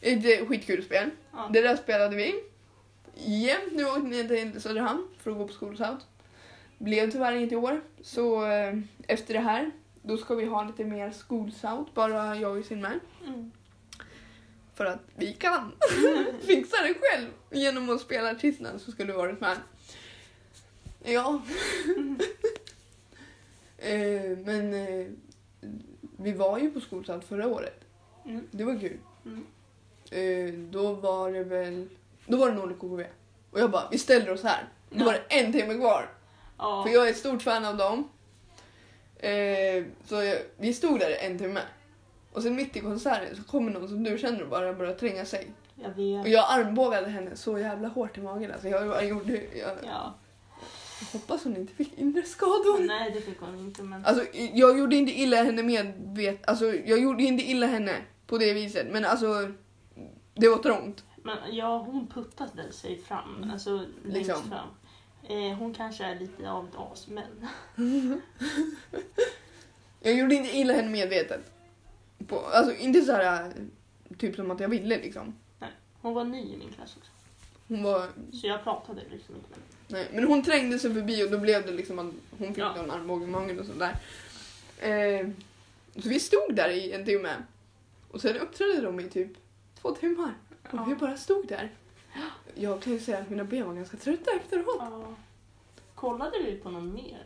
Ett 0.00 0.48
skitkul 0.48 0.84
spel. 0.84 1.10
Ja. 1.32 1.50
Det 1.52 1.60
där 1.60 1.76
spelade 1.76 2.16
vi. 2.16 2.34
Jämt 3.14 3.72
nu 3.72 3.84
åkte 3.84 4.00
ner 4.00 4.28
till 4.28 4.60
Söderhamn 4.60 5.08
för 5.18 5.30
att 5.30 5.36
gå 5.36 5.46
på 5.46 5.52
skolscout. 5.52 6.06
Blev 6.78 7.10
tyvärr 7.10 7.36
inte 7.36 7.54
i 7.54 7.58
år. 7.58 7.80
Så 8.02 8.46
eh, 8.46 8.78
efter 9.06 9.34
det 9.34 9.40
här, 9.40 9.70
då 10.02 10.16
ska 10.16 10.34
vi 10.34 10.44
ha 10.44 10.64
lite 10.64 10.84
mer 10.84 11.10
skolscout, 11.10 11.94
bara 11.94 12.36
jag 12.36 12.58
och 12.58 12.64
sin 12.64 12.80
med. 12.80 13.00
Mm. 13.26 13.50
För 14.74 14.84
att 14.84 15.00
vi 15.16 15.32
kan 15.32 15.72
fixa 16.40 16.76
det 16.82 16.94
själv. 17.00 17.28
Genom 17.50 17.90
att 17.90 18.00
spela 18.00 18.30
artisterna 18.30 18.78
så 18.78 18.90
skulle 18.90 19.12
vi 19.12 19.18
varit 19.18 19.40
med. 19.40 19.56
Ja. 21.04 21.42
eh, 23.78 24.38
men 24.44 24.74
eh, 24.74 25.06
vi 26.16 26.32
var 26.32 26.58
ju 26.58 26.70
på 26.70 26.80
skolscout 26.80 27.24
förra 27.24 27.48
året. 27.48 27.84
Mm. 28.24 28.46
Det 28.50 28.64
var 28.64 28.80
kul. 28.80 28.98
Eh, 30.10 30.52
då 30.54 30.92
var 30.92 31.32
det 31.32 31.44
väl... 31.44 31.88
Då 32.26 32.36
var 32.36 32.48
det 32.50 32.54
Nordic 32.54 32.78
KKV. 32.78 33.04
Och 33.50 33.60
jag 33.60 33.70
bara, 33.70 33.88
vi 33.90 33.98
ställer 33.98 34.30
oss 34.32 34.42
här. 34.42 34.64
Då 34.90 35.04
var 35.04 35.12
det 35.12 35.22
en 35.28 35.52
timme 35.52 35.74
kvar. 35.74 36.08
Ja. 36.58 36.82
För 36.86 36.94
jag 36.94 37.06
är 37.06 37.10
ett 37.10 37.16
stort 37.18 37.42
fan 37.42 37.64
av 37.64 37.76
dem. 37.76 38.08
Eh, 39.18 39.84
så 40.06 40.14
jag, 40.22 40.36
vi 40.56 40.72
stod 40.74 41.00
där 41.00 41.10
en 41.20 41.38
timme. 41.38 41.60
Och 42.32 42.42
sen 42.42 42.56
mitt 42.56 42.76
i 42.76 42.80
konserten 42.80 43.36
så 43.36 43.42
kommer 43.42 43.70
någon 43.70 43.88
som 43.88 44.04
du 44.04 44.18
känner 44.18 44.42
och 44.42 44.48
bara 44.48 44.72
börjar 44.72 44.94
tränga 44.94 45.24
sig. 45.24 45.46
Jag 45.74 45.90
vet. 45.90 46.22
Och 46.24 46.28
jag 46.28 46.44
armbågade 46.48 47.08
henne 47.08 47.36
så 47.36 47.58
jävla 47.58 47.88
hårt 47.88 48.18
i 48.18 48.20
magen. 48.20 48.52
Alltså 48.52 48.68
jag, 48.68 48.86
jag, 48.86 49.06
gjorde, 49.06 49.32
jag, 49.32 49.76
Ja. 49.84 50.14
jag 51.00 51.18
hoppas 51.20 51.44
hon 51.44 51.56
inte 51.56 51.74
fick 51.74 51.98
inre 51.98 52.22
skador. 52.22 52.78
Nej, 52.86 53.10
det 53.10 53.20
fick 53.20 53.40
hon 53.40 53.58
inte. 53.58 53.82
Men... 53.82 54.04
Alltså 54.04 54.24
jag 54.52 54.78
gjorde 54.78 54.96
inte 54.96 55.12
illa 55.20 55.36
henne 55.36 55.62
medvet... 55.62 56.48
Alltså 56.48 56.74
jag 56.74 56.98
gjorde 56.98 57.22
inte 57.22 57.44
illa 57.50 57.66
henne 57.66 57.94
på 58.26 58.38
det 58.38 58.52
viset. 58.52 58.86
Men 58.90 59.04
alltså 59.04 59.52
det 60.38 60.48
var 60.48 60.58
trångt. 60.58 61.04
Men 61.22 61.36
ja, 61.56 61.78
hon 61.78 62.06
puttade 62.06 62.72
sig 62.72 62.98
fram. 62.98 63.50
Alltså 63.52 63.76
längst 63.76 64.28
Liksom. 64.28 64.42
fram. 64.50 64.68
Eh, 65.28 65.56
hon 65.58 65.74
kanske 65.74 66.04
är 66.04 66.18
lite 66.20 66.50
av 66.50 66.64
ett 66.68 66.74
as, 66.92 67.06
men... 67.08 67.46
Jag 70.00 70.14
gjorde 70.14 70.34
inte 70.34 70.56
illa 70.56 70.72
henne 70.74 70.88
medvetet. 70.90 71.40
På, 72.26 72.38
alltså 72.40 72.74
inte 72.74 73.00
så 73.02 73.12
här 73.12 73.52
typ 74.18 74.36
som 74.36 74.50
att 74.50 74.60
jag 74.60 74.68
ville 74.68 74.96
liksom. 74.96 75.34
Hon 76.02 76.14
var 76.14 76.24
ny 76.24 76.54
i 76.54 76.56
min 76.56 76.72
klass 76.72 76.96
också. 76.98 77.10
Hon 77.68 77.82
var, 77.82 78.06
Så 78.32 78.46
jag 78.46 78.64
pratade 78.64 79.00
liksom 79.10 79.34
inte 79.34 79.48
med 79.48 79.58
henne. 79.58 79.64
nej, 79.88 80.08
men 80.14 80.24
hon 80.24 80.42
trängde 80.42 80.78
sig 80.78 80.94
förbi 80.94 81.26
och 81.26 81.30
då 81.30 81.38
blev 81.38 81.66
det 81.66 81.72
liksom 81.72 81.98
att 81.98 82.14
hon 82.38 82.48
fick 82.48 82.58
Ja. 82.58 82.74
någon 82.76 82.90
armbåge 82.90 83.24
i 83.24 83.28
magen 83.28 83.60
och 83.60 83.66
sådär. 83.66 83.96
Eh, 84.78 85.28
så 86.02 86.08
vi 86.08 86.20
stod 86.20 86.54
där 86.54 86.68
i 86.68 86.92
en 86.92 87.04
timme. 87.04 87.34
Och 88.10 88.20
sen 88.20 88.36
uppträdde 88.36 88.80
de 88.80 89.00
i 89.00 89.08
typ 89.08 89.30
två 89.82 89.90
timmar. 89.94 90.34
Och 90.72 90.90
vi 90.90 90.94
bara 90.94 91.16
stod 91.16 91.46
där. 91.48 91.70
Jag 92.54 92.82
kan 92.82 92.92
ju 92.92 93.00
säga 93.00 93.18
att 93.18 93.30
mina 93.30 93.44
ben 93.44 93.66
var 93.66 93.74
ganska 93.74 93.96
trötta 93.96 94.30
efteråt. 94.30 94.76
Ja. 94.78 95.14
Kollade 95.94 96.38
vi 96.44 96.56
på 96.56 96.70
någon 96.70 96.94
mer? 96.94 97.24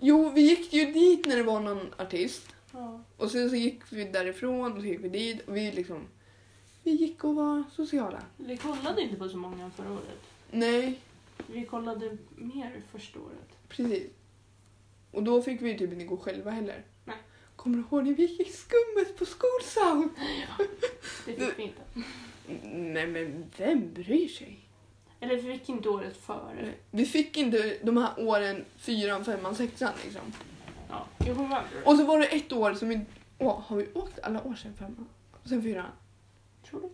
Jo, 0.00 0.30
vi 0.30 0.40
gick 0.40 0.72
ju 0.72 0.92
dit 0.92 1.26
när 1.26 1.36
det 1.36 1.42
var 1.42 1.60
någon 1.60 1.94
artist. 1.98 2.48
Ja. 2.72 3.00
Och 3.16 3.30
sen 3.30 3.50
så 3.50 3.56
gick 3.56 3.92
vi 3.92 4.04
därifrån 4.04 4.72
och 4.72 4.78
så 4.80 4.86
gick 4.86 5.00
vi 5.00 5.08
dit 5.08 5.48
och 5.48 5.56
vi 5.56 5.72
liksom... 5.72 6.06
Vi 6.82 6.90
gick 6.90 7.24
och 7.24 7.34
var 7.34 7.64
sociala. 7.72 8.22
Vi 8.36 8.56
kollade 8.56 9.02
inte 9.02 9.16
på 9.16 9.28
så 9.28 9.36
många 9.36 9.70
förra 9.70 9.92
året. 9.92 10.20
Nej, 10.50 11.00
Vi 11.46 11.64
kollade 11.66 12.16
mer 12.36 12.82
första 12.92 13.18
året. 13.18 13.56
precis. 13.68 14.10
Och 15.10 15.22
då 15.22 15.42
fick 15.42 15.62
vi 15.62 15.78
typ 15.78 15.92
inte 15.92 16.04
gå 16.04 16.16
själva 16.16 16.50
heller. 16.50 16.82
Nej. 17.64 17.72
Kommer 17.74 17.76
du 17.76 17.82
ihåg 17.96 18.04
när 18.06 18.12
vi 18.14 18.22
gick 18.26 18.48
i 18.48 18.52
skummet 18.52 19.18
på 19.18 19.24
skolsound? 19.24 20.08
Det 21.26 21.32
fick 21.34 21.58
vi 21.58 21.62
inte. 21.62 21.82
Nej 22.72 23.06
men 23.06 23.44
vem 23.58 23.92
bryr 23.94 24.28
sig? 24.28 24.58
Eller 25.20 25.36
vi 25.36 25.52
fick 25.58 25.68
inte 25.68 25.88
året 25.88 26.16
före. 26.16 26.72
Vi 26.90 27.04
fick 27.06 27.36
inte 27.36 27.76
de 27.82 27.96
här 27.96 28.10
åren 28.18 28.64
fyran, 28.76 29.24
femman, 29.24 29.54
sexan 29.54 29.92
liksom. 30.04 30.20
Ja, 30.88 31.06
jag 31.26 31.36
kommer 31.36 31.56
ihåg 31.56 31.64
det. 31.72 31.90
Och 31.90 31.96
så 31.96 32.04
var 32.04 32.18
det 32.18 32.26
ett 32.26 32.52
år 32.52 32.74
som 32.74 32.88
vi... 32.88 33.00
Åh, 33.38 33.60
har 33.66 33.76
vi 33.76 33.88
åkt 33.94 34.18
alla 34.22 34.44
år 34.46 34.54
sedan 34.54 34.74
femman? 34.78 35.08
Sen 35.44 35.62
fyran? 35.62 35.86
Tror 36.70 36.80
du? 36.80 36.88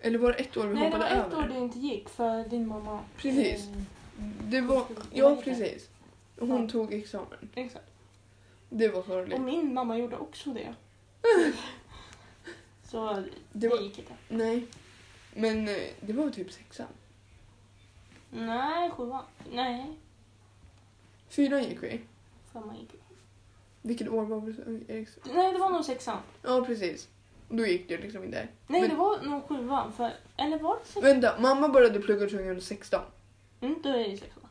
Eller 0.00 0.18
var 0.18 0.32
det 0.32 0.38
ett 0.38 0.56
år 0.56 0.66
vi 0.66 0.74
Nej, 0.74 0.90
det 0.90 0.96
hoppade 0.96 1.14
var 1.16 1.26
ett 1.26 1.32
över? 1.32 1.44
år 1.44 1.48
det 1.54 1.58
inte 1.58 1.78
gick 1.78 2.08
för 2.08 2.48
din 2.48 2.66
mamma. 2.68 3.00
Precis. 3.16 3.66
Eh, 3.66 4.24
Det 4.48 4.60
var... 4.60 4.84
Ja, 5.12 5.36
precis. 5.44 5.88
Hon 6.38 6.62
Ja. 6.62 6.68
tog 6.68 6.92
examen. 6.92 7.50
exakt. 7.54 7.90
Det 8.68 8.88
var 8.88 9.02
sorgligt. 9.02 9.38
Och 9.38 9.44
min 9.44 9.74
mamma 9.74 9.98
gjorde 9.98 10.16
också 10.16 10.50
det. 10.50 10.74
Så 12.90 13.24
det, 13.52 13.68
var... 13.68 13.78
gick 13.78 13.98
inte. 13.98 14.12
Nej. 14.28 14.66
Men 15.34 15.68
eh, 15.68 15.74
det 16.00 16.12
var 16.12 16.30
typ 16.30 16.52
sexan. 16.52 16.86
Nej, 18.30 18.90
sjuan. 18.90 19.24
Nej, 19.52 19.98
Fyran 21.28 21.64
gick 21.64 21.82
vi. 21.82 22.00
femman 22.52 22.76
gick 22.76 22.94
vi. 22.94 22.98
Vilket 23.82 24.08
år 24.08 24.24
var 24.24 24.40
det? 24.40 25.32
Nej, 25.34 25.52
det 25.52 25.58
var 25.58 25.70
nog 25.70 25.84
sexan. 25.84 26.18
Ja, 26.42 26.64
precis. 26.66 27.08
Då 27.48 27.66
gick 27.66 27.88
det 27.88 27.98
liksom 27.98 28.24
inte. 28.24 28.48
Nej, 28.66 28.80
Men- 28.80 28.90
det 28.90 28.96
var 28.96 29.22
nog 29.22 29.48
sjuan. 29.48 29.92
För, 29.92 30.12
eller 30.36 30.58
var 30.58 30.78
det 30.78 30.84
sexan? 30.84 31.02
Vänta, 31.02 31.40
mamma 31.40 31.68
började 31.68 32.00
plugga 32.00 32.26
2016. 32.28 33.00
Mm, 33.60 33.82
då 33.82 33.88
är 33.88 34.08
det 34.08 34.16
sexan. 34.16 34.48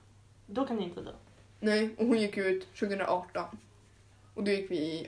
Då 0.48 0.66
kan 0.68 0.78
det 0.78 0.84
inte 0.84 1.02
vara 1.02 1.12
då. 1.12 1.18
Nej, 1.60 1.96
och 1.98 2.06
hon 2.06 2.20
gick 2.20 2.38
ut 2.38 2.74
2018. 2.74 3.46
Och 4.34 4.44
då 4.44 4.52
gick 4.52 4.72
vi 4.72 4.78
i... 4.78 5.08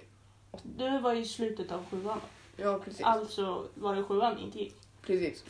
Det 0.63 0.99
var 0.99 1.13
i 1.13 1.25
slutet 1.25 1.71
av 1.71 1.85
sjuan. 1.89 2.19
Ja, 2.55 2.79
precis. 2.79 3.01
Alltså 3.01 3.67
var 3.73 3.95
det 3.95 4.03
sjuan 4.03 4.37
inte 4.37 4.59
gick. 4.59 4.75
Precis. 5.01 5.43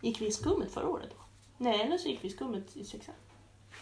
Gick 0.00 0.20
vi 0.20 0.26
i 0.26 0.32
skummet 0.32 0.72
förra 0.72 0.88
året 0.88 1.10
då? 1.10 1.24
Nej, 1.58 1.80
eller 1.80 1.98
så 1.98 2.08
gick 2.08 2.24
vi 2.24 2.28
i 2.28 2.30
skummet 2.30 2.76
i 2.76 2.84
sexan. 2.84 3.14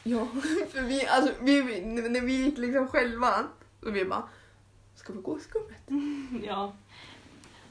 Ja, 0.03 0.27
för 0.71 0.83
vi, 0.83 1.07
alltså, 1.07 1.35
vi, 1.41 1.63
vi, 1.63 1.81
när 1.81 2.21
vi 2.21 2.45
gick 2.45 2.59
liksom 2.59 2.89
själva, 2.89 3.49
så 3.83 3.91
vi 3.91 4.05
bara, 4.05 4.29
ska 4.95 5.13
vi 5.13 5.21
gå 5.23 5.39
i 5.39 5.41
skummet? 5.41 5.83
Ja. 6.47 6.73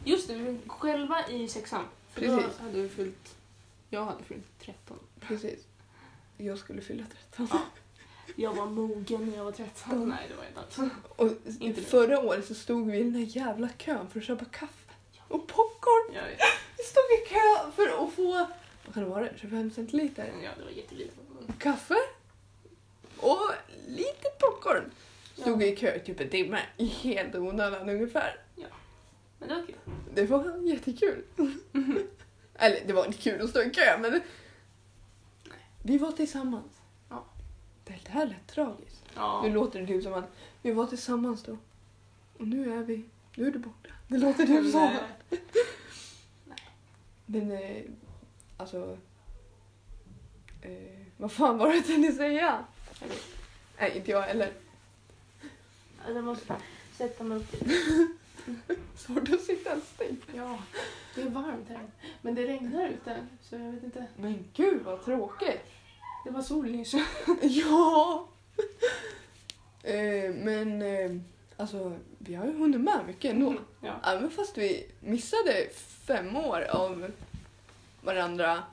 Just 0.03 0.27
det, 0.27 0.35
vi 0.35 0.43
var 0.43 0.57
själva 0.67 1.27
i 1.29 1.47
sexan. 1.47 1.83
För 2.09 2.21
Precis. 2.21 2.57
Då 2.57 2.63
hade 2.63 2.81
vi 2.81 2.89
fyllt... 2.89 3.35
Jag 3.89 4.05
hade 4.05 4.23
fyllt 4.23 4.59
13. 4.59 4.99
Precis. 5.19 5.67
Jag 6.37 6.57
skulle 6.57 6.81
fylla 6.81 7.03
13. 7.31 7.47
Ja. 7.51 7.61
Jag 8.35 8.53
var 8.53 8.65
mogen 8.65 9.25
när 9.29 9.37
jag 9.37 9.43
var 9.43 9.51
13. 9.51 10.09
Nej, 10.09 10.25
det 10.29 10.35
var 10.35 10.43
jag 10.43 10.51
inte 10.51 10.81
alls. 10.81 10.91
Och 11.15 11.31
Inte 11.61 11.81
det. 11.81 11.87
förra 11.87 12.19
året 12.19 12.45
så 12.47 12.55
stod 12.55 12.91
vi 12.91 12.97
i 12.97 13.03
den 13.03 13.15
här 13.15 13.21
jävla 13.37 13.69
kön 13.77 14.07
för 14.09 14.19
att 14.19 14.25
köpa 14.25 14.45
kaffe 14.45 14.91
och 15.27 15.47
popcorn. 15.47 16.13
Jag 16.15 16.23
vet. 16.23 16.39
Vi 16.77 16.83
stod 16.83 17.03
i 17.03 17.29
kö 17.29 17.71
för 17.75 18.03
att 18.05 18.13
få, 18.13 18.47
vad 18.85 18.93
kan 18.93 19.03
det 19.03 19.09
vara, 19.09 19.29
25 19.35 19.71
centiliter 19.71 20.33
Ja, 20.43 20.49
det 20.57 20.63
var 20.63 20.71
jättelitet. 20.71 21.13
kaffe 21.59 21.95
och 23.17 23.51
lite 23.87 24.27
popcorn. 24.39 24.91
Stod 25.37 25.61
Ja. 25.63 25.65
i 25.65 25.75
kö 25.75 25.95
i 25.95 25.99
typ 25.99 26.19
en 26.19 26.29
timme, 26.29 26.59
i 26.77 26.85
helt 26.85 27.35
onödan 27.35 27.89
ungefär. 27.89 28.39
Men 29.39 29.49
det 29.49 29.55
var 29.55 29.65
kul. 29.65 29.75
Det 30.13 30.25
var 30.25 30.57
jättekul. 30.67 31.23
Eller 32.55 32.79
det 32.87 32.93
var 32.93 33.05
inte 33.05 33.17
kul 33.17 33.41
att 33.41 33.49
stå 33.49 33.61
i 33.61 33.69
kö 33.69 33.97
men 33.97 34.21
vi 35.83 35.97
var 35.97 36.11
tillsammans. 36.11 36.71
Det 37.85 38.09
här 38.09 38.25
lät 38.25 38.47
tragiskt. 38.47 39.03
Ja. 39.15 39.41
Nu 39.43 39.53
låter 39.53 39.81
det 39.81 39.87
typ 39.87 40.03
som 40.03 40.13
att 40.13 40.35
vi 40.61 40.71
var 40.71 40.85
tillsammans 40.85 41.43
då. 41.43 41.57
Och 42.37 42.47
nu 42.47 42.73
är 42.73 42.83
vi, 42.83 43.05
nu 43.35 43.47
är 43.47 43.51
du 43.51 43.59
borta. 43.59 43.89
Det 44.07 44.17
låter 44.17 44.45
typ 44.45 44.71
så. 44.71 44.79
Nej. 44.79 44.99
Men 47.25 47.51
eh, 47.51 47.83
alltså, 48.57 48.97
eh, 50.61 50.71
vad 51.17 51.31
fan 51.31 51.57
var 51.57 51.69
det 51.69 51.75
jag 51.75 51.85
tänkte 51.85 52.13
säga? 52.13 52.65
Vet. 53.01 53.23
Nej, 53.79 53.97
inte 53.97 54.11
jag 54.11 54.21
heller. 54.21 54.53
Jag 56.07 56.23
måste 56.23 56.55
sätta 56.91 57.23
mig 57.23 57.37
upp. 57.37 57.55
Svårt 58.95 59.29
att 59.29 59.41
sitta 59.41 59.79
still. 59.79 60.15
Ja, 60.35 60.59
det 61.15 61.21
är 61.21 61.29
varmt 61.29 61.69
här. 61.69 61.87
Men 62.21 62.35
det 62.35 62.47
regnar 62.47 62.87
ute, 62.87 63.27
så 63.41 63.55
jag 63.55 63.71
vet 63.71 63.83
inte. 63.83 64.07
Men 64.15 64.45
gud 64.53 64.83
vad 64.83 65.05
tråkigt. 65.05 65.71
Det 66.25 66.31
var 66.31 66.41
sol 66.41 66.65
nyss. 66.71 66.93
Ja! 67.41 68.27
eh, 69.83 70.33
men 70.33 70.81
eh, 70.81 71.11
alltså, 71.57 71.97
vi 72.17 72.35
har 72.35 72.45
ju 72.45 72.57
hunnit 72.57 72.81
med 72.81 72.99
mycket 73.07 73.31
ändå. 73.31 73.55
Ja. 73.81 73.93
Även 74.03 74.31
fast 74.31 74.57
vi 74.57 74.91
missade 74.99 75.69
fem 76.07 76.35
år 76.37 76.61
av 76.61 77.11
varandra 78.01 78.63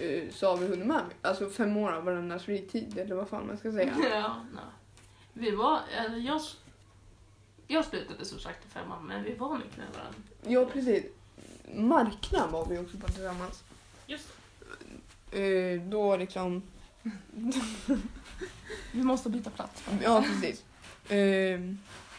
eh, 0.00 0.30
så 0.30 0.50
har 0.50 0.56
vi 0.56 0.66
hunnit 0.66 0.86
med. 0.86 1.04
Alltså 1.22 1.50
fem 1.50 1.76
år 1.76 1.92
av 1.92 2.04
varandras 2.04 2.44
fritid 2.44 2.98
eller 2.98 3.14
vad 3.14 3.28
fan 3.28 3.46
man 3.46 3.58
ska 3.58 3.72
säga. 3.72 3.94
Ja, 4.10 4.36
nej. 4.54 4.64
Vi 5.32 5.50
var... 5.50 5.80
Eller 5.96 6.18
jag, 6.18 6.40
jag 7.66 7.84
slutade 7.84 8.24
som 8.24 8.38
sagt 8.38 8.66
i 8.66 8.68
femman, 8.68 9.06
men 9.06 9.24
vi 9.24 9.34
var 9.34 9.58
mycket 9.58 9.76
med 9.76 9.86
varandra. 9.94 10.20
Ja 10.42 10.66
precis. 10.72 11.04
Marknad 11.74 12.50
var 12.50 12.66
vi 12.66 12.78
också 12.78 12.96
på 12.96 13.06
tillsammans. 13.06 13.62
Just 14.06 14.28
Eh, 15.32 15.80
då 15.82 16.16
liksom, 16.16 16.62
Vi 18.92 19.02
måste 19.02 19.28
byta 19.30 19.50
plats. 19.50 19.84
ja 20.02 20.24
precis. 20.26 20.64
Eh, 21.10 21.60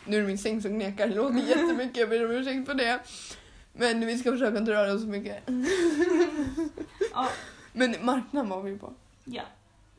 nu 0.05 0.18
är 0.18 0.22
det 0.22 0.28
min 0.28 0.38
säng 0.38 0.62
som 0.62 0.72
knekar, 0.80 1.08
det 1.08 1.16
låter 1.16 1.38
jättemycket, 1.47 1.97
jag 1.97 2.10
ber 2.10 2.26
om 2.26 2.32
ursäkt 2.32 2.66
för 2.66 2.74
det. 2.74 2.99
Men 3.74 4.05
vi 4.05 4.18
ska 4.18 4.32
försöka 4.32 4.58
inte 4.58 4.72
röra 4.72 4.93
oss 4.93 5.01
så 5.01 5.08
mycket. 5.08 5.43
Ja. 7.14 7.30
Men 7.74 7.95
marknaden 8.01 8.49
var 8.49 8.62
vi 8.62 8.78
på. 8.78 8.93
Ja. 9.26 9.43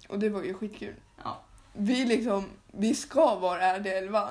Och 0.09 0.19
det 0.19 0.29
var 0.29 0.43
ju 0.43 0.55
skitkul. 0.55 0.95
Ja. 1.25 1.41
Vi 1.73 2.05
liksom, 2.05 2.45
vi 2.73 2.95
ska 2.95 3.35
vara 3.35 3.61
RD11. 3.79 4.29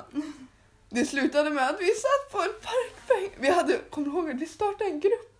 Det 0.89 1.05
slutade 1.05 1.49
med 1.49 1.69
att 1.69 1.82
vi 1.82 1.86
satt 1.88 2.32
på 2.32 2.38
en 2.38 2.53
parkbänk. 2.63 3.32
Vi 3.39 3.49
hade, 3.49 3.78
kommer 3.89 4.07
du 4.07 4.13
ihåg 4.13 4.30
att 4.30 4.41
vi 4.41 4.45
startade 4.45 4.89
en 4.89 4.99
grupp? 4.99 5.36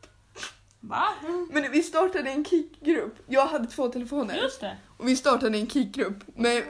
Va? 0.80 1.06
Men 1.52 1.72
vi 1.72 1.84
startade 1.84 2.30
en 2.30 2.46
kickgrupp. 2.46 3.16
Jag 3.28 3.46
hade 3.46 3.68
två 3.68 3.88
telefoner. 3.88 4.36
Just 4.36 4.62
det. 4.62 4.78
Och 4.98 5.08
vi 5.08 5.16
startade 5.16 5.58
en 5.58 5.68
kickgrupp 5.70 6.38
med 6.38 6.64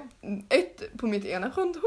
ett 0.50 0.98
på 0.98 1.08
mitt 1.08 1.26
ena 1.26 1.52
konto, 1.52 1.80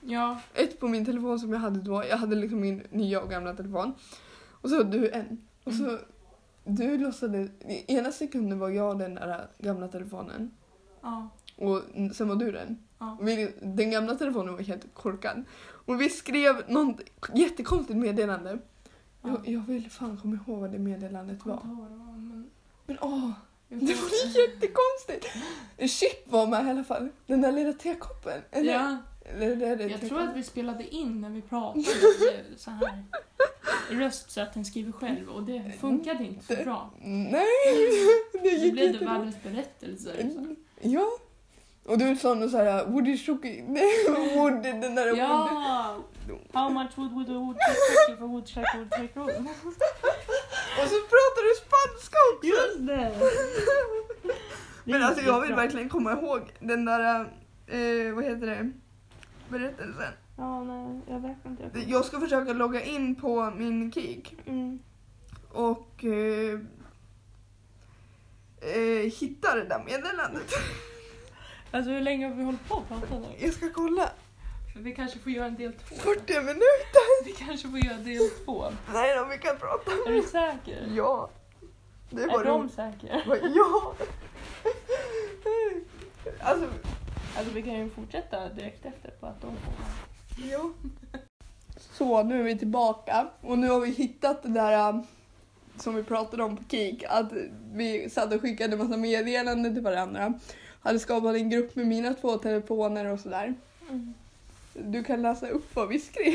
Ja, 0.00 0.40
ett 0.54 0.80
på 0.80 0.88
min 0.88 1.04
telefon 1.04 1.38
som 1.38 1.52
jag 1.52 1.60
hade 1.60 1.80
då. 1.80 2.04
Jag 2.10 2.16
hade 2.16 2.36
liksom 2.36 2.60
min 2.60 2.82
nya 2.90 3.20
och 3.20 3.30
gamla 3.30 3.54
telefon. 3.54 3.94
Och 4.50 4.70
så 4.70 4.82
du 4.82 5.10
en. 5.10 5.46
Och 5.64 5.72
så 5.72 5.98
du 6.64 6.98
låtsades, 6.98 7.50
i 7.68 7.94
ena 7.96 8.12
sekunden 8.12 8.58
var 8.58 8.68
jag 8.68 8.98
den 8.98 9.14
där 9.14 9.48
gamla 9.58 9.88
telefonen. 9.88 10.50
ja, 11.02 11.28
Och 11.56 11.82
sen 12.14 12.28
var 12.28 12.36
du 12.36 12.52
den. 12.52 12.78
ja. 12.98 13.18
Vi, 13.20 13.52
den 13.62 13.90
gamla 13.90 14.14
telefonen 14.14 14.54
var 14.54 14.62
helt 14.62 14.94
korkad. 14.94 15.44
Och 15.62 16.00
vi 16.00 16.10
skrev 16.10 16.62
något 16.68 17.00
jättekonstigt 17.34 17.98
meddelande. 17.98 18.58
Jag, 19.26 19.48
jag 19.48 19.60
vill 19.60 19.90
fan 19.90 20.18
komma 20.22 20.38
ihåg 20.46 20.60
vad 20.60 20.72
det 20.72 20.78
meddelandet 20.78 21.46
var. 21.46 21.60
men... 21.64 22.50
Men 22.86 22.98
åh, 23.00 23.30
det 23.68 23.94
var 23.94 24.38
jättekonstigt. 24.40 25.26
Chip 25.78 26.28
var 26.32 26.46
med 26.46 26.66
i 26.66 26.70
alla 26.70 26.84
fall. 26.84 27.08
Den 27.26 27.40
där 27.40 27.52
lilla 27.52 27.72
tekoppen. 27.72 28.40
Eller, 28.50 28.72
Ja, 28.72 28.96
eller, 29.24 29.50
eller, 29.50 29.66
eller, 29.66 29.88
jag 29.88 30.00
tror 30.00 30.20
att 30.20 30.36
vi 30.36 30.42
spelade 30.42 30.94
in 30.94 31.20
när 31.20 31.30
vi 31.30 31.42
pratade 31.42 31.84
så 32.56 32.70
här 32.70 33.04
röst 33.90 34.30
så 34.30 34.40
att 34.40 34.54
den 34.54 34.64
skriver 34.64 34.92
själv 34.92 35.28
och 35.28 35.42
det 35.42 35.72
funkade 35.80 36.24
inte 36.24 36.56
så 36.56 36.64
bra. 36.64 36.90
Nej, 37.02 37.46
det 38.42 38.48
gick 38.48 38.72
blev 38.72 38.92
det 38.92 39.04
världens 39.04 39.42
berättelser. 39.42 40.30
Så. 40.34 40.54
Ja. 40.80 41.06
Och 41.84 41.98
du 41.98 42.16
sa 42.16 42.34
något 42.34 42.50
såhär, 42.50 42.86
Woody 42.86 43.18
nej, 43.68 43.86
Woody, 44.36 44.72
den 44.72 44.94
där 44.94 45.10
Woody. 45.10 46.02
How 46.52 46.68
much 46.70 46.96
would 46.98 47.12
would 47.12 47.28
a 47.30 47.32
woodchuck 47.38 48.18
for 48.18 48.26
woodchuck 48.26 48.64
woodchuck 48.76 49.16
roll? 49.16 49.48
Och 50.82 50.88
så 50.88 50.96
pratar 51.12 51.42
du 51.48 51.54
spanska 51.66 52.18
också. 52.34 52.46
Just 52.46 52.86
det! 52.86 53.30
Men 54.84 55.02
alltså 55.02 55.24
jag 55.24 55.40
vill 55.40 55.54
verkligen 55.54 55.88
komma 55.88 56.12
ihåg 56.12 56.52
den 56.60 56.84
där, 56.84 57.20
eh, 57.66 58.14
vad 58.14 58.24
heter 58.24 58.46
det, 58.46 58.72
berättelsen. 59.48 60.12
Ja, 60.38 60.64
nej, 60.64 61.00
jag 61.08 61.20
vet 61.20 61.36
inte. 61.46 61.62
Jag 61.62 61.72
kan- 61.72 61.88
Jag 61.88 62.04
ska 62.04 62.20
försöka 62.20 62.52
logga 62.52 62.82
in 62.82 63.14
på 63.14 63.50
min 63.56 63.92
Kik 63.92 64.34
Mm. 64.46 64.78
och 65.52 66.04
eh, 66.04 66.60
eh, 68.60 69.10
hitta 69.20 69.54
det 69.54 69.64
där 69.64 69.84
meddelandet. 69.86 70.50
Alltså 71.70 71.90
hur 71.90 72.00
länge 72.00 72.28
har 72.28 72.34
vi 72.34 72.42
hållit 72.42 72.68
på 72.68 72.74
att 72.76 72.88
prata 72.88 73.18
nu? 73.18 73.26
Jag 73.38 73.52
ska 73.54 73.70
kolla. 73.74 74.10
För 74.76 74.82
vi 74.82 74.94
kanske 74.94 75.18
får 75.18 75.32
göra 75.32 75.46
en 75.46 75.56
del 75.56 75.72
två. 75.72 75.94
40 75.94 76.40
minuter! 76.40 77.24
Vi 77.24 77.32
kanske 77.32 77.68
får 77.68 77.78
göra 77.78 77.96
del 77.96 78.30
två. 78.44 78.64
Nej 78.92 79.16
då, 79.16 79.24
vi 79.24 79.38
kan 79.38 79.56
prata. 79.58 79.90
Är 79.90 80.12
du 80.12 80.22
säker? 80.22 80.92
Ja. 80.96 81.30
Det 82.10 82.22
Är 82.22 82.28
var 82.28 82.44
de 82.44 82.60
roligt. 82.60 82.74
säkra? 82.74 83.20
Ja! 83.54 83.94
Alltså, 86.40 86.68
Alltså 87.36 87.54
vi 87.54 87.62
kan 87.62 87.74
ju 87.74 87.90
fortsätta 87.90 88.48
direkt 88.48 88.86
efter 88.86 89.10
på 89.10 89.26
att 89.26 89.40
de 89.40 89.50
får. 89.56 89.74
ja. 90.50 90.70
Så, 91.76 92.22
nu 92.22 92.40
är 92.40 92.44
vi 92.44 92.58
tillbaka 92.58 93.26
och 93.40 93.58
nu 93.58 93.68
har 93.68 93.80
vi 93.80 93.90
hittat 93.90 94.42
det 94.42 94.48
där 94.48 94.88
um, 94.88 95.06
som 95.76 95.94
vi 95.94 96.02
pratade 96.02 96.42
om 96.42 96.56
på 96.56 96.62
Kik, 96.70 97.04
att 97.08 97.32
vi 97.72 98.10
satt 98.10 98.34
och 98.34 98.40
skickade 98.40 98.76
massa 98.76 98.96
meddelanden 98.96 99.74
till 99.74 99.82
varandra. 99.82 100.32
Hade 100.80 100.98
skapat 100.98 101.34
en 101.34 101.50
grupp 101.50 101.76
med 101.76 101.86
mina 101.86 102.14
två 102.14 102.36
telefoner 102.38 103.12
och 103.12 103.20
sådär. 103.20 103.54
Mm. 103.90 104.14
Du 104.78 105.04
kan 105.04 105.22
läsa 105.22 105.48
upp 105.48 105.76
vad 105.76 105.88
vi 105.88 105.98
skrev. 105.98 106.34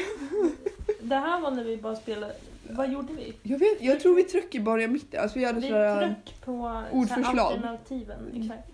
Det 1.01 1.15
här 1.15 1.39
var 1.41 1.51
när 1.51 1.63
vi 1.63 1.77
bara 1.77 1.95
spelade... 1.95 2.35
Vad 2.69 2.91
gjorde 2.91 3.13
vi? 3.13 3.33
Jag 3.43 3.59
vet, 3.59 3.81
jag 3.81 3.99
tror 3.99 4.15
vi 4.15 4.23
tryckte 4.23 4.59
bara 4.59 4.83
i 4.83 4.87
mitten. 4.87 5.21
Alltså 5.21 5.39
vi 5.39 5.45
hade 5.45 5.59
Vi 5.59 5.67
tryck 5.67 6.41
på 6.45 6.83
ordförslag. 6.91 7.35
så 7.35 7.41
alternativen. 7.41 8.31
Exakt. 8.35 8.69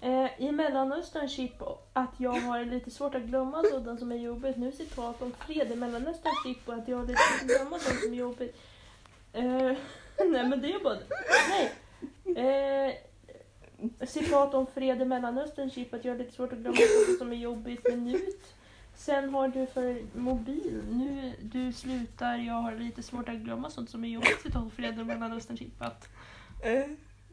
Eh, 0.00 0.48
I 0.48 0.52
Mellanöstern 0.52 1.28
chip 1.28 1.62
att 1.92 2.12
jag 2.16 2.30
har 2.32 2.64
lite 2.64 2.90
svårt 2.90 3.14
att 3.14 3.22
glömma 3.22 3.62
sådant 3.70 4.00
som 4.00 4.12
är 4.12 4.16
jobbigt. 4.16 4.56
Nu 4.56 4.72
citat 4.72 5.22
om 5.22 5.32
fred 5.46 5.72
i 5.72 5.76
Mellanöstern 5.76 6.32
chip 6.44 6.68
och 6.68 6.74
att 6.74 6.88
jag 6.88 6.96
har 6.96 7.06
lite 7.06 7.20
svårt 7.20 7.40
att 7.50 7.58
glömma 7.58 7.78
sådant 7.78 8.00
som 8.00 8.12
är 8.12 8.16
jobbigt. 8.16 8.56
Eh, 9.32 9.42
nej 10.30 10.48
men 10.48 10.60
det 10.60 10.72
är 10.72 10.84
bara... 10.84 10.96
Nej. 11.50 11.72
Eh, 12.36 12.94
citat 14.06 14.54
om 14.54 14.66
fred 14.66 15.02
i 15.02 15.04
Mellanöstern 15.04 15.70
chip 15.70 15.94
att 15.94 16.04
jag 16.04 16.12
har 16.12 16.18
lite 16.18 16.32
svårt 16.32 16.52
att 16.52 16.58
glömma 16.58 16.76
sådant 16.76 17.18
som 17.18 17.32
är 17.32 17.36
jobbigt. 17.36 17.84
Minut. 17.90 18.54
Sen 18.94 19.34
har 19.34 19.48
du 19.48 19.66
för 19.66 20.18
mobil. 20.18 20.82
Nu 20.90 21.32
du 21.40 21.72
slutar, 21.72 22.36
jag 22.36 22.54
har 22.54 22.72
lite 22.74 23.02
svårt 23.02 23.28
att 23.28 23.36
glömma 23.36 23.70
sånt 23.70 23.90
som 23.90 24.04
är 24.04 24.08
jobbigt. 24.08 24.40
Citat 24.42 24.62
om 24.62 24.70
fred 24.70 24.98
i 25.00 25.04
Mellanöstern 25.04 25.56
chip 25.56 25.82
att... 25.82 26.08
Eh, 26.64 26.84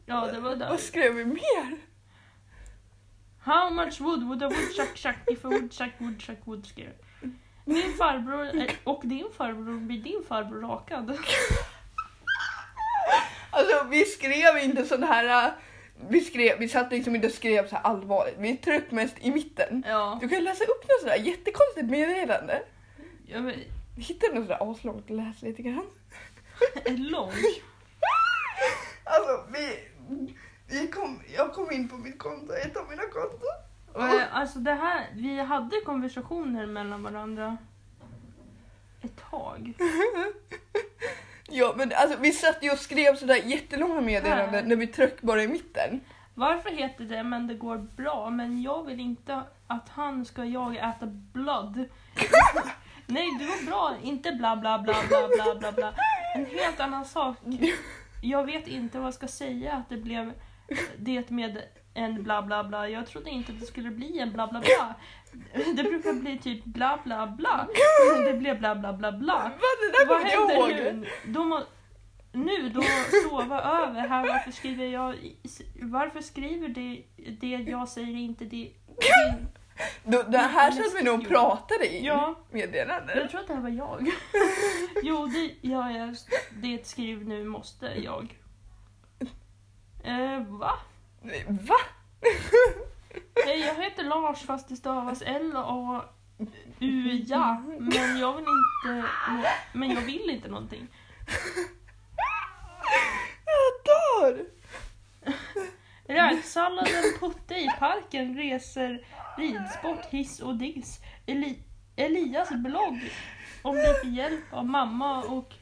Ja, 0.08 0.26
det 0.32 0.40
var 0.40 0.56
där. 0.56 0.68
vad 0.68 0.80
skrev 0.80 1.14
vi 1.14 1.24
mer? 1.24 1.76
How 3.40 3.70
much 3.70 4.00
wood 4.00 4.22
would 4.22 4.42
a 4.42 4.48
woodchuck 4.48 4.96
chuck 4.96 5.16
if 5.30 5.44
a 5.44 5.48
woodchuck 5.48 5.92
woodchuck 5.98 6.38
would 6.46 6.66
scare? 6.66 6.92
Min 7.64 7.92
farbror 7.92 8.66
och 8.84 9.02
din 9.04 9.26
farbror 9.36 9.80
blir 9.80 10.02
din 10.02 10.22
farbror 10.28 10.60
rakad. 10.60 11.18
Alltså 13.50 13.84
vi 13.90 14.04
skrev 14.04 14.64
inte 14.64 14.84
sån 14.84 15.02
här... 15.02 15.52
Vi, 16.08 16.20
skrev, 16.20 16.58
vi 16.58 16.68
satt 16.68 16.92
liksom 16.92 17.14
inte 17.14 17.26
och 17.26 17.32
skrev 17.32 17.68
så 17.68 17.76
allvarligt. 17.76 18.34
Vi 18.38 18.56
tryckte 18.56 18.94
mest 18.94 19.16
i 19.20 19.30
mitten. 19.30 19.84
Ja. 19.86 20.18
Du 20.20 20.28
kan 20.28 20.44
läsa 20.44 20.64
upp 20.64 20.82
något 20.82 21.00
sådär 21.00 21.16
jättekonstigt 21.16 21.90
meddelande. 21.90 22.62
Jag 23.26 23.42
vet, 23.42 23.56
Vi 23.96 24.02
hittade 24.02 24.34
något 24.34 24.44
sådär 24.44 24.70
aslångt 24.72 25.10
och 25.10 25.16
läste 25.16 25.46
lite 25.46 25.62
grann. 25.62 25.86
är 26.84 26.96
lång. 26.96 27.32
Alltså 29.04 29.46
vi... 29.52 29.88
vi 30.68 30.88
kom, 30.88 31.20
jag 31.36 31.52
kom 31.52 31.72
in 31.72 31.88
på 31.88 31.96
mitt 31.96 32.18
konto, 32.18 32.52
ett 32.52 32.76
av 32.76 32.88
mina 32.90 33.02
konton. 33.02 33.48
Och, 33.92 34.02
eh, 34.02 34.36
Alltså 34.36 34.58
det 34.58 34.74
här, 34.74 35.06
vi 35.14 35.40
hade 35.40 35.80
konversationer 35.80 36.66
mellan 36.66 37.02
varandra 37.02 37.56
ett 39.02 39.30
tag. 39.30 39.74
Ja 41.48 41.74
men 41.76 41.92
alltså 41.96 42.18
vi 42.20 42.32
satt 42.32 42.58
ju 42.62 42.70
och 42.70 42.78
skrev 42.78 43.16
sådär 43.16 43.40
jättelånga 43.44 44.00
meddelanden 44.00 44.68
när 44.68 44.76
vi 44.76 44.86
tryckte 44.86 45.26
bara 45.26 45.42
i 45.42 45.48
mitten. 45.48 46.00
Varför 46.34 46.70
heter 46.70 47.04
det 47.04 47.22
men 47.22 47.46
det 47.46 47.54
går 47.54 47.76
bra 47.76 48.30
men 48.30 48.62
jag 48.62 48.84
vill 48.84 49.00
inte 49.00 49.42
att 49.66 49.88
han 49.88 50.24
ska 50.24 50.44
jag 50.44 50.76
äta 50.76 51.06
blood. 51.06 51.76
Nej, 53.06 53.30
det 53.38 53.44
går 53.44 53.66
bra. 53.66 53.94
Inte 54.02 54.32
bla 54.32 54.56
bla 54.56 54.78
bla 54.78 54.94
bla 55.08 55.28
bla 55.28 55.54
bla 55.54 55.72
bla. 55.72 55.94
En 56.34 56.46
helt 56.46 56.80
annan 56.80 57.04
sak. 57.04 57.36
Jag 58.22 58.44
vet 58.44 58.68
inte 58.68 58.98
vad 58.98 59.06
jag 59.06 59.14
ska 59.14 59.28
säga 59.28 59.72
att 59.72 59.88
det 59.88 59.96
blev 59.96 60.32
det 60.96 61.30
med 61.30 61.62
en 61.94 62.22
bla 62.22 62.42
bla 62.42 62.64
bla. 62.64 62.88
Jag 62.88 63.06
trodde 63.06 63.30
inte 63.30 63.52
att 63.52 63.60
det 63.60 63.66
skulle 63.66 63.90
bli 63.90 64.18
en 64.18 64.32
bla 64.32 64.46
bla 64.46 64.60
bla. 64.60 64.94
Det 65.52 65.82
brukar 65.82 66.12
bli 66.12 66.38
typ 66.38 66.64
bla 66.64 67.00
bla 67.04 67.26
bla. 67.26 67.68
Det 68.24 68.34
blev 68.34 68.58
bla 68.58 68.74
bla 68.74 68.92
bla 68.92 69.12
bla. 69.12 69.50
Det 69.92 70.06
Vad 70.08 70.20
jag 70.20 70.26
händer 70.26 70.92
nu? 70.92 71.08
Då 71.26 71.44
må, 71.44 71.62
nu 72.32 72.68
då 72.68 72.82
sova 73.30 73.62
över 73.62 74.08
här. 74.08 74.28
Varför 74.28 74.50
skriver 74.50 74.84
jag... 74.86 75.16
Varför 75.82 76.20
skriver 76.20 76.68
det, 76.68 77.02
det 77.40 77.70
jag 77.70 77.88
säger 77.88 78.16
inte 78.16 78.44
det? 78.44 78.72
Din, 78.86 79.48
Då, 80.04 80.22
det 80.22 80.38
här 80.38 80.70
satt 80.70 80.94
vi 81.00 81.02
nog 81.02 81.28
pratade 81.28 81.86
i 81.86 82.06
ja, 82.06 82.38
meddelandet. 82.50 83.16
jag 83.16 83.30
tror 83.30 83.40
att 83.40 83.46
det 83.46 83.54
här 83.54 83.60
var 83.60 83.68
jag. 83.68 84.10
Jo, 85.02 85.26
det, 85.26 85.68
ja, 85.68 85.90
jag, 85.90 86.16
det 86.62 86.86
skriv 86.86 87.28
nu 87.28 87.44
måste 87.44 87.86
jag. 87.86 88.38
Eh, 90.04 90.40
va? 90.48 90.72
Va? 91.48 91.76
Nej, 93.46 93.60
jag 93.60 93.74
heter 93.74 94.04
Lars 94.04 94.42
fast 94.42 94.68
det 94.68 94.76
stavas 94.76 95.22
L-A-U-ja. 95.22 96.02
Men 97.78 98.18
jag 98.18 98.32
vill 98.36 98.44
inte... 98.44 99.08
Men 99.72 99.90
jag 99.90 100.00
vill 100.00 100.30
inte 100.30 100.48
någonting. 100.48 100.88
Jag 103.44 103.72
dör! 103.84 104.46
Räksalladen 106.08 107.04
Putte 107.20 107.54
i 107.54 107.68
parken 107.78 108.36
reser 108.36 109.06
ridsport, 109.36 110.04
hiss 110.10 110.40
och 110.40 110.56
diss. 110.56 111.00
Eli 111.26 111.58
Elias 111.96 112.50
blogg 112.50 113.10
om 113.62 113.76
lite 113.76 114.08
hjälp 114.08 114.52
av 114.52 114.66
mamma 114.66 115.22
och 115.22 115.54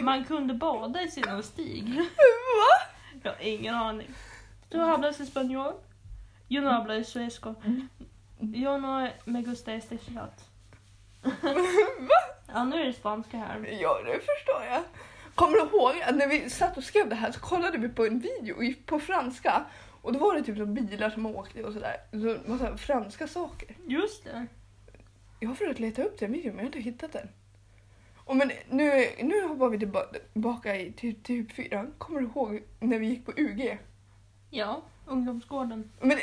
man 0.00 0.24
kunde 0.24 0.54
bada 0.54 1.02
i 1.02 1.10
sin 1.10 1.42
stig. 1.42 1.94
Va? 1.94 2.06
Jag 3.22 3.30
har 3.32 3.40
ingen 3.40 3.74
aning. 3.74 4.08
Du 4.68 4.78
hablas 4.78 5.20
español? 5.20 5.74
Yo 6.48 6.62
no 6.62 6.68
hablo 6.68 7.04
sueco. 7.04 7.54
Yo 8.40 8.78
no 8.78 9.08
me 9.24 9.42
gusta 9.42 9.72
este 9.74 9.98
chat. 9.98 10.50
Ja, 12.54 12.64
nu 12.64 12.80
är 12.80 12.84
det 12.86 12.92
spanska 12.92 13.36
här. 13.36 13.78
Ja, 13.80 14.02
det 14.02 14.12
förstår 14.12 14.62
jag. 14.70 14.82
Kommer 15.34 15.52
du 15.56 15.62
ihåg 15.62 16.02
att 16.02 16.16
när 16.16 16.28
vi 16.28 16.50
satt 16.50 16.76
och 16.76 16.84
skrev 16.84 17.08
det 17.08 17.14
här 17.14 17.32
så 17.32 17.40
kollade 17.40 17.78
vi 17.78 17.88
på 17.88 18.06
en 18.06 18.18
video 18.18 18.74
på 18.86 19.00
franska 19.00 19.64
och 20.02 20.12
då 20.12 20.18
var 20.18 20.34
det 20.34 20.42
typ 20.42 20.56
som 20.56 20.74
bilar 20.74 21.10
som 21.10 21.26
åkte 21.26 21.64
och 21.64 21.72
sådär. 21.72 21.96
Så 22.10 22.50
massa 22.50 22.76
franska 22.76 23.26
saker. 23.28 23.76
Just 23.86 24.24
det. 24.24 24.46
Jag 25.40 25.48
har 25.48 25.54
försökt 25.54 25.80
leta 25.80 26.02
upp 26.02 26.18
den 26.18 26.32
videon 26.32 26.56
men 26.56 26.64
jag 26.64 26.72
har 26.72 26.76
inte 26.76 26.90
hittat 26.90 27.12
den. 27.12 27.28
Och 28.16 28.36
men 28.36 28.50
nu, 28.70 29.06
nu 29.22 29.42
hoppar 29.48 29.68
vi 29.68 29.78
tillba- 29.78 30.12
tillbaka 30.32 30.76
i 30.76 30.92
typ, 30.92 31.24
typ 31.24 31.52
fyran. 31.52 31.94
Kommer 31.98 32.20
du 32.20 32.26
ihåg 32.26 32.62
när 32.80 32.98
vi 32.98 33.06
gick 33.06 33.26
på 33.26 33.32
UG? 33.36 33.78
Ja, 34.50 34.82
ungdomsgården. 35.06 35.92
Men, 36.00 36.18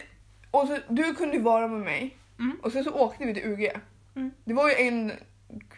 och 0.54 0.68
så, 0.68 0.78
du 0.90 1.16
kunde 1.16 1.40
vara 1.40 1.68
med 1.68 1.82
mig 1.82 2.18
Mm. 2.40 2.58
och 2.64 2.72
sen 2.72 2.84
så 2.84 2.92
åkte 2.94 3.26
vi 3.26 3.34
till 3.34 3.44
UG. 3.46 3.72
Mm. 4.16 4.32
Det 4.46 4.54
var 4.54 4.70
ju 4.70 4.76
en 4.76 5.12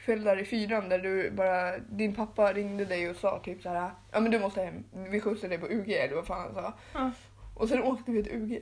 kväll 0.05 0.23
där 0.23 0.37
i 0.39 0.45
fyran 0.45 0.89
där 0.89 0.99
du 0.99 1.31
bara, 1.31 1.77
din 1.77 2.15
pappa 2.15 2.53
ringde 2.53 2.85
dig 2.85 3.09
och 3.09 3.15
sa 3.15 3.39
typ 3.39 3.61
så 3.61 3.69
här, 3.69 3.91
ja 4.11 4.19
men 4.19 4.31
du 4.31 4.39
måste 4.39 4.61
hem, 4.61 4.83
vi 5.11 5.19
skjutsar 5.21 5.49
dig 5.49 5.57
på 5.57 5.67
UG 5.69 5.91
eller 5.91 6.15
vad 6.15 6.27
fan 6.27 6.41
han 6.41 6.53
sa. 6.53 6.73
Ja. 6.93 7.11
Och 7.55 7.69
sen 7.69 7.83
åkte 7.83 8.11
vi 8.11 8.23
till 8.23 8.33
UG. 8.35 8.61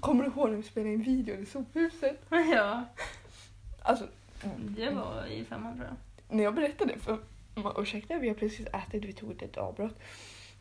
Kommer 0.00 0.24
du 0.24 0.30
ihåg 0.30 0.50
när 0.50 0.56
vi 0.56 0.62
spelade 0.62 0.92
in 0.92 1.02
video 1.02 1.34
i 1.34 1.46
sophuset? 1.46 2.20
Ja, 2.30 2.84
Alltså, 3.82 4.06
det 4.58 4.90
var 4.90 5.26
i 5.26 5.44
femman 5.44 5.74
tror 5.76 5.86
jag. 5.86 6.36
när 6.36 6.44
jag 6.44 6.54
berättade 6.54 6.98
för 6.98 7.18
ursäkta 7.78 8.18
vi 8.18 8.28
har 8.28 8.34
precis 8.34 8.66
ätit, 8.66 9.04
vi 9.04 9.12
tog 9.12 9.42
ett 9.42 9.56
avbrott. 9.56 9.98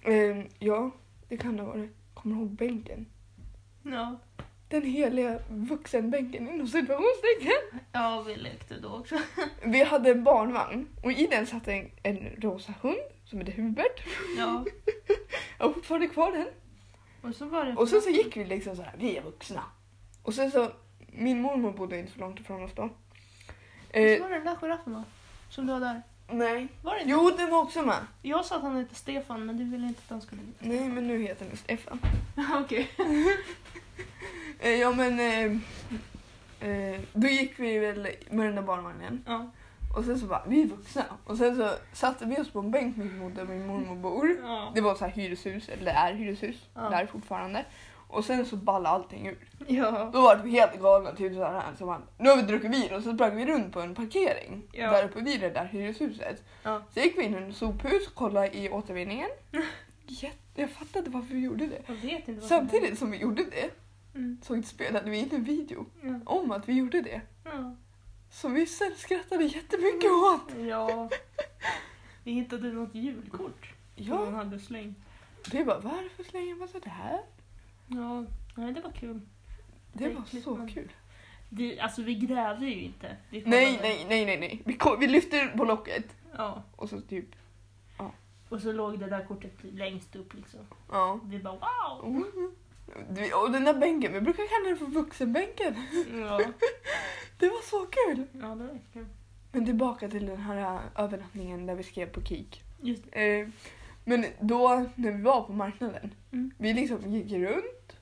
Ehm, 0.04 0.44
ja, 0.60 0.92
det 1.30 1.38
kan 1.38 1.58
det 1.58 1.64
ha 1.64 1.70
varit. 1.70 1.92
Kommer 2.14 2.36
du 2.36 2.42
ihåg 2.42 2.50
bänken? 2.50 3.06
Ja. 3.92 4.16
Den 4.70 4.84
heliga 4.84 5.40
vuxenbänken 5.50 6.50
inom 6.50 6.68
situationstecken. 6.68 7.82
ja, 7.92 8.22
vi 8.28 8.36
lekte 8.36 8.80
då 8.80 8.90
också. 8.90 9.16
Vi 9.64 9.84
hade 9.84 10.12
en 10.12 10.24
barnvagn 10.24 10.88
och 11.04 11.12
i 11.12 11.28
den 11.28 11.48
satt 11.48 11.68
en, 11.68 11.92
en 12.04 12.18
rosa 12.42 12.74
hund 12.82 12.98
som 13.26 13.40
hette 13.40 13.52
Hubert. 13.52 14.04
Ja, 14.38 14.66
Jag 15.60 15.66
har 15.66 15.74
fortfarande 15.74 16.08
kvar 16.08 16.32
den. 16.32 16.48
och 17.22 17.36
så 17.36 17.46
var 17.46 17.66
det... 17.66 17.74
Och 17.76 17.90
sen 17.90 18.02
så 18.02 18.10
gick 18.10 18.38
vi 18.38 18.46
liksom 18.46 18.76
så 18.76 18.82
här, 18.82 18.94
vi 18.98 19.18
är 19.18 19.22
vuxna. 19.22 19.64
Och 20.24 20.34
sen 20.34 20.52
så, 20.52 20.72
min 21.08 21.42
mormor 21.42 21.72
bodde 21.72 22.00
inte 22.00 22.12
så 22.12 22.20
långt 22.20 22.40
ifrån 22.40 22.64
oss 22.64 22.72
då. 22.76 22.84
Och 22.84 23.96
Eh, 23.96 24.18
så 24.18 24.24
var 24.24 24.30
det 24.30 24.36
den 24.36 24.46
där 24.46 24.56
giraffen 24.56 24.94
va? 24.94 25.04
Som 25.50 25.66
du 25.68 25.74
har 25.74 25.80
där. 25.80 26.02
nej. 26.32 26.68
Var 26.84 26.94
det 26.96 27.00
inte? 27.02 27.12
Jo, 27.12 27.32
den 27.38 27.50
var 27.52 27.62
också 27.64 27.82
med. 27.82 28.06
Jag 28.22 28.46
sa 28.46 28.56
att 28.56 28.62
han 28.62 28.76
hette 28.76 28.96
Stefan, 28.96 29.46
men 29.46 29.58
du 29.58 29.64
ville 29.64 29.88
inte 29.88 30.02
att 30.06 30.10
han 30.10 30.22
skulle 30.22 30.42
heta 30.42 30.58
Nej, 30.60 30.90
men 30.90 31.08
nu 31.08 31.22
heter 31.22 31.46
den 31.46 31.58
Stefan. 31.58 32.00
Okej. 32.64 32.90
Eh, 34.60 34.72
ja, 34.80 34.92
men... 34.92 35.20
Eh, 35.20 35.58
Eh, 36.60 37.00
då 37.14 37.28
gick 37.28 37.60
vi 37.60 37.78
väl 37.80 38.08
med 38.30 38.46
den 38.46 38.56
där 38.56 38.62
barnvagnen 38.62 39.24
Ja. 39.28 39.52
och 39.98 40.06
sen 40.06 40.20
så 40.20 40.26
bara, 40.26 40.44
vi 40.48 40.62
är 40.62 40.66
vuxna. 40.68 41.04
Och 41.24 41.38
sen 41.38 41.56
så 41.56 41.70
satte 41.94 42.26
vi 42.26 42.38
oss 42.42 42.50
på 42.52 42.60
en 42.60 42.72
bänk 42.72 42.98
mitt 42.98 43.12
emot 43.12 43.36
där 43.36 43.46
min 43.46 43.68
mormor 43.68 43.96
bor. 43.96 44.38
Ja. 44.44 44.72
Det 44.76 44.82
var 44.82 44.96
så 44.96 45.06
här 45.06 45.12
hyreshus, 45.12 45.70
eller 45.70 45.86
det 45.86 45.92
är 45.92 46.14
hyreshus, 46.14 46.56
Ja. 46.74 46.82
där 46.82 47.06
fortfarande. 47.06 47.66
Och 48.08 48.26
sen 48.26 48.46
så 48.46 48.56
ballade 48.56 48.90
allting 48.96 49.28
ur. 49.28 49.38
Ja. 49.68 50.10
Då 50.14 50.22
var 50.22 50.36
vi 50.36 50.50
helt 50.52 50.82
galna, 50.82 51.12
typ 51.12 51.34
så 51.34 51.44
här, 51.44 51.64
så 51.78 51.86
man, 51.86 52.02
nu 52.18 52.30
har 52.30 52.36
vi 52.36 52.42
druckit 52.42 52.72
vin 52.72 52.94
och 52.94 53.04
så 53.04 53.14
sprang 53.14 53.36
vi 53.36 53.46
runt 53.46 53.74
på 53.74 53.82
en 53.82 53.96
parkering 53.96 54.64
Ja. 54.72 54.92
där 54.92 55.06
uppe 55.06 55.22
vid 55.22 55.42
det 55.42 55.50
där 55.50 55.66
hyreshuset. 55.66 56.44
Ja. 56.64 56.82
Så 56.94 57.00
gick 57.00 57.18
vi 57.18 57.24
in 57.24 57.34
i 57.34 57.38
en 57.38 57.54
sophus 57.54 58.08
och 58.08 58.16
kollade 58.16 58.58
i 58.58 58.70
återvinningen. 58.70 59.30
Jätte, 60.08 60.62
jag 60.62 60.70
fattade 60.70 61.10
varför 61.10 61.34
vi 61.34 61.40
gjorde 61.42 61.68
det. 61.68 61.82
Samtidigt 62.42 63.00
som 63.00 63.12
vi 63.12 63.18
gjorde 63.18 63.44
det. 63.44 63.70
Mm. 64.18 64.38
så 64.44 64.62
spelade 64.62 65.10
vi 65.12 65.18
in 65.18 65.30
en 65.32 65.44
video 65.44 65.86
Ja. 66.02 66.20
om 66.26 66.52
att 66.52 66.70
vi 66.70 66.74
gjorde 66.74 67.02
det. 67.02 67.22
Ja. 67.44 67.76
Som 68.32 68.54
vi 68.54 68.66
sen 68.66 68.92
skrattade 68.96 69.44
jättemycket 69.44 70.12
åt. 70.12 70.56
ja. 70.68 71.10
Vi 72.24 72.32
hittade 72.32 72.72
något 72.74 72.96
julkort 72.96 73.74
som 73.98 74.08
man 74.10 74.26
Ja, 74.26 74.30
hade 74.32 74.60
slängt. 74.60 74.98
vi 75.52 75.66
bara 75.66 75.80
varför 75.80 76.24
slänger 76.24 76.56
man 76.56 76.68
sådär? 76.68 77.22
Ja, 77.88 78.26
nej 78.56 78.74
det 78.74 78.82
var 78.82 78.92
kul. 78.92 79.22
Det 79.94 80.10
var 80.10 80.22
Äckligt, 80.22 80.44
så 80.46 80.56
men- 80.56 80.68
kul. 80.70 80.92
Vi, 81.50 81.80
alltså 81.80 82.02
vi 82.02 82.16
grävde 82.16 82.66
ju 82.66 82.82
inte. 82.84 83.18
Nej, 83.32 83.44
nej, 83.82 84.06
nej, 84.10 84.26
nej, 84.26 84.38
nej. 84.40 84.62
Vi, 84.66 84.74
ko- 84.74 84.96
vi 85.00 85.08
lyfter 85.08 85.48
på 85.48 85.64
locket 85.66 86.16
Ja. 86.38 86.64
och 86.76 86.90
så 86.90 87.02
typ, 87.02 87.26
Och 88.50 88.62
så 88.62 88.72
låg 88.72 89.00
det 89.00 89.06
där 89.10 89.26
kortet 89.26 89.54
längst 89.64 90.16
upp 90.16 90.34
liksom. 90.34 90.60
ja. 90.92 91.20
Vi 91.24 91.40
bara 91.40 91.54
wow! 91.54 92.06
Mm. 92.06 92.52
Och 93.44 93.52
den 93.52 93.64
där 93.64 93.74
bänken, 93.74 94.14
vi 94.14 94.22
brukar 94.22 94.44
kalla 94.48 94.70
den 94.70 94.78
för 94.78 94.86
vuxenbänken. 95.02 95.76
Ja, 96.20 96.42
Det 97.40 97.50
var 97.50 97.62
så 97.70 97.86
kul. 97.86 98.24
ja 98.42 98.48
det 98.48 98.64
var 98.64 98.80
kul. 98.94 99.06
Men 99.52 99.66
tillbaka 99.66 100.10
till 100.10 100.26
den 100.26 100.38
här 100.38 100.58
äh, 100.76 101.04
övernattningen 101.04 101.66
där 101.66 101.76
vi 101.76 101.84
skrev 101.84 102.06
på 102.10 102.22
Kik. 102.22 102.64
Eh, 103.12 103.48
men 104.06 104.26
då 104.40 104.86
när 104.96 105.12
vi 105.12 105.22
var 105.24 105.42
på 105.42 105.54
marknaden, 105.54 106.14
Mm. 106.32 106.52
vi 106.58 106.74
liksom 106.74 107.12
gick 107.12 107.32
runt 107.32 107.96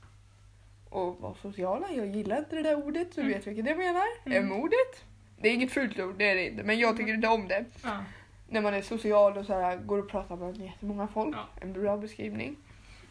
och 0.90 1.20
var 1.22 1.38
sociala. 1.42 1.88
Jag 1.92 2.08
gillar 2.08 2.38
inte 2.38 2.56
det 2.56 2.62
där 2.64 2.86
ordet, 2.88 3.14
så 3.14 3.22
Mm. 3.22 3.34
vet 3.34 3.48
vilket 3.48 3.66
jag 3.68 3.78
menar. 3.78 4.04
Mm. 4.26 4.46
M-ordet. 4.52 5.04
Det 5.42 5.50
är 5.50 5.54
inget 5.54 5.72
fult 5.72 6.00
ord, 6.00 6.16
det 6.18 6.30
är 6.30 6.36
det 6.36 6.48
inte. 6.50 6.64
Men 6.64 6.80
jag 6.80 6.98
tycker 6.98 7.14
inte 7.14 7.28
om 7.28 7.48
det. 7.48 7.66
Ja. 7.84 8.04
När 8.50 8.62
man 8.62 8.74
är 8.74 8.82
social 8.82 9.38
och 9.38 9.46
så 9.46 9.54
här, 9.54 9.78
går 9.78 9.98
och 9.98 10.10
pratar 10.10 10.36
med 10.36 10.58
jättemånga 10.58 11.08
folk. 11.08 11.36
Ja. 11.36 11.46
En 11.62 11.74
bra 11.74 11.98
beskrivning. 11.98 12.56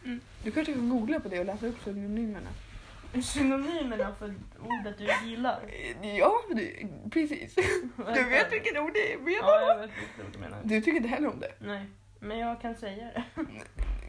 Mm. 0.05 0.19
Du 0.43 0.51
kanske 0.51 0.73
kan 0.73 0.89
googla 0.89 1.19
på 1.19 1.29
det 1.29 1.39
och 1.39 1.45
läsa 1.45 1.67
upp 1.67 1.75
synonymerna. 1.83 2.49
Synonymerna 3.23 4.15
för 4.19 4.35
ordet 4.59 4.97
du 4.97 5.29
gillar. 5.29 5.59
Ja, 6.17 6.33
det, 6.55 6.87
precis. 7.11 7.55
Du 8.15 8.23
vet 8.23 8.51
vilket 8.53 8.79
ord 8.79 8.91
det 8.93 9.13
är, 9.13 9.17
menar 9.17 9.37
Ja, 9.41 9.67
jag 9.67 9.77
vet 9.77 9.89
vilket 9.89 10.25
ord 10.25 10.33
du 10.33 10.39
menar. 10.39 10.57
Du 10.63 10.81
tycker 10.81 10.97
inte 10.97 11.09
heller 11.09 11.27
om 11.29 11.39
det? 11.39 11.51
Nej, 11.59 11.85
men 12.19 12.39
jag 12.39 12.61
kan 12.61 12.75
säga 12.75 13.05
det. 13.05 13.23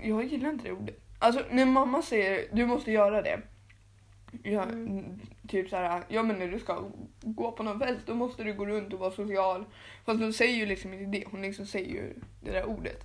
Jag 0.03 0.25
gillar 0.25 0.51
inte 0.51 0.65
det 0.65 0.73
ordet. 0.73 1.01
Alltså 1.19 1.45
när 1.51 1.67
mamma 1.67 2.03
säger 2.03 2.49
du 2.53 2.67
måste 2.67 2.93
göra 2.93 3.23
det. 3.23 3.41
Ja, 4.43 4.63
Mm. 4.63 5.21
Typ 5.49 5.69
så 5.69 5.77
här, 5.77 6.03
ja 6.09 6.23
men 6.23 6.39
när 6.39 6.49
du 6.49 6.59
ska 6.59 6.85
gå 7.23 7.53
på 7.53 7.63
någon 7.63 7.79
fest 7.81 8.01
då 8.07 8.15
måste 8.15 8.45
du 8.45 8.55
gå 8.55 8.67
runt 8.67 8.93
och 8.93 8.99
vara 8.99 9.11
social. 9.11 9.65
Fast 10.05 10.21
hon 10.21 10.33
säger 10.33 10.57
ju 10.57 10.67
liksom 10.67 10.93
inte 10.95 11.19
det, 11.19 11.25
hon 11.31 11.43
liksom 11.43 11.67
säger 11.67 11.91
ju 11.93 12.15
det 12.41 12.51
där 12.51 12.65
ordet. 12.65 13.03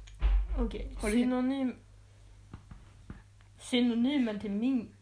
Okej, 0.60 0.92
du- 1.04 1.12
synonym... 1.12 1.76
Synonymen 3.62 4.40
till 4.40 4.52
min... 4.52 4.96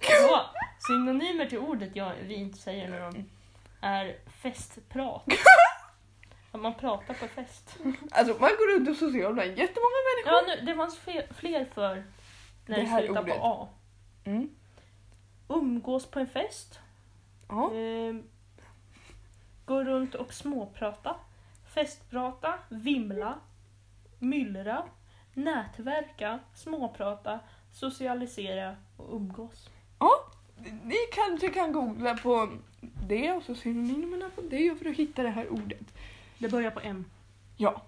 Ja, 0.00 0.50
synonymer 0.86 1.46
till 1.46 1.58
ordet 1.58 1.96
jag, 1.96 2.14
vi 2.22 2.34
inte 2.34 2.58
säger 2.58 2.88
när 2.88 3.00
de 3.00 3.30
är 3.80 4.16
festprat. 4.42 5.24
Att 6.52 6.60
man 6.60 6.74
pratar 6.74 7.14
på 7.14 7.28
fest. 7.28 7.78
Alltså 8.10 8.32
man 8.40 8.50
går 8.50 8.76
runt 8.76 8.88
och 8.88 8.96
social 8.96 9.34
med 9.34 9.46
jättemånga 9.46 10.00
människor. 10.06 10.48
Ja, 10.48 10.56
nu, 10.56 10.66
det 10.66 10.74
fanns 10.74 10.98
fler, 10.98 11.26
fler 11.34 11.64
för 11.64 12.04
när 12.66 12.76
Det 12.76 12.82
det, 12.82 12.98
slutar 12.98 13.22
på 13.22 13.34
A. 13.42 13.68
Mm. 14.24 14.50
Umgås 15.48 16.06
på 16.06 16.18
en 16.20 16.26
fest. 16.26 16.80
Ja. 17.48 17.72
Ehm, 17.74 18.22
gå 19.64 19.84
runt 19.84 20.14
och 20.14 20.34
småprata. 20.34 21.16
Festprata, 21.74 22.58
vimla, 22.68 23.38
myllra, 24.18 24.84
nätverka, 25.34 26.38
småprata, 26.54 27.40
socialisera 27.76 28.76
och 28.96 29.16
umgås. 29.16 29.70
Ni 30.84 30.96
kanske 31.12 31.48
kan 31.48 31.72
googla 31.72 32.16
på 32.16 32.58
det 32.80 33.32
och 33.32 33.42
så 33.42 33.54
synonymerna 33.54 34.30
på 34.30 34.40
det 34.40 34.78
för 34.78 34.90
att 34.90 34.96
hitta 34.96 35.22
det 35.22 35.28
här 35.28 35.48
ordet. 35.48 35.94
Det 36.38 36.48
börjar 36.48 36.70
på 36.70 36.80
M. 36.80 37.04
Ja. 37.56 37.82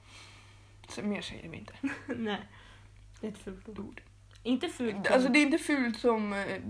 Så 0.89 1.03
mer 1.03 1.21
säger 1.21 1.49
vi 1.49 1.57
inte. 1.57 1.75
Nej, 2.07 2.41
det 3.21 3.27
är 3.27 3.31
ett 3.31 3.39
fult 3.39 3.69
ord. 3.69 4.03
Inte 4.43 4.69
fult. 4.69 5.11
Alltså 5.11 5.29
det 5.29 5.39
är 5.39 5.43
inte 5.43 5.59
fult 5.59 5.99
som 5.99 6.33
eh, 6.33 6.61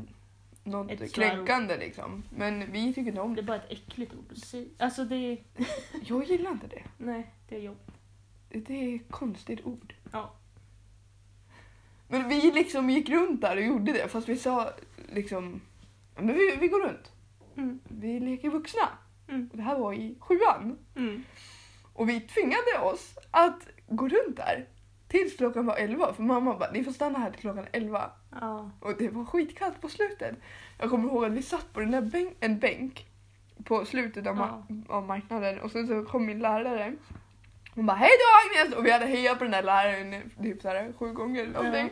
något 0.64 0.90
Ett 0.90 1.14
kränkande 1.14 1.76
liksom. 1.76 2.24
Men 2.30 2.72
vi 2.72 2.94
tycker 2.94 3.08
inte 3.08 3.20
om 3.20 3.34
det 3.34 3.40
är 3.40 3.42
det. 3.42 3.46
bara 3.46 3.56
ett 3.56 3.72
äckligt 3.72 4.14
ord. 4.14 4.34
Alltså 4.78 5.04
det 5.04 5.16
är... 5.16 5.38
Jag 6.04 6.24
gillar 6.24 6.50
inte 6.50 6.66
det. 6.66 6.82
Nej, 7.04 7.34
det 7.48 7.56
är 7.56 7.60
jobbigt. 7.60 7.94
Det 8.48 8.74
är 8.74 8.96
ett 8.96 9.10
konstigt 9.10 9.60
ord. 9.64 9.94
Ja. 10.12 10.34
Men 12.08 12.28
vi 12.28 12.50
liksom 12.52 12.90
gick 12.90 13.08
runt 13.10 13.40
där 13.40 13.56
och 13.56 13.62
gjorde 13.62 13.92
det 13.92 14.08
fast 14.08 14.28
vi 14.28 14.36
sa 14.36 14.70
liksom 15.12 15.60
"Ja, 16.16 16.22
men 16.22 16.34
vi, 16.34 16.56
vi 16.60 16.68
går 16.68 16.80
runt. 16.80 17.12
Mm. 17.56 17.80
Vi 17.88 18.20
leker 18.20 18.50
vuxna. 18.50 18.88
Mm. 19.28 19.50
Det 19.52 19.62
här 19.62 19.78
var 19.78 19.92
i 19.92 20.16
sjuan. 20.20 20.78
Mm. 20.96 21.22
Och 21.92 22.08
vi 22.08 22.20
tvingade 22.20 22.78
oss 22.92 23.18
att 23.30 23.68
gå 23.88 24.08
runt 24.08 24.36
där 24.36 24.66
tills 25.08 25.36
klockan 25.36 25.66
var 25.66 25.76
elva. 25.76 26.12
För 26.14 26.22
mamma 26.22 26.56
bara, 26.58 26.70
ni 26.70 26.84
får 26.84 26.92
stanna 26.92 27.18
här 27.18 27.30
till 27.30 27.40
klockan 27.40 27.66
elva. 27.72 28.10
Ja. 28.40 28.70
Och 28.80 28.94
det 28.98 29.08
var 29.08 29.24
skitkallt 29.24 29.80
på 29.80 29.88
slutet. 29.88 30.36
Jag 30.78 30.90
kommer 30.90 31.04
ihåg 31.08 31.24
att 31.24 31.32
vi 31.32 31.42
satt 31.42 31.72
på 31.72 31.80
den 31.80 31.90
där 31.90 32.02
bänk, 32.02 32.36
en 32.40 32.58
bänk 32.58 33.06
på 33.64 33.84
slutet 33.84 34.26
av, 34.26 34.36
ma- 34.36 34.84
av 34.88 35.06
marknaden 35.06 35.60
och 35.60 35.70
sen 35.70 35.86
så 35.86 36.04
kom 36.04 36.26
min 36.26 36.38
lärare. 36.38 36.92
Hon 37.78 37.86
bara 37.86 37.96
hej 37.96 38.10
då 38.10 38.60
Agnes! 38.62 38.78
Och 38.78 38.86
vi 38.86 38.90
hade 38.90 39.06
hejat 39.06 39.38
på 39.38 39.44
den 39.44 39.50
där 39.50 39.62
läraren 39.62 40.30
typ 40.42 40.62
så 40.62 40.68
här, 40.68 40.92
sju 40.98 41.12
gånger 41.12 41.42
eller 41.42 41.52
någonting. 41.52 41.90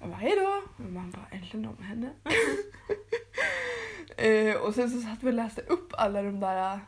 Jag 0.00 0.08
bara 0.08 0.18
hej 0.18 0.36
då! 0.36 0.62
Och 0.84 0.90
man 0.90 1.10
bara 1.10 1.26
äntligen 1.30 1.66
om 1.66 1.82
henne. 1.82 2.10
eh, 4.16 4.62
och 4.62 4.74
sen 4.74 4.90
så 4.90 5.00
satt 5.00 5.22
vi 5.22 5.28
och 5.28 5.34
läste 5.34 5.62
upp 5.62 5.92
alla 5.92 6.22
de 6.22 6.40
där 6.40 6.80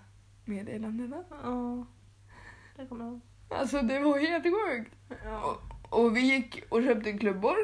meddelandena. 0.44 1.24
Ja. 1.30 1.86
Det 2.76 2.86
kommer 2.86 3.04
jag 3.04 3.12
ihåg. 3.12 3.20
Alltså 3.48 3.82
det 3.82 3.98
var 3.98 4.18
helt 4.18 4.44
sjukt. 4.44 4.94
Ja. 5.24 5.58
Och 5.90 6.16
vi 6.16 6.20
gick 6.20 6.64
och 6.68 6.82
köpte 6.82 7.12
klubbor. 7.12 7.56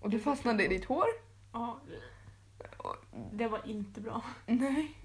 Och 0.00 0.10
det 0.10 0.18
fastnade 0.18 0.64
i 0.64 0.68
ditt 0.68 0.84
hår. 0.84 1.06
ja. 1.52 1.80
Det 3.32 3.48
var 3.48 3.60
inte 3.64 4.00
bra. 4.00 4.22
Nej. 4.46 4.98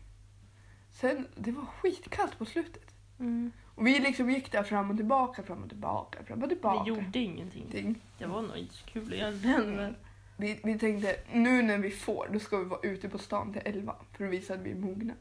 Sen, 0.91 1.27
det 1.35 1.51
var 1.51 1.65
skitkallt 1.65 2.37
på 2.37 2.45
slutet. 2.45 2.95
Mm. 3.19 3.51
Och 3.75 3.87
vi 3.87 3.99
liksom 3.99 4.29
gick 4.29 4.51
där 4.51 4.63
fram 4.63 4.91
och 4.91 4.97
tillbaka, 4.97 5.43
fram 5.43 5.63
och 5.63 5.69
tillbaka, 5.69 6.23
fram 6.23 6.43
och 6.43 6.49
tillbaka. 6.49 6.83
Vi 6.83 6.89
gjorde 6.89 7.19
ingenting. 7.19 7.61
Ingenting. 7.61 8.01
Det 8.17 8.25
var 8.25 8.41
nog 8.41 8.57
inte 8.57 8.73
så 8.73 8.85
kul 8.85 9.13
egentligen. 9.13 9.75
Men... 9.75 9.95
Vi, 10.37 10.59
vi 10.63 10.79
tänkte, 10.79 11.15
nu 11.33 11.61
när 11.61 11.77
vi 11.77 11.91
får, 11.91 12.29
då 12.33 12.39
ska 12.39 12.57
vi 12.57 12.65
vara 12.65 12.79
ute 12.83 13.09
på 13.09 13.17
stan 13.17 13.53
till 13.53 13.61
elva. 13.65 13.95
För 14.11 14.25
att 14.25 14.31
visa 14.31 14.53
att 14.53 14.59
vi 14.59 14.71
är 14.71 14.75
mogna. 14.75 15.13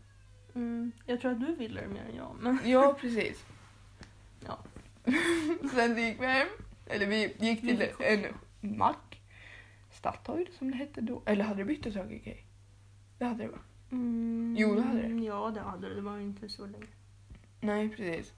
Mm. 0.55 0.93
Jag 1.07 1.21
tror 1.21 1.33
att 1.33 1.41
du 1.41 1.55
ville 1.55 1.81
det 1.81 1.89
mer 1.89 2.05
än 2.11 2.17
jag. 2.17 2.37
Men... 2.41 2.59
Ja, 2.65 2.97
precis. 3.01 3.45
Ja. 4.47 4.59
Sen 5.75 5.99
gick 5.99 6.21
vi 6.21 6.27
hem. 6.27 6.49
Eller 6.87 7.07
vi 7.07 7.35
gick 7.39 7.61
till 7.61 7.77
Vi 7.79 7.87
fick 7.87 8.01
en 8.01 8.27
mack. 8.61 9.21
Statoil 9.91 10.49
som 10.59 10.71
det 10.71 10.77
hette 10.77 11.01
då. 11.01 11.23
Eller 11.27 11.45
hade 11.45 11.61
det 11.61 11.65
bytt 11.65 11.83
till 11.83 11.93
Circle 11.93 12.19
K? 12.19 12.31
Det 13.19 13.25
hade 13.25 13.43
det 13.43 13.49
va? 13.49 13.59
Mm. 13.91 14.57
Jo, 14.59 14.75
det 14.75 14.83
hade 14.83 15.03
det. 15.03 15.25
Ja, 15.25 15.51
det 15.55 15.61
hade 15.61 15.89
det. 15.89 15.95
Det 15.95 16.01
var 16.01 16.19
inte 16.19 16.49
så 16.49 16.67
länge. 16.67 16.87
Nej, 17.61 17.89
precis. 17.89 18.33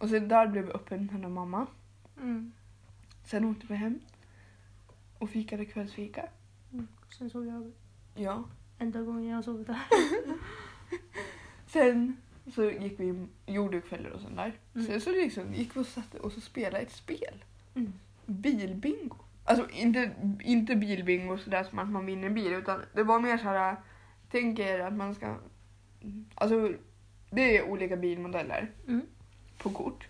Och 0.00 0.08
sen 0.08 0.28
där 0.28 0.46
blev 0.46 0.64
vi 0.64 0.72
upphämtade 0.72 1.26
av 1.26 1.30
mamma. 1.30 1.66
Mm. 2.16 2.52
Sen 3.24 3.44
åkte 3.44 3.66
vi 3.66 3.74
hem. 3.74 4.00
Och 5.18 5.30
fikade 5.30 5.64
kvällsfika. 5.64 6.28
Mm. 6.72 6.88
Sen 7.18 7.30
sov 7.30 7.46
jag 7.46 7.56
över. 7.56 7.72
Ja. 8.14 8.44
Enda 8.78 9.02
gången 9.02 9.28
jag 9.28 9.36
har 9.36 9.42
sovit 9.42 9.66
där. 9.66 9.82
Sen 11.66 12.16
så 12.54 12.70
gick 12.70 13.00
vi 13.00 13.26
jordukvällar 13.46 14.10
och 14.10 14.20
sånt 14.20 14.36
där. 14.36 14.52
Mm. 14.74 14.86
Sen 14.86 15.00
så 15.00 15.10
liksom 15.10 15.54
gick 15.54 15.76
vi 15.76 15.80
och 15.80 15.86
satte 15.86 16.18
och 16.18 16.32
så 16.32 16.40
spelade 16.40 16.78
ett 16.78 16.92
spel. 16.92 17.44
Mm. 17.74 17.92
Bilbingo. 18.26 19.16
Alltså 19.44 19.70
inte, 19.70 20.10
inte 20.40 20.76
bilbingo 20.76 21.38
sådär 21.38 21.64
som 21.64 21.78
att 21.78 21.88
man 21.88 22.06
vinner 22.06 22.26
en 22.26 22.34
bil 22.34 22.52
utan 22.52 22.80
det 22.94 23.02
var 23.02 23.20
mer 23.20 23.38
så 23.38 23.44
här. 23.44 23.76
Tänk 24.30 24.58
er 24.58 24.80
att 24.80 24.92
man 24.92 25.14
ska... 25.14 25.36
Alltså 26.34 26.72
det 27.30 27.58
är 27.58 27.68
olika 27.70 27.96
bilmodeller 27.96 28.70
Mm. 28.88 29.06
På 29.62 29.70
kort. 29.70 30.08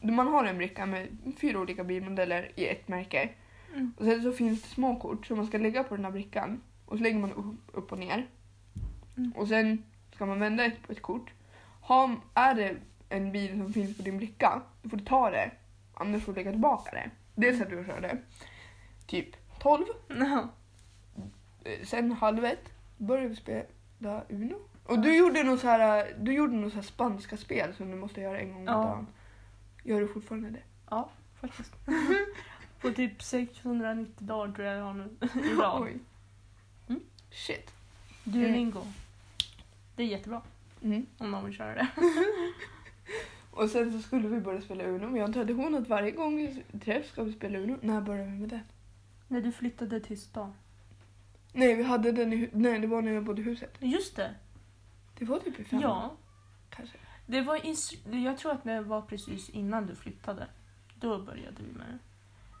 Man 0.00 0.28
har 0.28 0.44
en 0.44 0.58
bricka 0.58 0.86
med 0.86 1.08
fyra 1.40 1.58
olika 1.60 1.84
bilmodeller 1.84 2.52
i 2.54 2.66
ett 2.66 2.88
märke. 2.88 3.28
Mm. 3.74 3.92
Och 3.98 4.04
sen 4.04 4.22
så 4.22 4.32
finns 4.32 4.62
det 4.62 4.68
små 4.68 4.96
kort 4.96 5.26
som 5.26 5.36
man 5.36 5.46
ska 5.46 5.58
lägga 5.58 5.84
på 5.84 5.96
den 5.96 6.04
här 6.04 6.12
brickan. 6.12 6.62
Och 6.86 6.96
så 6.96 7.02
lägger 7.02 7.18
man 7.18 7.32
upp, 7.72 7.92
och 7.92 7.98
ner. 7.98 8.26
Mm. 9.16 9.32
Och 9.36 9.48
sen 9.48 9.84
ska 10.14 10.26
man 10.26 10.40
vända 10.40 10.64
ett 10.64 10.82
på 10.86 10.92
ett 10.92 11.02
kort. 11.02 11.32
Har, 11.80 12.16
är 12.34 12.54
det 12.54 12.76
en 13.08 13.32
bil 13.32 13.58
som 13.58 13.72
finns 13.72 13.96
på 13.96 14.02
din 14.02 14.18
bricka, 14.18 14.62
då 14.82 14.88
får 14.88 14.96
du 14.96 15.04
ta 15.04 15.30
det. 15.30 15.50
Annars 15.94 16.22
får 16.22 16.32
du 16.32 16.36
lägga 16.36 16.50
tillbaka 16.50 16.90
det. 16.90 17.10
Det 17.34 17.56
sätter 17.56 17.70
du 17.70 17.78
och 17.78 17.86
kör 17.86 18.00
det. 18.00 18.18
Typ 19.06 19.28
12. 19.58 19.84
Ja. 20.08 20.48
Eh, 21.64 21.84
Sen 21.84 22.12
halv 22.12 22.44
ett 22.44 22.72
började 22.96 23.28
vi 23.28 23.36
spela 23.36 24.22
Uno. 24.28 24.58
Och 24.84 24.98
du 24.98 25.16
gjorde 25.16 25.42
nog 25.42 25.58
så 25.58 25.66
här, 25.66 26.14
du 26.18 26.32
gjorde 26.32 26.52
nog 26.56 26.70
så 26.70 26.74
här 26.76 26.82
spanska 26.82 27.36
spel 27.36 27.74
som 27.74 27.90
du 27.90 27.96
måste 27.96 28.20
göra 28.20 28.38
en 28.40 28.48
gång 28.52 28.58
om 28.60 28.64
Ja. 28.66 28.72
dagen. 28.82 29.06
Gör 29.84 30.00
du 30.00 30.08
fortfarande 30.08 30.50
det? 30.50 30.62
Ja, 30.90 31.10
faktiskt. 31.40 31.72
På 32.80 32.90
typ 32.90 33.22
690 33.22 34.12
dagar 34.18 34.52
tror 34.54 34.66
jag 34.66 34.76
jag 34.78 34.84
har 34.84 34.94
nu 34.94 35.08
i 35.50 35.54
rad. 35.60 35.82
Oj. 35.82 35.98
Mm. 36.88 37.00
Shit. 37.30 37.70
Duolingo. 38.24 38.82
Det 39.96 40.02
är 40.02 40.06
jättebra 40.06 40.42
Mm. 40.82 41.06
om 41.18 41.30
någon 41.30 41.44
vill 41.44 41.54
köra 41.54 41.74
det. 41.74 41.86
Och 43.50 43.70
sen 43.70 43.92
så 43.92 43.98
skulle 44.08 44.28
vi 44.28 44.40
börja 44.40 44.60
spela 44.60 44.84
Uno. 44.84 45.06
Vi 45.12 45.18
har 45.20 45.26
en 45.26 45.32
tradition 45.32 45.74
att 45.74 45.88
varje 45.88 46.10
gång 46.10 46.36
vi 46.36 46.62
träffas 46.80 47.10
ska 47.10 47.22
vi 47.22 47.32
spela 47.32 47.58
Uno. 47.58 47.78
När 47.82 48.00
börjar 48.00 48.24
vi 48.24 48.30
med 48.30 48.48
det? 48.48 48.60
När 49.28 49.40
du 49.40 49.52
flyttade 49.52 50.00
till 50.00 50.20
stan. 50.20 50.52
Nej, 51.52 51.74
vi 51.74 51.82
hade 51.82 52.12
den 52.12 52.32
i 52.32 52.36
hu- 52.36 52.50
Nej, 52.52 52.78
det 52.78 52.86
var 52.86 53.02
när 53.02 53.12
jag 53.12 53.24
bodde 53.24 53.40
i 53.42 53.44
huset. 53.44 53.74
Just 53.80 54.16
det. 54.16 54.34
Det 55.24 55.28
var 55.30 55.38
typ 55.38 55.60
i 55.60 55.64
fem 55.64 55.80
Ja. 55.80 56.10
kanske. 56.70 56.98
Det 57.26 57.40
var 57.40 57.56
i, 57.66 57.74
jag 58.24 58.38
tror 58.38 58.52
att 58.52 58.64
det 58.64 58.80
var 58.80 59.02
precis 59.02 59.50
innan 59.50 59.86
du 59.86 59.94
flyttade. 59.94 60.46
Då 60.94 61.18
började 61.18 61.56
vi 61.62 61.72
med 61.78 61.86
det. 61.86 61.98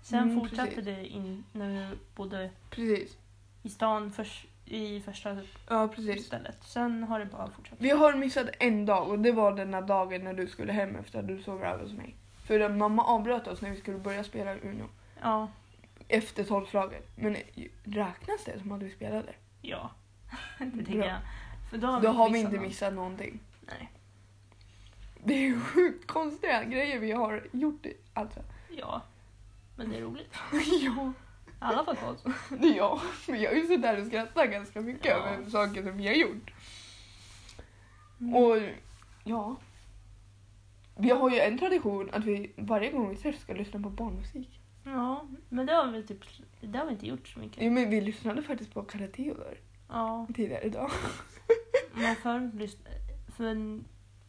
Sen 0.04 0.22
Mm, 0.22 0.40
fortsatte 0.40 0.68
precis. 0.70 0.84
det 0.84 1.06
in 1.06 1.44
när 1.52 1.90
du 1.90 1.98
bodde 2.14 2.50
Precis. 2.70 3.16
i 3.62 3.68
stan 3.68 4.10
förs, 4.12 4.46
i 4.64 5.00
första 5.00 5.36
Ja, 5.68 5.88
precis. 5.88 6.26
stället. 6.26 6.64
Sen 6.64 7.02
har 7.04 7.18
det 7.18 7.26
bara 7.26 7.50
fortsatt. 7.50 7.78
Vi 7.80 7.90
har 7.90 8.14
missat 8.14 8.48
en 8.60 8.86
dag 8.86 9.08
och 9.08 9.18
det 9.18 9.32
var 9.32 9.52
den 9.56 9.74
här 9.74 9.82
dagen 9.82 10.24
när 10.24 10.34
du 10.34 10.46
skulle 10.46 10.72
hem 10.72 10.96
efter 10.96 11.18
att 11.18 11.26
du 11.28 11.42
sov 11.42 11.62
över 11.64 11.82
hos 11.82 11.92
mig. 11.92 12.14
För 12.46 12.68
mamma 12.68 13.04
avbröt 13.04 13.46
oss 13.46 13.60
när 13.62 13.70
vi 13.70 13.76
skulle 13.80 13.98
börja 13.98 14.24
spela 14.24 14.54
Uno. 14.54 14.88
Ja. 15.22 15.48
Efter 16.08 16.44
tolvslaget. 16.44 17.08
Men 17.16 17.36
räknas 17.84 18.44
det 18.44 18.58
som 18.58 18.72
att 18.72 18.82
vi 18.82 18.90
spelade? 18.90 19.32
Ja. 19.62 19.90
det 20.58 20.70
tycker 20.84 20.98
Bra. 20.98 21.06
jag. 21.06 21.18
För 21.72 21.78
då 21.78 21.86
har 21.86 22.00
Då 22.00 22.10
vi, 22.12 22.16
har 22.16 22.30
vi 22.30 22.38
inte 22.38 22.52
något. 22.56 22.62
missat 22.62 22.94
någonting. 22.94 23.40
Nej. 23.60 23.92
Det 25.24 25.34
är 25.46 25.60
sjukt 25.60 26.06
konstiga 26.06 26.64
grejer 26.64 26.98
vi 26.98 27.12
har 27.12 27.46
gjort. 27.52 27.86
Alltså. 28.14 28.40
Ja. 28.76 29.02
Men 29.76 29.90
det 29.90 29.96
är 29.96 30.00
roligt. 30.00 30.34
ja. 30.82 31.12
I 31.60 31.74
alla 31.74 31.84
fall 31.96 32.14
oss. 32.14 32.24
Det 32.48 32.68
är 32.68 32.76
jag. 32.76 33.00
Vi 33.28 33.46
har 33.46 33.52
ju 33.52 33.62
suttit 33.62 33.82
där 33.82 34.00
och 34.00 34.06
skrattat 34.06 34.50
ganska 34.50 34.80
mycket 34.80 35.06
Ja. 35.06 35.12
över 35.14 35.50
saker 35.50 35.82
som 35.82 35.96
vi 35.96 36.06
har 36.06 36.14
gjort. 36.14 36.52
Mm. 38.20 38.34
Och 38.34 38.58
ja. 39.24 39.56
Vi 40.96 41.10
har 41.10 41.30
ju 41.30 41.40
en 41.40 41.58
tradition 41.58 42.10
att 42.12 42.24
vi 42.24 42.52
varje 42.56 42.90
gång 42.90 43.10
vi 43.10 43.16
träffas 43.16 43.40
ska 43.42 43.54
lyssna 43.54 43.80
på 43.82 43.90
barnmusik. 43.90 44.60
Ja, 44.84 45.26
men 45.48 45.66
det 45.66 45.72
har 45.72 45.86
vi 45.86 46.02
typ 46.02 46.20
det 46.60 46.78
har 46.78 46.86
vi 46.86 46.92
inte 46.92 47.06
gjort 47.06 47.28
så 47.28 47.38
mycket. 47.38 47.62
Jo, 47.62 47.70
men 47.70 47.90
vi 47.90 48.00
lyssnade 48.00 48.42
faktiskt 48.42 48.74
på 48.74 48.82
Kalle 48.82 49.06
Theodor 49.08 49.58
Ja, 49.88 50.26
tidigare 50.34 50.62
idag. 50.62 50.90
Men 51.94 52.16
förr, 52.16 52.50
för, 53.36 53.80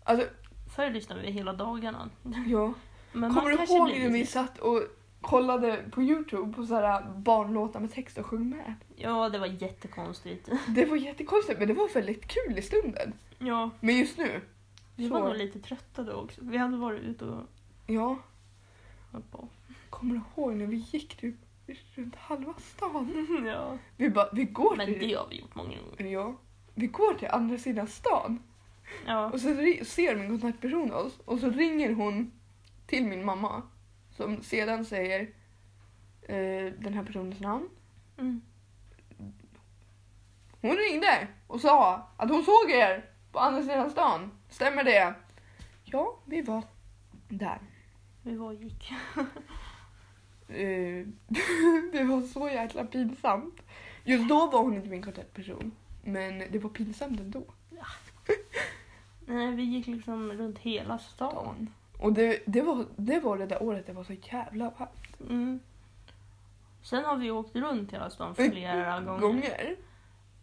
Alltså, 0.03 0.27
förr 0.75 0.89
lyssnade 0.89 1.21
vi 1.21 1.31
hela 1.31 1.53
dagarna. 1.53 2.09
ja. 2.47 2.73
Men 3.15 3.29
Kommer 3.29 3.41
man 3.41 3.51
du 3.51 3.57
kanske 3.57 3.75
ihåg 3.75 3.87
blir 3.89 3.99
när 3.99 4.09
vi 4.09 4.19
lite- 4.19 4.31
satt 4.31 4.57
och 4.59 4.81
kollade 5.21 5.83
på 5.91 6.01
Youtube 6.01 6.53
på 6.53 6.65
så 6.65 6.75
här 6.75 7.13
barnlåtar 7.17 7.79
med 7.79 7.91
text 7.91 8.17
och 8.17 8.25
sjöng 8.25 8.49
med? 8.49 8.73
Ja, 8.95 9.29
det 9.29 9.39
var 9.39 9.47
jättekonstigt. 9.47 10.49
Det 10.67 10.85
var 10.85 10.95
jättekonstigt 10.97 11.59
men 11.59 11.67
det 11.67 11.73
var 11.73 11.89
väldigt 11.93 12.27
kul 12.27 12.57
i 12.57 12.61
stunden. 12.61 13.13
Ja, 13.39 13.69
Men 13.79 13.97
just 13.97 14.17
nu, 14.17 14.41
vi 14.95 15.07
Så. 15.07 15.13
var 15.13 15.21
nog 15.27 15.37
lite 15.37 15.59
trötta 15.59 16.03
då 16.03 16.13
också. 16.13 16.41
Vi 16.43 16.57
hade 16.57 16.77
varit 16.77 17.01
ute 17.01 17.25
och 17.25 17.43
ja. 17.87 18.17
hållit 19.11 19.31
på. 19.31 19.47
Kommer 19.89 20.13
du 20.15 20.21
ihåg 20.41 20.53
när 20.55 20.65
vi 20.65 20.75
gick 20.75 21.15
typ 21.17 21.35
runt 21.95 22.15
halva 22.15 22.53
stan? 22.59 23.27
Ja. 23.45 23.77
Vi 23.97 24.09
bara, 24.09 24.29
vi 24.33 24.43
går 24.45 24.75
Men 24.75 24.85
till... 24.85 24.99
det 24.99 25.13
har 25.13 25.27
vi 25.29 25.39
gjort 25.39 25.55
många 25.55 25.69
gånger. 25.97 26.11
Ja. 26.11 26.35
Vi 26.75 26.87
går 26.87 27.13
till 27.13 27.27
andra 27.27 27.57
sidan 27.57 27.87
stan 27.87 28.43
Ja. 29.07 29.25
och 29.25 29.39
så 29.39 29.47
ser 29.85 30.15
min 30.15 30.27
kontaktperson 30.29 30.91
oss 30.93 31.19
och 31.25 31.39
så 31.39 31.49
ringer 31.49 31.93
hon 31.93 32.31
till 32.87 33.05
min 33.05 33.25
mamma 33.25 33.61
som 34.11 34.43
sedan 34.43 34.85
säger 34.85 35.21
eh, 36.21 36.73
den 36.79 36.93
här 36.93 37.03
personens 37.03 37.39
namn. 37.39 37.69
Mm. 38.17 38.41
Hon 40.61 40.77
ringde 40.77 41.27
och 41.47 41.61
sa 41.61 42.07
att 42.17 42.29
hon 42.29 42.43
såg 42.43 42.71
er 42.71 43.05
på 43.31 43.39
andra 43.39 43.61
sidan 43.61 43.89
stan. 43.89 44.31
Stämmer 44.49 44.83
det? 44.83 45.13
Ja, 45.83 46.19
vi 46.25 46.41
var 46.41 46.63
där. 47.29 47.59
Vi 48.21 48.35
var 48.35 48.47
och 48.47 48.53
gick. 48.53 48.91
Eh, 50.47 50.57
det 51.91 52.03
var 52.03 52.21
så 52.21 52.49
jäkla 52.49 52.85
pinsamt. 52.85 53.61
Just 54.03 54.29
då 54.29 54.51
var 54.51 54.63
hon 54.63 54.73
inte 54.75 54.89
min 54.89 55.03
kontaktperson. 55.03 55.71
Men 56.03 56.43
det 56.51 56.59
var 56.59 56.69
pinsamt 56.69 57.19
ändå. 57.19 57.43
Nej, 59.25 59.55
vi 59.55 59.63
gick 59.63 59.87
liksom 59.87 60.31
runt 60.31 60.59
hela 60.59 60.99
stan. 60.99 61.69
Och 61.99 62.13
det, 62.13 62.43
det, 62.45 62.61
var, 62.61 62.85
det 62.95 63.19
var 63.19 63.37
det 63.37 63.45
där 63.45 63.63
året 63.63 63.87
det 63.87 63.93
var 63.93 64.03
så 64.03 64.13
jävla 64.13 64.71
varmt. 64.77 65.29
Mm. 65.29 65.59
Sen 66.83 67.05
har 67.05 67.17
vi 67.17 67.31
åkt 67.31 67.55
runt 67.55 67.93
hela 67.93 68.09
stan 68.09 68.35
flera 68.35 69.01
gånger. 69.01 69.19
gånger. 69.21 69.75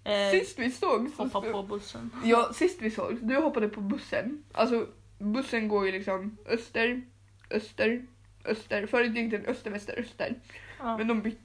Eh, 0.05 0.31
Sist 0.31 0.59
vi 0.59 0.71
såg 0.71 1.11
så 1.11 1.23
hoppa 1.23 1.41
på 1.41 1.63
bussen. 1.63 2.11
Ja, 2.25 2.51
sist 2.55 2.83
vi 2.83 2.91
såg, 2.91 3.19
du 3.23 3.37
hoppade 3.37 3.69
på 3.69 3.81
bussen. 3.81 4.45
Alltså 4.53 4.87
bussen 5.19 5.69
går 5.69 5.87
ju 5.87 5.93
liksom 5.93 6.37
öster, 6.47 7.03
öster, 7.51 8.07
öster. 8.45 8.87
Förut 8.87 9.17
gick 9.17 9.31
den 9.31 9.47
öster, 9.47 9.71
väster, 9.71 9.99
öster. 9.99 10.35
Ja. 10.79 10.97
Men 10.99 11.09
de, 11.09 11.21
byt, 11.23 11.39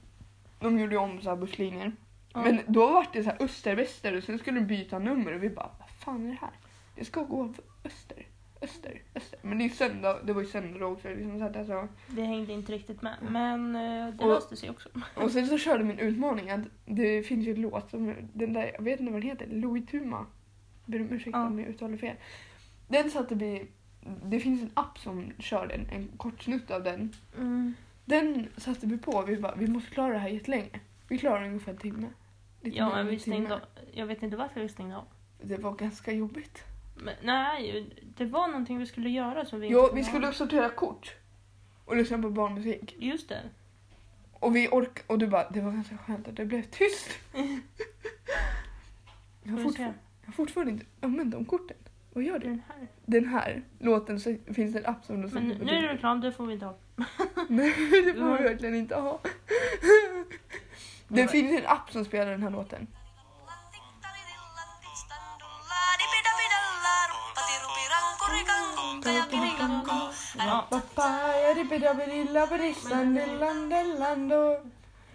de 0.60 0.78
gjorde 0.78 0.96
om 0.96 1.20
så 1.20 1.28
här 1.28 1.36
busslinjer. 1.36 1.92
Ja. 2.36 2.42
Men 2.42 2.60
då 2.66 2.86
var 2.86 3.06
det 3.12 3.22
så 3.22 3.30
här 3.30 3.42
öster, 3.42 3.76
väster 3.76 4.16
och 4.16 4.22
sen 4.22 4.38
skulle 4.38 4.60
de 4.60 4.66
byta 4.66 4.98
nummer 4.98 5.34
och 5.34 5.42
vi 5.42 5.50
bara, 5.50 5.70
vad 5.78 5.88
fan 5.90 6.26
är 6.26 6.30
det 6.30 6.38
här? 6.40 6.50
Det 6.94 7.04
ska 7.04 7.22
gå 7.22 7.54
öster, 7.84 8.26
öster, 8.62 9.02
öster. 9.14 9.38
Men 9.42 9.58
det 9.58 9.64
är 9.64 9.68
söndag, 9.68 10.18
det 10.24 10.32
var 10.32 10.40
ju 10.42 10.46
söndag 10.48 10.78
då 10.78 10.86
också. 10.86 11.08
Liksom 11.08 11.38
så 11.38 11.44
att 11.44 11.56
alltså. 11.56 11.88
Det 12.08 12.22
hängde 12.22 12.52
inte 12.52 12.72
riktigt 12.72 13.02
med. 13.02 13.16
Men 13.30 13.76
eh, 13.76 14.14
det 14.14 14.24
Och- 14.24 14.28
löste 14.30 14.56
sig 14.56 14.70
också. 14.70 14.88
Och 15.14 15.30
sen 15.30 15.46
så 15.46 15.58
körde 15.58 15.84
min 15.84 15.98
utmaning 15.98 16.50
att 16.50 16.60
det 16.86 17.22
finns 17.22 17.46
ju 17.46 17.54
en 17.54 17.60
låt 17.60 17.90
som, 17.90 18.14
den 18.32 18.52
där, 18.52 18.70
jag 18.74 18.82
vet 18.82 19.00
inte 19.00 19.12
vad 19.12 19.22
den 19.22 19.28
heter, 19.30 19.46
Louis 19.46 19.86
Tuma. 19.86 20.26
Ber 20.86 21.00
om 21.00 21.12
ursäkt 21.12 21.30
Ja. 21.36 21.46
om 21.46 21.58
jag 21.58 21.68
uttalar 21.68 21.96
fel. 21.96 22.16
Den 22.88 23.10
satte 23.10 23.34
vi, 23.34 23.66
det 24.24 24.40
finns 24.40 24.62
en 24.62 24.70
app 24.74 24.98
som 24.98 25.32
kör 25.38 25.66
den, 25.66 25.86
en 25.92 26.08
kort 26.16 26.42
snutt 26.42 26.70
av 26.70 26.82
den. 26.82 27.12
Mm. 27.38 27.74
Den 28.04 28.48
satte 28.56 28.86
vi 28.86 28.98
på, 28.98 29.22
vi 29.22 29.36
bara, 29.36 29.54
vi 29.54 29.66
måste 29.66 29.90
klara 29.90 30.12
det 30.12 30.18
här 30.18 30.28
jättelänge. 30.28 30.80
Vi 31.08 31.18
klarar 31.18 31.44
ungefär 31.46 31.72
en 31.72 31.78
timme. 31.78 32.06
Lite 32.66 32.78
Ja, 32.78 32.88
men 32.88 32.98
en 32.98 33.06
vi 33.06 33.18
stängde 33.18 33.54
av. 33.54 33.60
Jag 33.92 34.06
vet 34.06 34.22
inte 34.22 34.36
varför 34.36 34.60
vi 34.60 34.68
stängde 34.68 34.96
av. 34.96 35.04
Det 35.42 35.56
var 35.56 35.72
ganska 35.72 36.12
jobbigt. 36.12 36.64
Men, 36.94 37.14
nej, 37.22 37.86
det 38.16 38.24
var 38.24 38.46
någonting 38.48 38.78
vi 38.78 38.86
skulle 38.86 39.10
göra 39.10 39.44
som 39.44 39.60
vi 39.60 39.68
Ja, 39.68 39.90
vi 39.94 40.04
skulle 40.04 40.32
sortera 40.32 40.68
kort. 40.68 41.14
Och 41.84 41.96
lyssna 41.96 42.18
på 42.18 42.30
barnmusik. 42.30 42.96
Just 42.98 43.28
det. 43.28 43.40
Och 44.32 44.56
vi 44.56 44.68
ork 44.68 45.02
och 45.06 45.18
du 45.18 45.26
bara, 45.26 45.50
det 45.50 45.60
var 45.60 45.72
ganska 45.72 45.98
skönt 45.98 46.28
att 46.28 46.36
det 46.36 46.44
blev 46.44 46.62
tyst. 46.62 47.08
jag, 49.42 49.52
har 49.52 49.62
fortfarande, 49.62 49.98
jag 50.20 50.26
har 50.26 50.32
fortfarande 50.32 50.72
inte 50.72 50.86
använt 51.00 51.32
de 51.32 51.44
korten. 51.44 51.76
Vad 52.12 52.24
gör 52.24 52.38
du? 52.38 52.46
Den 52.46 52.62
här. 52.68 52.88
Den 53.06 53.24
här 53.24 53.62
låten 53.78 54.20
så 54.20 54.36
finns 54.54 54.72
det 54.72 54.78
en 54.78 54.86
app 54.86 55.04
som 55.04 55.22
du 55.22 55.28
Men 55.28 55.48
nu 55.48 55.72
är 55.72 55.82
det 55.82 55.88
reklam, 55.88 56.20
det 56.20 56.32
får 56.32 56.46
vi 56.46 56.52
inte 56.52 56.66
ha. 56.66 56.76
Nej, 57.48 57.74
det 58.04 58.14
får 58.14 58.38
vi 58.38 58.44
verkligen 58.44 58.74
inte 58.74 58.94
ha. 58.94 59.20
Det 61.08 61.28
finns 61.28 61.60
en 61.60 61.66
app 61.66 61.90
som 61.92 62.04
spelar 62.04 62.30
den 62.30 62.42
här 62.42 62.50
låten. 62.50 62.86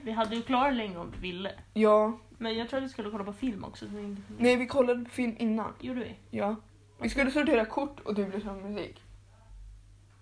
Vi 0.04 0.12
hade 0.12 0.36
ju 0.36 0.42
klarat 0.42 0.76
länge 0.76 0.98
om 0.98 1.12
vi 1.12 1.18
ville. 1.18 1.52
Ja, 1.74 2.18
Men 2.38 2.58
jag 2.58 2.70
tror 2.70 2.78
att 2.78 2.84
vi 2.84 2.90
skulle 2.90 3.10
kolla 3.10 3.24
på 3.24 3.34
film 3.34 3.64
också. 3.64 3.86
Så 3.86 3.96
vi 3.96 4.04
inte 4.04 4.22
kunde. 4.22 4.44
nej 4.44 4.56
vi 4.56 4.68
kollade 4.68 5.04
på 5.04 5.10
film 5.10 5.36
innan. 5.40 5.74
Gjorde 5.80 6.00
vi? 6.00 6.16
Ja. 6.38 6.56
Vi 7.02 7.10
skulle 7.10 7.32
sortera 7.32 7.66
kort 7.66 8.00
och 8.00 8.16
du 8.16 8.32
lyssna 8.32 8.54
på 8.54 8.60
musik. 8.60 9.04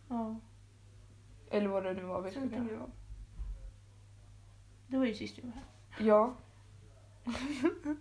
Ja. 0.10 0.36
Eller 1.52 1.68
vad 1.68 1.84
det 1.84 1.94
nu 1.94 2.04
var 2.04 2.22
vi 2.22 2.32
skulle 2.32 2.56
göra. 2.56 2.90
Det 4.90 4.98
var 4.98 5.06
ju 5.06 5.14
sist 5.14 5.38
vi 5.38 5.42
var 5.42 5.52
här. 5.52 5.64
Ja. 6.06 6.36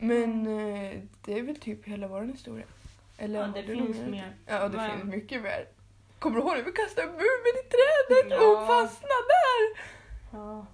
Men 0.00 0.46
eh, 0.46 1.00
det 1.24 1.38
är 1.38 1.42
väl 1.42 1.56
typ 1.60 1.84
hela 1.88 2.08
vår 2.08 2.22
historia. 2.22 2.66
Eller 3.18 3.38
Ja, 3.40 3.46
har 3.46 3.52
det 3.52 3.62
du 3.62 3.74
finns 3.76 3.98
mer. 4.10 4.36
Ja, 4.46 4.68
det 4.68 4.76
Men- 4.76 4.90
finns 5.00 5.04
mycket 5.14 5.42
mer. 5.42 5.66
Kommer 6.18 6.36
du 6.36 6.42
ihåg 6.42 6.56
när 6.56 6.62
vi 6.64 6.72
kastade 6.72 7.06
Mumin 7.06 7.56
i 7.64 7.68
trädet 7.70 8.30
Ja. 8.40 8.46
och 8.62 8.66
fastnade 8.66 9.24
där? 9.28 9.80
Ja. 10.32 10.66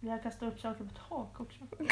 Vi 0.00 0.10
har 0.10 0.18
kastat 0.22 0.52
upp 0.52 0.60
saker 0.60 0.84
på 0.84 0.94
tak 1.08 1.40
också. 1.40 1.60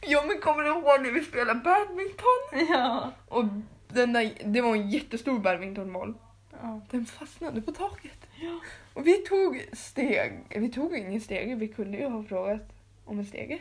Ja 0.00 0.24
men 0.26 0.40
kommer 0.40 0.62
du 0.62 0.68
ihåg 0.68 1.00
när 1.02 1.12
vi 1.12 1.24
spelade 1.24 1.60
badminton? 1.60 2.66
Ja. 2.76 3.12
Och 3.28 3.44
den 3.88 4.12
där, 4.12 4.32
det 4.44 4.60
var 4.60 4.76
en 4.76 4.90
jättestor 4.90 5.38
badmintonboll. 5.38 6.14
ja. 6.62 6.80
Den 6.90 7.06
fastnade 7.06 7.62
på 7.62 7.72
taket. 7.72 8.26
Ja. 8.40 8.60
Och 8.98 9.06
vi 9.06 9.12
tog 9.16 9.64
steg, 9.72 10.46
vi 10.50 10.68
tog 10.72 10.96
ingen 10.96 11.20
stege, 11.20 11.54
vi 11.54 11.68
kunde 11.68 11.98
ju 11.98 12.08
ha 12.08 12.22
frågat 12.22 12.60
om 13.04 13.18
en 13.18 13.26
stege. 13.26 13.58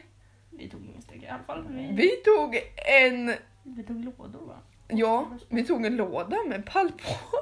Vi 0.52 0.70
tog 0.70 0.86
ingen 0.86 1.02
steg 1.02 1.24
i 1.24 1.28
alla 1.28 1.44
fall. 1.44 1.68
Vi, 1.70 1.92
Vi 1.96 2.10
tog 2.10 2.60
en, 3.02 3.34
vi 3.64 3.84
tog 3.84 4.04
lådor 4.06 4.46
va? 4.48 4.60
ja, 4.88 5.38
vi 5.50 5.64
tog 5.64 5.86
en 5.86 5.96
låda 5.96 6.38
med 6.48 6.66
pall 6.66 6.92
på. 6.92 7.38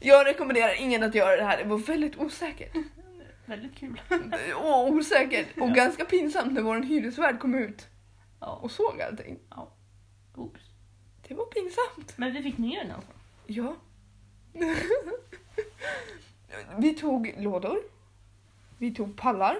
Jag 0.00 0.26
rekommenderar 0.26 0.80
ingen 0.80 1.02
att 1.02 1.14
göra 1.14 1.36
det 1.36 1.44
här, 1.44 1.58
det 1.58 1.64
var 1.64 1.78
väldigt 1.78 2.16
osäkert. 2.16 2.76
Väldigt 3.46 3.76
kul. 3.76 4.00
Och 4.54 4.88
osäkert 4.88 5.46
och 5.58 5.68
Ja. 5.68 5.72
ganska 5.74 6.04
pinsamt 6.04 6.52
när 6.52 6.62
vår 6.62 6.76
hyresvärd 6.82 7.38
kom 7.38 7.54
ut 7.54 7.86
Ja. 8.40 8.58
och 8.62 8.70
såg 8.70 9.02
allting. 9.02 9.38
Oops. 10.36 10.60
Det 11.28 11.34
var 11.34 11.44
pinsamt. 11.44 12.18
Men 12.18 12.32
vi 12.32 12.42
fick 12.42 12.58
ner 12.58 12.80
den 12.84 12.90
fall. 12.90 13.14
Ja. 13.46 13.76
vi 16.78 16.94
tog 16.94 17.34
lådor. 17.38 17.78
Vi 18.78 18.94
tog 18.94 19.16
pallar. 19.16 19.56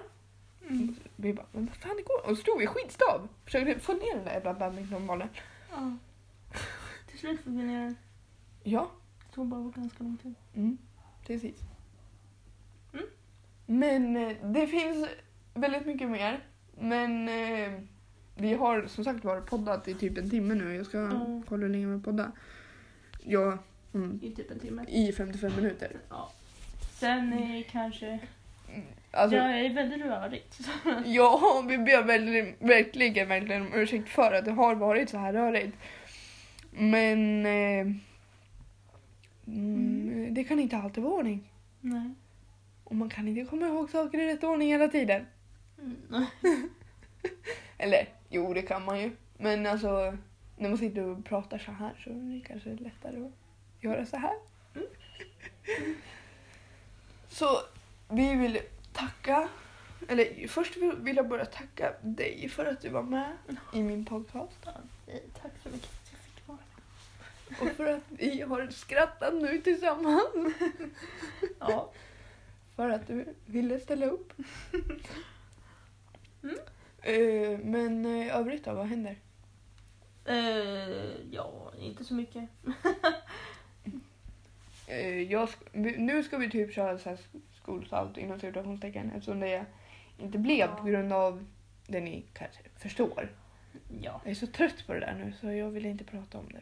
Mm. 0.69 0.95
Vi 1.17 1.33
bara, 1.35 1.47
men 1.53 1.67
vad 1.67 1.77
fan 1.77 1.97
det 1.97 2.03
går? 2.03 2.31
Och 2.31 2.37
så 2.37 2.43
stod 2.43 2.59
vi 2.59 2.67
skitstav. 2.67 3.29
Försökte 3.45 3.81
få 3.81 3.93
ner 3.93 4.15
den 4.17 4.25
där 4.25 4.33
jävla 4.33 4.55
badmintonbollen. 4.55 5.29
Ja. 5.71 5.97
Till 7.11 7.19
slut 7.19 7.39
fick 7.39 7.47
vi 7.47 7.63
ner 7.63 7.81
den. 7.85 7.97
Ja, 8.63 8.91
Det 9.29 9.35
tog 9.35 9.47
bara 9.47 9.73
ganska 9.77 10.05
lång 10.05 10.17
tid. 10.17 10.35
mm, 10.55 10.79
precis. 11.27 11.57
Mm. 12.93 13.05
Men 13.67 14.17
eh, 14.17 14.37
det 14.51 14.67
finns 14.67 15.09
väldigt 15.55 15.87
mycket 15.87 16.11
mer. 16.11 16.45
Men 16.79 17.29
eh, 17.29 17.81
vi 18.35 18.55
har 18.55 18.87
som 18.87 19.05
sagt 19.05 19.25
varit 19.25 19.47
poddat 19.47 19.89
i 19.89 19.95
typ 19.95 20.19
en 20.19 20.31
timme 20.31 20.55
nu. 20.55 20.75
Jag 20.75 20.87
ska 20.87 20.99
Mm. 20.99 21.43
kolla 21.49 21.63
hur 21.63 21.69
länge 21.73 21.87
vi 21.87 21.93
har 21.93 22.01
poddat. 22.01 22.29
Ja, 23.23 23.59
mm, 23.95 24.19
I 24.23 24.31
typ 24.35 24.51
en 24.51 24.59
timme. 24.61 24.85
i 24.89 25.13
55 25.13 25.53
minuter. 25.57 25.97
Ja. 26.11 26.33
Sen 27.05 27.33
är 27.33 27.63
kanske... 27.63 28.19
Alltså, 29.11 29.37
Jag 29.37 29.61
är 29.61 29.75
väldigt 29.75 30.03
rörigt. 30.03 30.61
Ja, 31.05 31.65
vi 31.69 31.79
ber 31.79 32.03
väldigt, 32.03 32.57
verkligen, 32.59 33.29
verkligen 33.29 33.63
om 33.63 33.75
ursäkt 33.75 34.09
för 34.09 34.33
att 34.33 34.45
det 34.45 34.51
har 34.51 34.75
varit 34.75 35.11
så 35.11 35.19
här 35.19 35.33
rörigt. 35.33 35.77
Men 36.71 37.47
eh, 37.47 37.87
mm, 39.47 40.35
det 40.35 40.45
kan 40.45 40.61
inte 40.61 40.77
alltid 40.77 41.05
vara 41.05 41.15
ordning. 41.15 41.51
Nej. 41.81 42.11
Och 42.85 42.95
man 42.95 43.09
kan 43.09 43.29
inte 43.29 43.51
komma 43.51 43.67
ihåg 43.67 43.91
saker 43.91 44.19
i 44.19 44.27
rätt 44.27 44.45
ordning 44.45 44.69
hela 44.69 44.89
tiden. 44.89 45.27
Mm. 45.79 46.27
Eller 47.79 48.09
jo, 48.29 48.55
det 48.55 48.63
kan 48.63 48.85
man 48.85 49.01
ju. 49.01 49.11
Men 49.39 49.67
alltså, 49.67 50.17
när 50.57 50.69
man 50.69 50.79
sitter 50.79 51.03
och 51.03 51.25
pratar 51.25 51.59
så 51.59 51.73
här 51.73 51.93
så 52.05 52.11
är 52.11 52.35
det 52.35 52.41
kanske 52.47 52.71
lättare 52.71 53.27
att 53.27 53.33
göra 53.81 54.07
så 54.07 54.17
här. 54.17 54.35
Mm. 54.75 54.87
Så 57.35 57.61
vi 58.09 58.35
vill 58.35 58.61
tacka, 58.93 59.49
eller 60.09 60.49
först 60.49 60.77
vill 60.77 61.17
jag 61.17 61.29
bara 61.29 61.45
tacka 61.45 61.95
dig 62.03 62.49
för 62.49 62.67
att 62.67 62.81
du 62.81 62.89
var 62.89 63.03
med 63.03 63.33
i 63.73 63.83
min 63.83 64.05
podcast. 64.05 64.63
Tack 65.43 65.53
så 65.63 65.69
mycket 65.69 65.89
för 65.89 65.97
att 65.97 66.11
jag 66.11 66.21
fick 66.21 66.49
vara 66.49 66.59
med. 66.59 67.61
Och 67.61 67.77
för 67.77 67.87
att 67.87 68.03
vi 68.09 68.41
har 68.41 68.69
skrattat 68.71 69.35
nu 69.35 69.61
tillsammans. 69.61 70.55
Ja. 71.59 71.93
För 72.77 72.89
att 72.89 73.07
du 73.07 73.35
ville 73.47 73.81
ställa 73.81 74.07
upp. 74.07 74.33
Mm. 76.43 76.57
Eh, 77.03 77.59
men 77.59 78.07
eh, 78.07 78.37
övrigt 78.37 78.65
då, 78.65 78.75
vad 78.75 78.87
händer? 78.87 79.19
Eh, 80.25 81.31
ja, 81.31 81.73
inte 81.79 82.05
så 82.05 82.15
mycket. 82.15 82.49
Eh, 84.95 85.23
jag 85.23 85.49
nu 85.75 86.23
ska 86.23 86.39
vi 86.39 86.51
typ 86.51 86.75
köra 86.75 86.99
så 86.99 87.09
här 87.09 87.19
skolsalt 87.63 88.17
inom 88.17 88.41
citationstecken 88.41 89.11
eftersom 89.11 89.41
det 89.41 89.65
inte 90.19 90.39
blev 90.39 90.59
Ja. 90.59 90.67
på 90.77 90.85
grund 90.85 91.13
av 91.13 91.47
det 91.87 92.01
ni 92.01 92.25
kanske 92.33 92.63
förstår. 92.77 93.33
Ja. 94.01 94.21
Jag 94.25 94.31
är 94.31 94.35
så 94.35 94.47
trött 94.47 94.87
på 94.87 94.93
det 94.93 95.01
där 95.01 95.15
nu 95.15 95.33
så 95.41 95.53
jag 95.53 95.71
vill 95.71 95.87
inte 95.87 96.05
prata 96.05 96.39
om 96.39 96.49
det. 96.53 96.61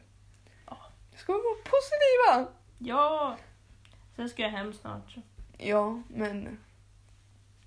Ja. 0.66 0.78
Ska 1.16 1.32
vi 1.32 1.38
vara 1.38 1.62
positiva? 1.64 2.52
Ja. 2.78 3.36
Sen 4.16 4.28
ska 4.28 4.42
jag 4.42 4.50
hem 4.50 4.72
snart. 4.72 5.10
Så. 5.12 5.20
Ja, 5.58 6.02
men... 6.08 6.58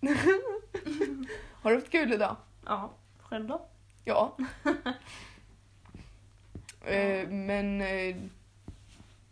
Har 1.61 1.72
du 1.72 1.76
haft 1.78 1.91
kul 1.91 2.13
idag? 2.13 2.36
Ja. 2.66 2.91
Själv 3.20 3.47
då? 3.47 3.66
Ja. 4.03 4.38
eh, 6.86 7.30
men 7.30 7.82
eh, 7.82 8.16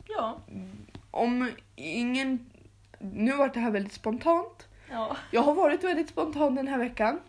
Ja. 0.08 0.40
Om 1.14 1.52
ingen... 1.76 2.52
Nu 3.00 3.36
var 3.36 3.48
det 3.48 3.60
här 3.60 3.72
väldigt 3.72 3.94
spontant. 3.94 4.68
Ja. 4.92 5.18
Jag 5.32 5.42
har 5.42 5.54
varit 5.54 5.84
väldigt 5.84 6.10
spontan 6.10 6.56
den 6.56 6.68
här 6.68 6.78
veckan. 6.78 7.20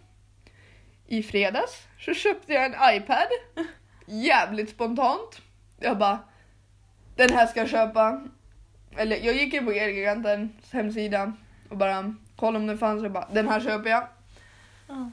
I 1.06 1.22
fredags 1.22 1.86
så 1.98 2.14
köpte 2.14 2.52
jag 2.52 2.64
en 2.64 2.96
iPad. 2.96 3.28
Jävligt 4.06 4.70
spontant. 4.70 5.42
Jag 5.80 5.98
bara, 5.98 6.18
den 7.16 7.30
här 7.30 7.46
ska 7.46 7.60
jag 7.60 7.68
köpa. 7.68 8.28
Eller 8.96 9.16
jag 9.16 9.34
gick 9.34 9.54
in 9.54 9.64
på 9.64 9.72
Elgigantens 9.72 10.72
hemsida 10.72 11.32
och 11.68 11.76
bara 11.76 12.14
kollade 12.36 12.58
om 12.58 12.66
den 12.66 12.78
fanns 12.78 13.04
och 13.04 13.10
bara, 13.10 13.28
den 13.32 13.48
här 13.48 13.60
köper 13.60 13.90
jag. 13.90 14.08
Ja. 14.88 15.10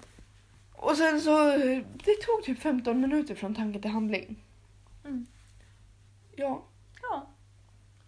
Och 0.74 0.97
sen 0.97 1.22
så, 1.22 1.57
det 1.93 2.15
tog 2.22 2.43
typ 2.43 2.59
15 2.59 3.01
minuter 3.01 3.36
från 3.36 3.55
tanke 3.55 3.80
till 3.80 3.91
handling. 3.91 4.43
Mm. 5.05 5.26
Ja. 6.36 6.45
Ja. 6.45 6.70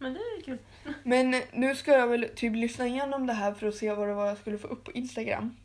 Men 0.03 0.13
det 0.13 0.19
är 0.19 0.41
kul. 0.41 0.57
Men 1.03 1.35
nu 1.53 1.75
ska 1.75 1.91
jag 1.91 2.07
väl 2.07 2.29
typ 2.35 2.55
lyssna 2.55 2.87
igenom 2.87 3.27
det 3.27 3.33
här 3.33 3.53
för 3.53 3.67
att 3.67 3.75
se 3.75 3.93
vad 3.93 4.07
det 4.07 4.13
var 4.13 4.27
jag 4.27 4.37
skulle 4.37 4.57
få 4.57 4.67
upp 4.67 4.83
på 4.83 4.91
Instagram. 4.91 5.55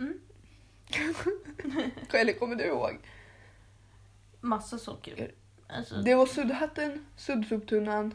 Mm. 0.00 0.20
Eller 2.12 2.32
kommer 2.32 2.56
du 2.56 2.64
ihåg? 2.64 2.98
Massa 4.40 4.78
socker. 4.78 5.30
Alltså, 5.68 5.94
Det 6.02 6.14
var 6.14 6.26
suddhatten, 6.26 7.06
suddsupptunnan. 7.16 8.14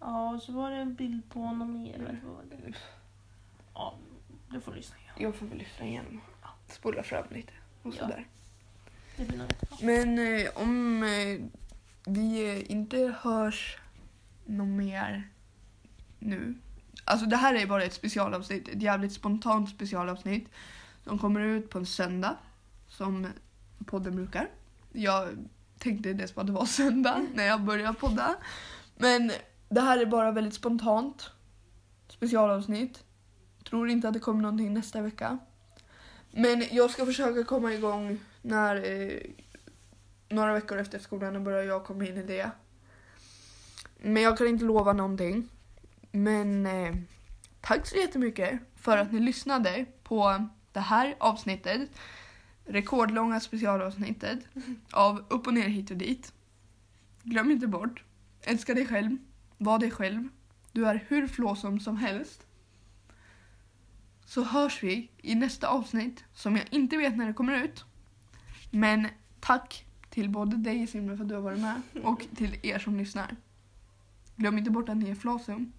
Ja, 0.00 0.34
och 0.34 0.42
så 0.42 0.52
var 0.52 0.70
det 0.70 0.76
en 0.76 0.94
bild 0.94 1.30
på 1.30 1.40
honom 1.40 1.82
mer. 1.82 1.98
Det- 1.98 2.72
Ja, 3.74 3.94
du 4.50 4.60
får 4.60 4.74
lyssna 4.74 4.96
igen. 4.98 5.14
Jag 5.18 5.34
får 5.34 5.46
väl 5.46 5.58
lyssna 5.58 5.86
igenom. 5.86 6.20
Spola 6.68 7.02
fram 7.02 7.24
lite 7.30 7.52
och 7.82 7.94
Ja. 7.94 7.98
sådär. 7.98 8.26
Men 9.80 10.18
eh, 10.18 10.48
om 10.54 11.02
eh, 11.02 11.60
vi 12.12 12.62
inte 12.62 13.14
hörs 13.20 13.78
något 14.46 14.68
mer 14.68 15.30
nu. 16.18 16.54
Alltså 17.04 17.26
det 17.26 17.36
här 17.36 17.54
är 17.54 17.66
bara 17.66 17.84
ett 17.84 17.92
specialavsnitt, 17.92 18.68
ett 18.68 18.82
jävligt 18.82 19.12
spontant 19.12 19.70
specialavsnitt. 19.70 20.48
Som 21.04 21.18
kommer 21.18 21.40
ut 21.40 21.70
på 21.70 21.78
en 21.78 21.86
söndag. 21.86 22.36
Som 22.88 23.26
podden 23.86 24.16
brukar. 24.16 24.48
Jag 24.92 25.28
tänkte 25.78 26.28
på 26.34 26.40
att 26.40 26.46
det 26.46 26.52
var 26.52 26.66
söndag 26.66 27.26
när 27.34 27.44
jag 27.44 27.62
började 27.62 27.98
podda. 27.98 28.36
Men 28.96 29.32
det 29.68 29.80
här 29.80 29.98
är 29.98 30.06
bara 30.06 30.32
väldigt 30.32 30.54
spontant. 30.54 31.30
Specialavsnitt. 32.08 33.04
Tror 33.68 33.88
inte 33.88 34.08
att 34.08 34.14
det 34.14 34.20
kommer 34.20 34.42
någonting 34.42 34.74
nästa 34.74 35.02
vecka. 35.02 35.38
Men 36.30 36.64
jag 36.70 36.90
ska 36.90 37.06
försöka 37.06 37.44
komma 37.44 37.72
igång 37.72 38.18
när 38.42 38.76
eh, 38.76 39.20
några 40.28 40.52
veckor 40.52 40.78
efter 40.78 40.98
skolan 40.98 41.44
börjar 41.44 41.62
jag 41.62 41.84
komma 41.84 42.06
in 42.06 42.16
i 42.16 42.22
det. 42.22 42.50
Men 44.06 44.22
jag 44.22 44.38
kan 44.38 44.46
inte 44.48 44.64
lova 44.64 44.92
någonting. 44.92 45.48
Men 46.12 46.66
eh, 46.66 46.94
tack 47.60 47.86
så 47.86 47.96
jättemycket 47.96 48.60
för 48.76 48.98
att 48.98 49.12
ni 49.12 49.20
lyssnade 49.20 49.86
på 50.02 50.48
det 50.72 50.80
här 50.80 51.16
avsnittet. 51.18 51.90
Rekordlånga 52.64 53.40
specialavsnittet 53.40 54.38
av 54.92 55.24
Upp 55.28 55.46
och 55.46 55.54
ner 55.54 55.68
hit 55.68 55.90
och 55.90 55.96
dit. 55.96 56.32
Glöm 57.22 57.50
inte 57.50 57.66
bort. 57.66 58.04
Älska 58.42 58.74
dig 58.74 58.86
själv. 58.86 59.16
Var 59.58 59.78
dig 59.78 59.90
själv. 59.90 60.28
Du 60.72 60.86
är 60.86 61.04
hur 61.08 61.28
flåsom 61.28 61.80
som 61.80 61.96
helst. 61.96 62.46
Så 64.24 64.42
hörs 64.42 64.82
vi 64.82 65.10
i 65.16 65.34
nästa 65.34 65.68
avsnitt 65.68 66.24
som 66.34 66.56
jag 66.56 66.64
inte 66.70 66.96
vet 66.96 67.16
när 67.16 67.26
det 67.26 67.32
kommer 67.32 67.64
ut. 67.64 67.84
Men 68.70 69.08
tack 69.40 69.84
till 70.10 70.30
både 70.30 70.56
dig 70.56 70.86
Simon 70.86 71.16
för 71.16 71.24
att 71.24 71.28
du 71.28 71.34
har 71.34 71.42
varit 71.42 71.60
med 71.60 71.80
och 72.02 72.26
till 72.36 72.58
er 72.62 72.78
som 72.78 72.96
lyssnar. 72.96 73.36
Glöm 74.36 74.58
inte 74.58 74.70
bort 74.70 74.88
att 74.88 74.96
ni 74.96 75.10
är 75.10 75.14
flåsum. 75.14 75.72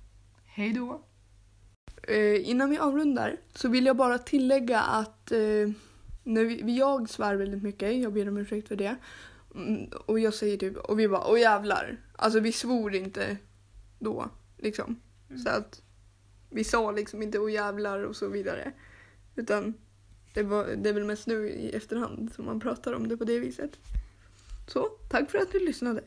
Hej 0.45 0.73
då! 0.73 1.03
Eh, 2.03 2.49
innan 2.49 2.69
vi 2.69 2.77
avrundar 2.77 3.37
så 3.53 3.69
vill 3.69 3.85
jag 3.85 3.97
bara 3.97 4.17
tillägga 4.17 4.81
att 4.81 5.31
eh, 5.31 5.69
när 6.23 6.43
vi, 6.43 6.77
jag 6.77 7.09
svär 7.09 7.35
väldigt 7.35 7.63
mycket, 7.63 7.95
jag 7.95 8.13
ber 8.13 8.27
om 8.27 8.37
ursäkt 8.37 8.67
för 8.67 8.75
det. 8.75 8.95
Mm, 9.55 9.89
och 10.05 10.19
jag 10.19 10.33
säger 10.33 10.57
typ, 10.57 10.77
och 10.77 10.99
vi 10.99 11.07
bara 11.07 11.27
åh 11.27 11.39
jävlar. 11.39 11.97
Alltså 12.15 12.39
vi 12.39 12.51
svor 12.51 12.95
inte 12.95 13.37
då 13.99 14.29
liksom. 14.57 14.99
Mm. 15.29 15.41
Så 15.41 15.49
att 15.49 15.81
vi 16.49 16.63
sa 16.63 16.91
liksom 16.91 17.21
inte 17.21 17.39
åh 17.39 17.51
jävlar 17.51 18.03
och 18.03 18.15
så 18.15 18.27
vidare. 18.27 18.71
Utan 19.35 19.73
Det, 20.33 20.43
var, 20.43 20.65
det 20.65 20.89
är 20.89 20.93
väl 20.93 21.05
mest 21.05 21.27
nu 21.27 21.49
i 21.49 21.71
efterhand 21.71 22.33
som 22.33 22.45
man 22.45 22.59
pratar 22.59 22.93
om 22.93 23.07
det 23.07 23.17
på 23.17 23.23
det 23.23 23.39
viset. 23.39 23.71
Så, 24.67 24.89
tack 25.09 25.31
för 25.31 25.37
att 25.37 25.51
du 25.51 25.59
lyssnade. 25.59 26.01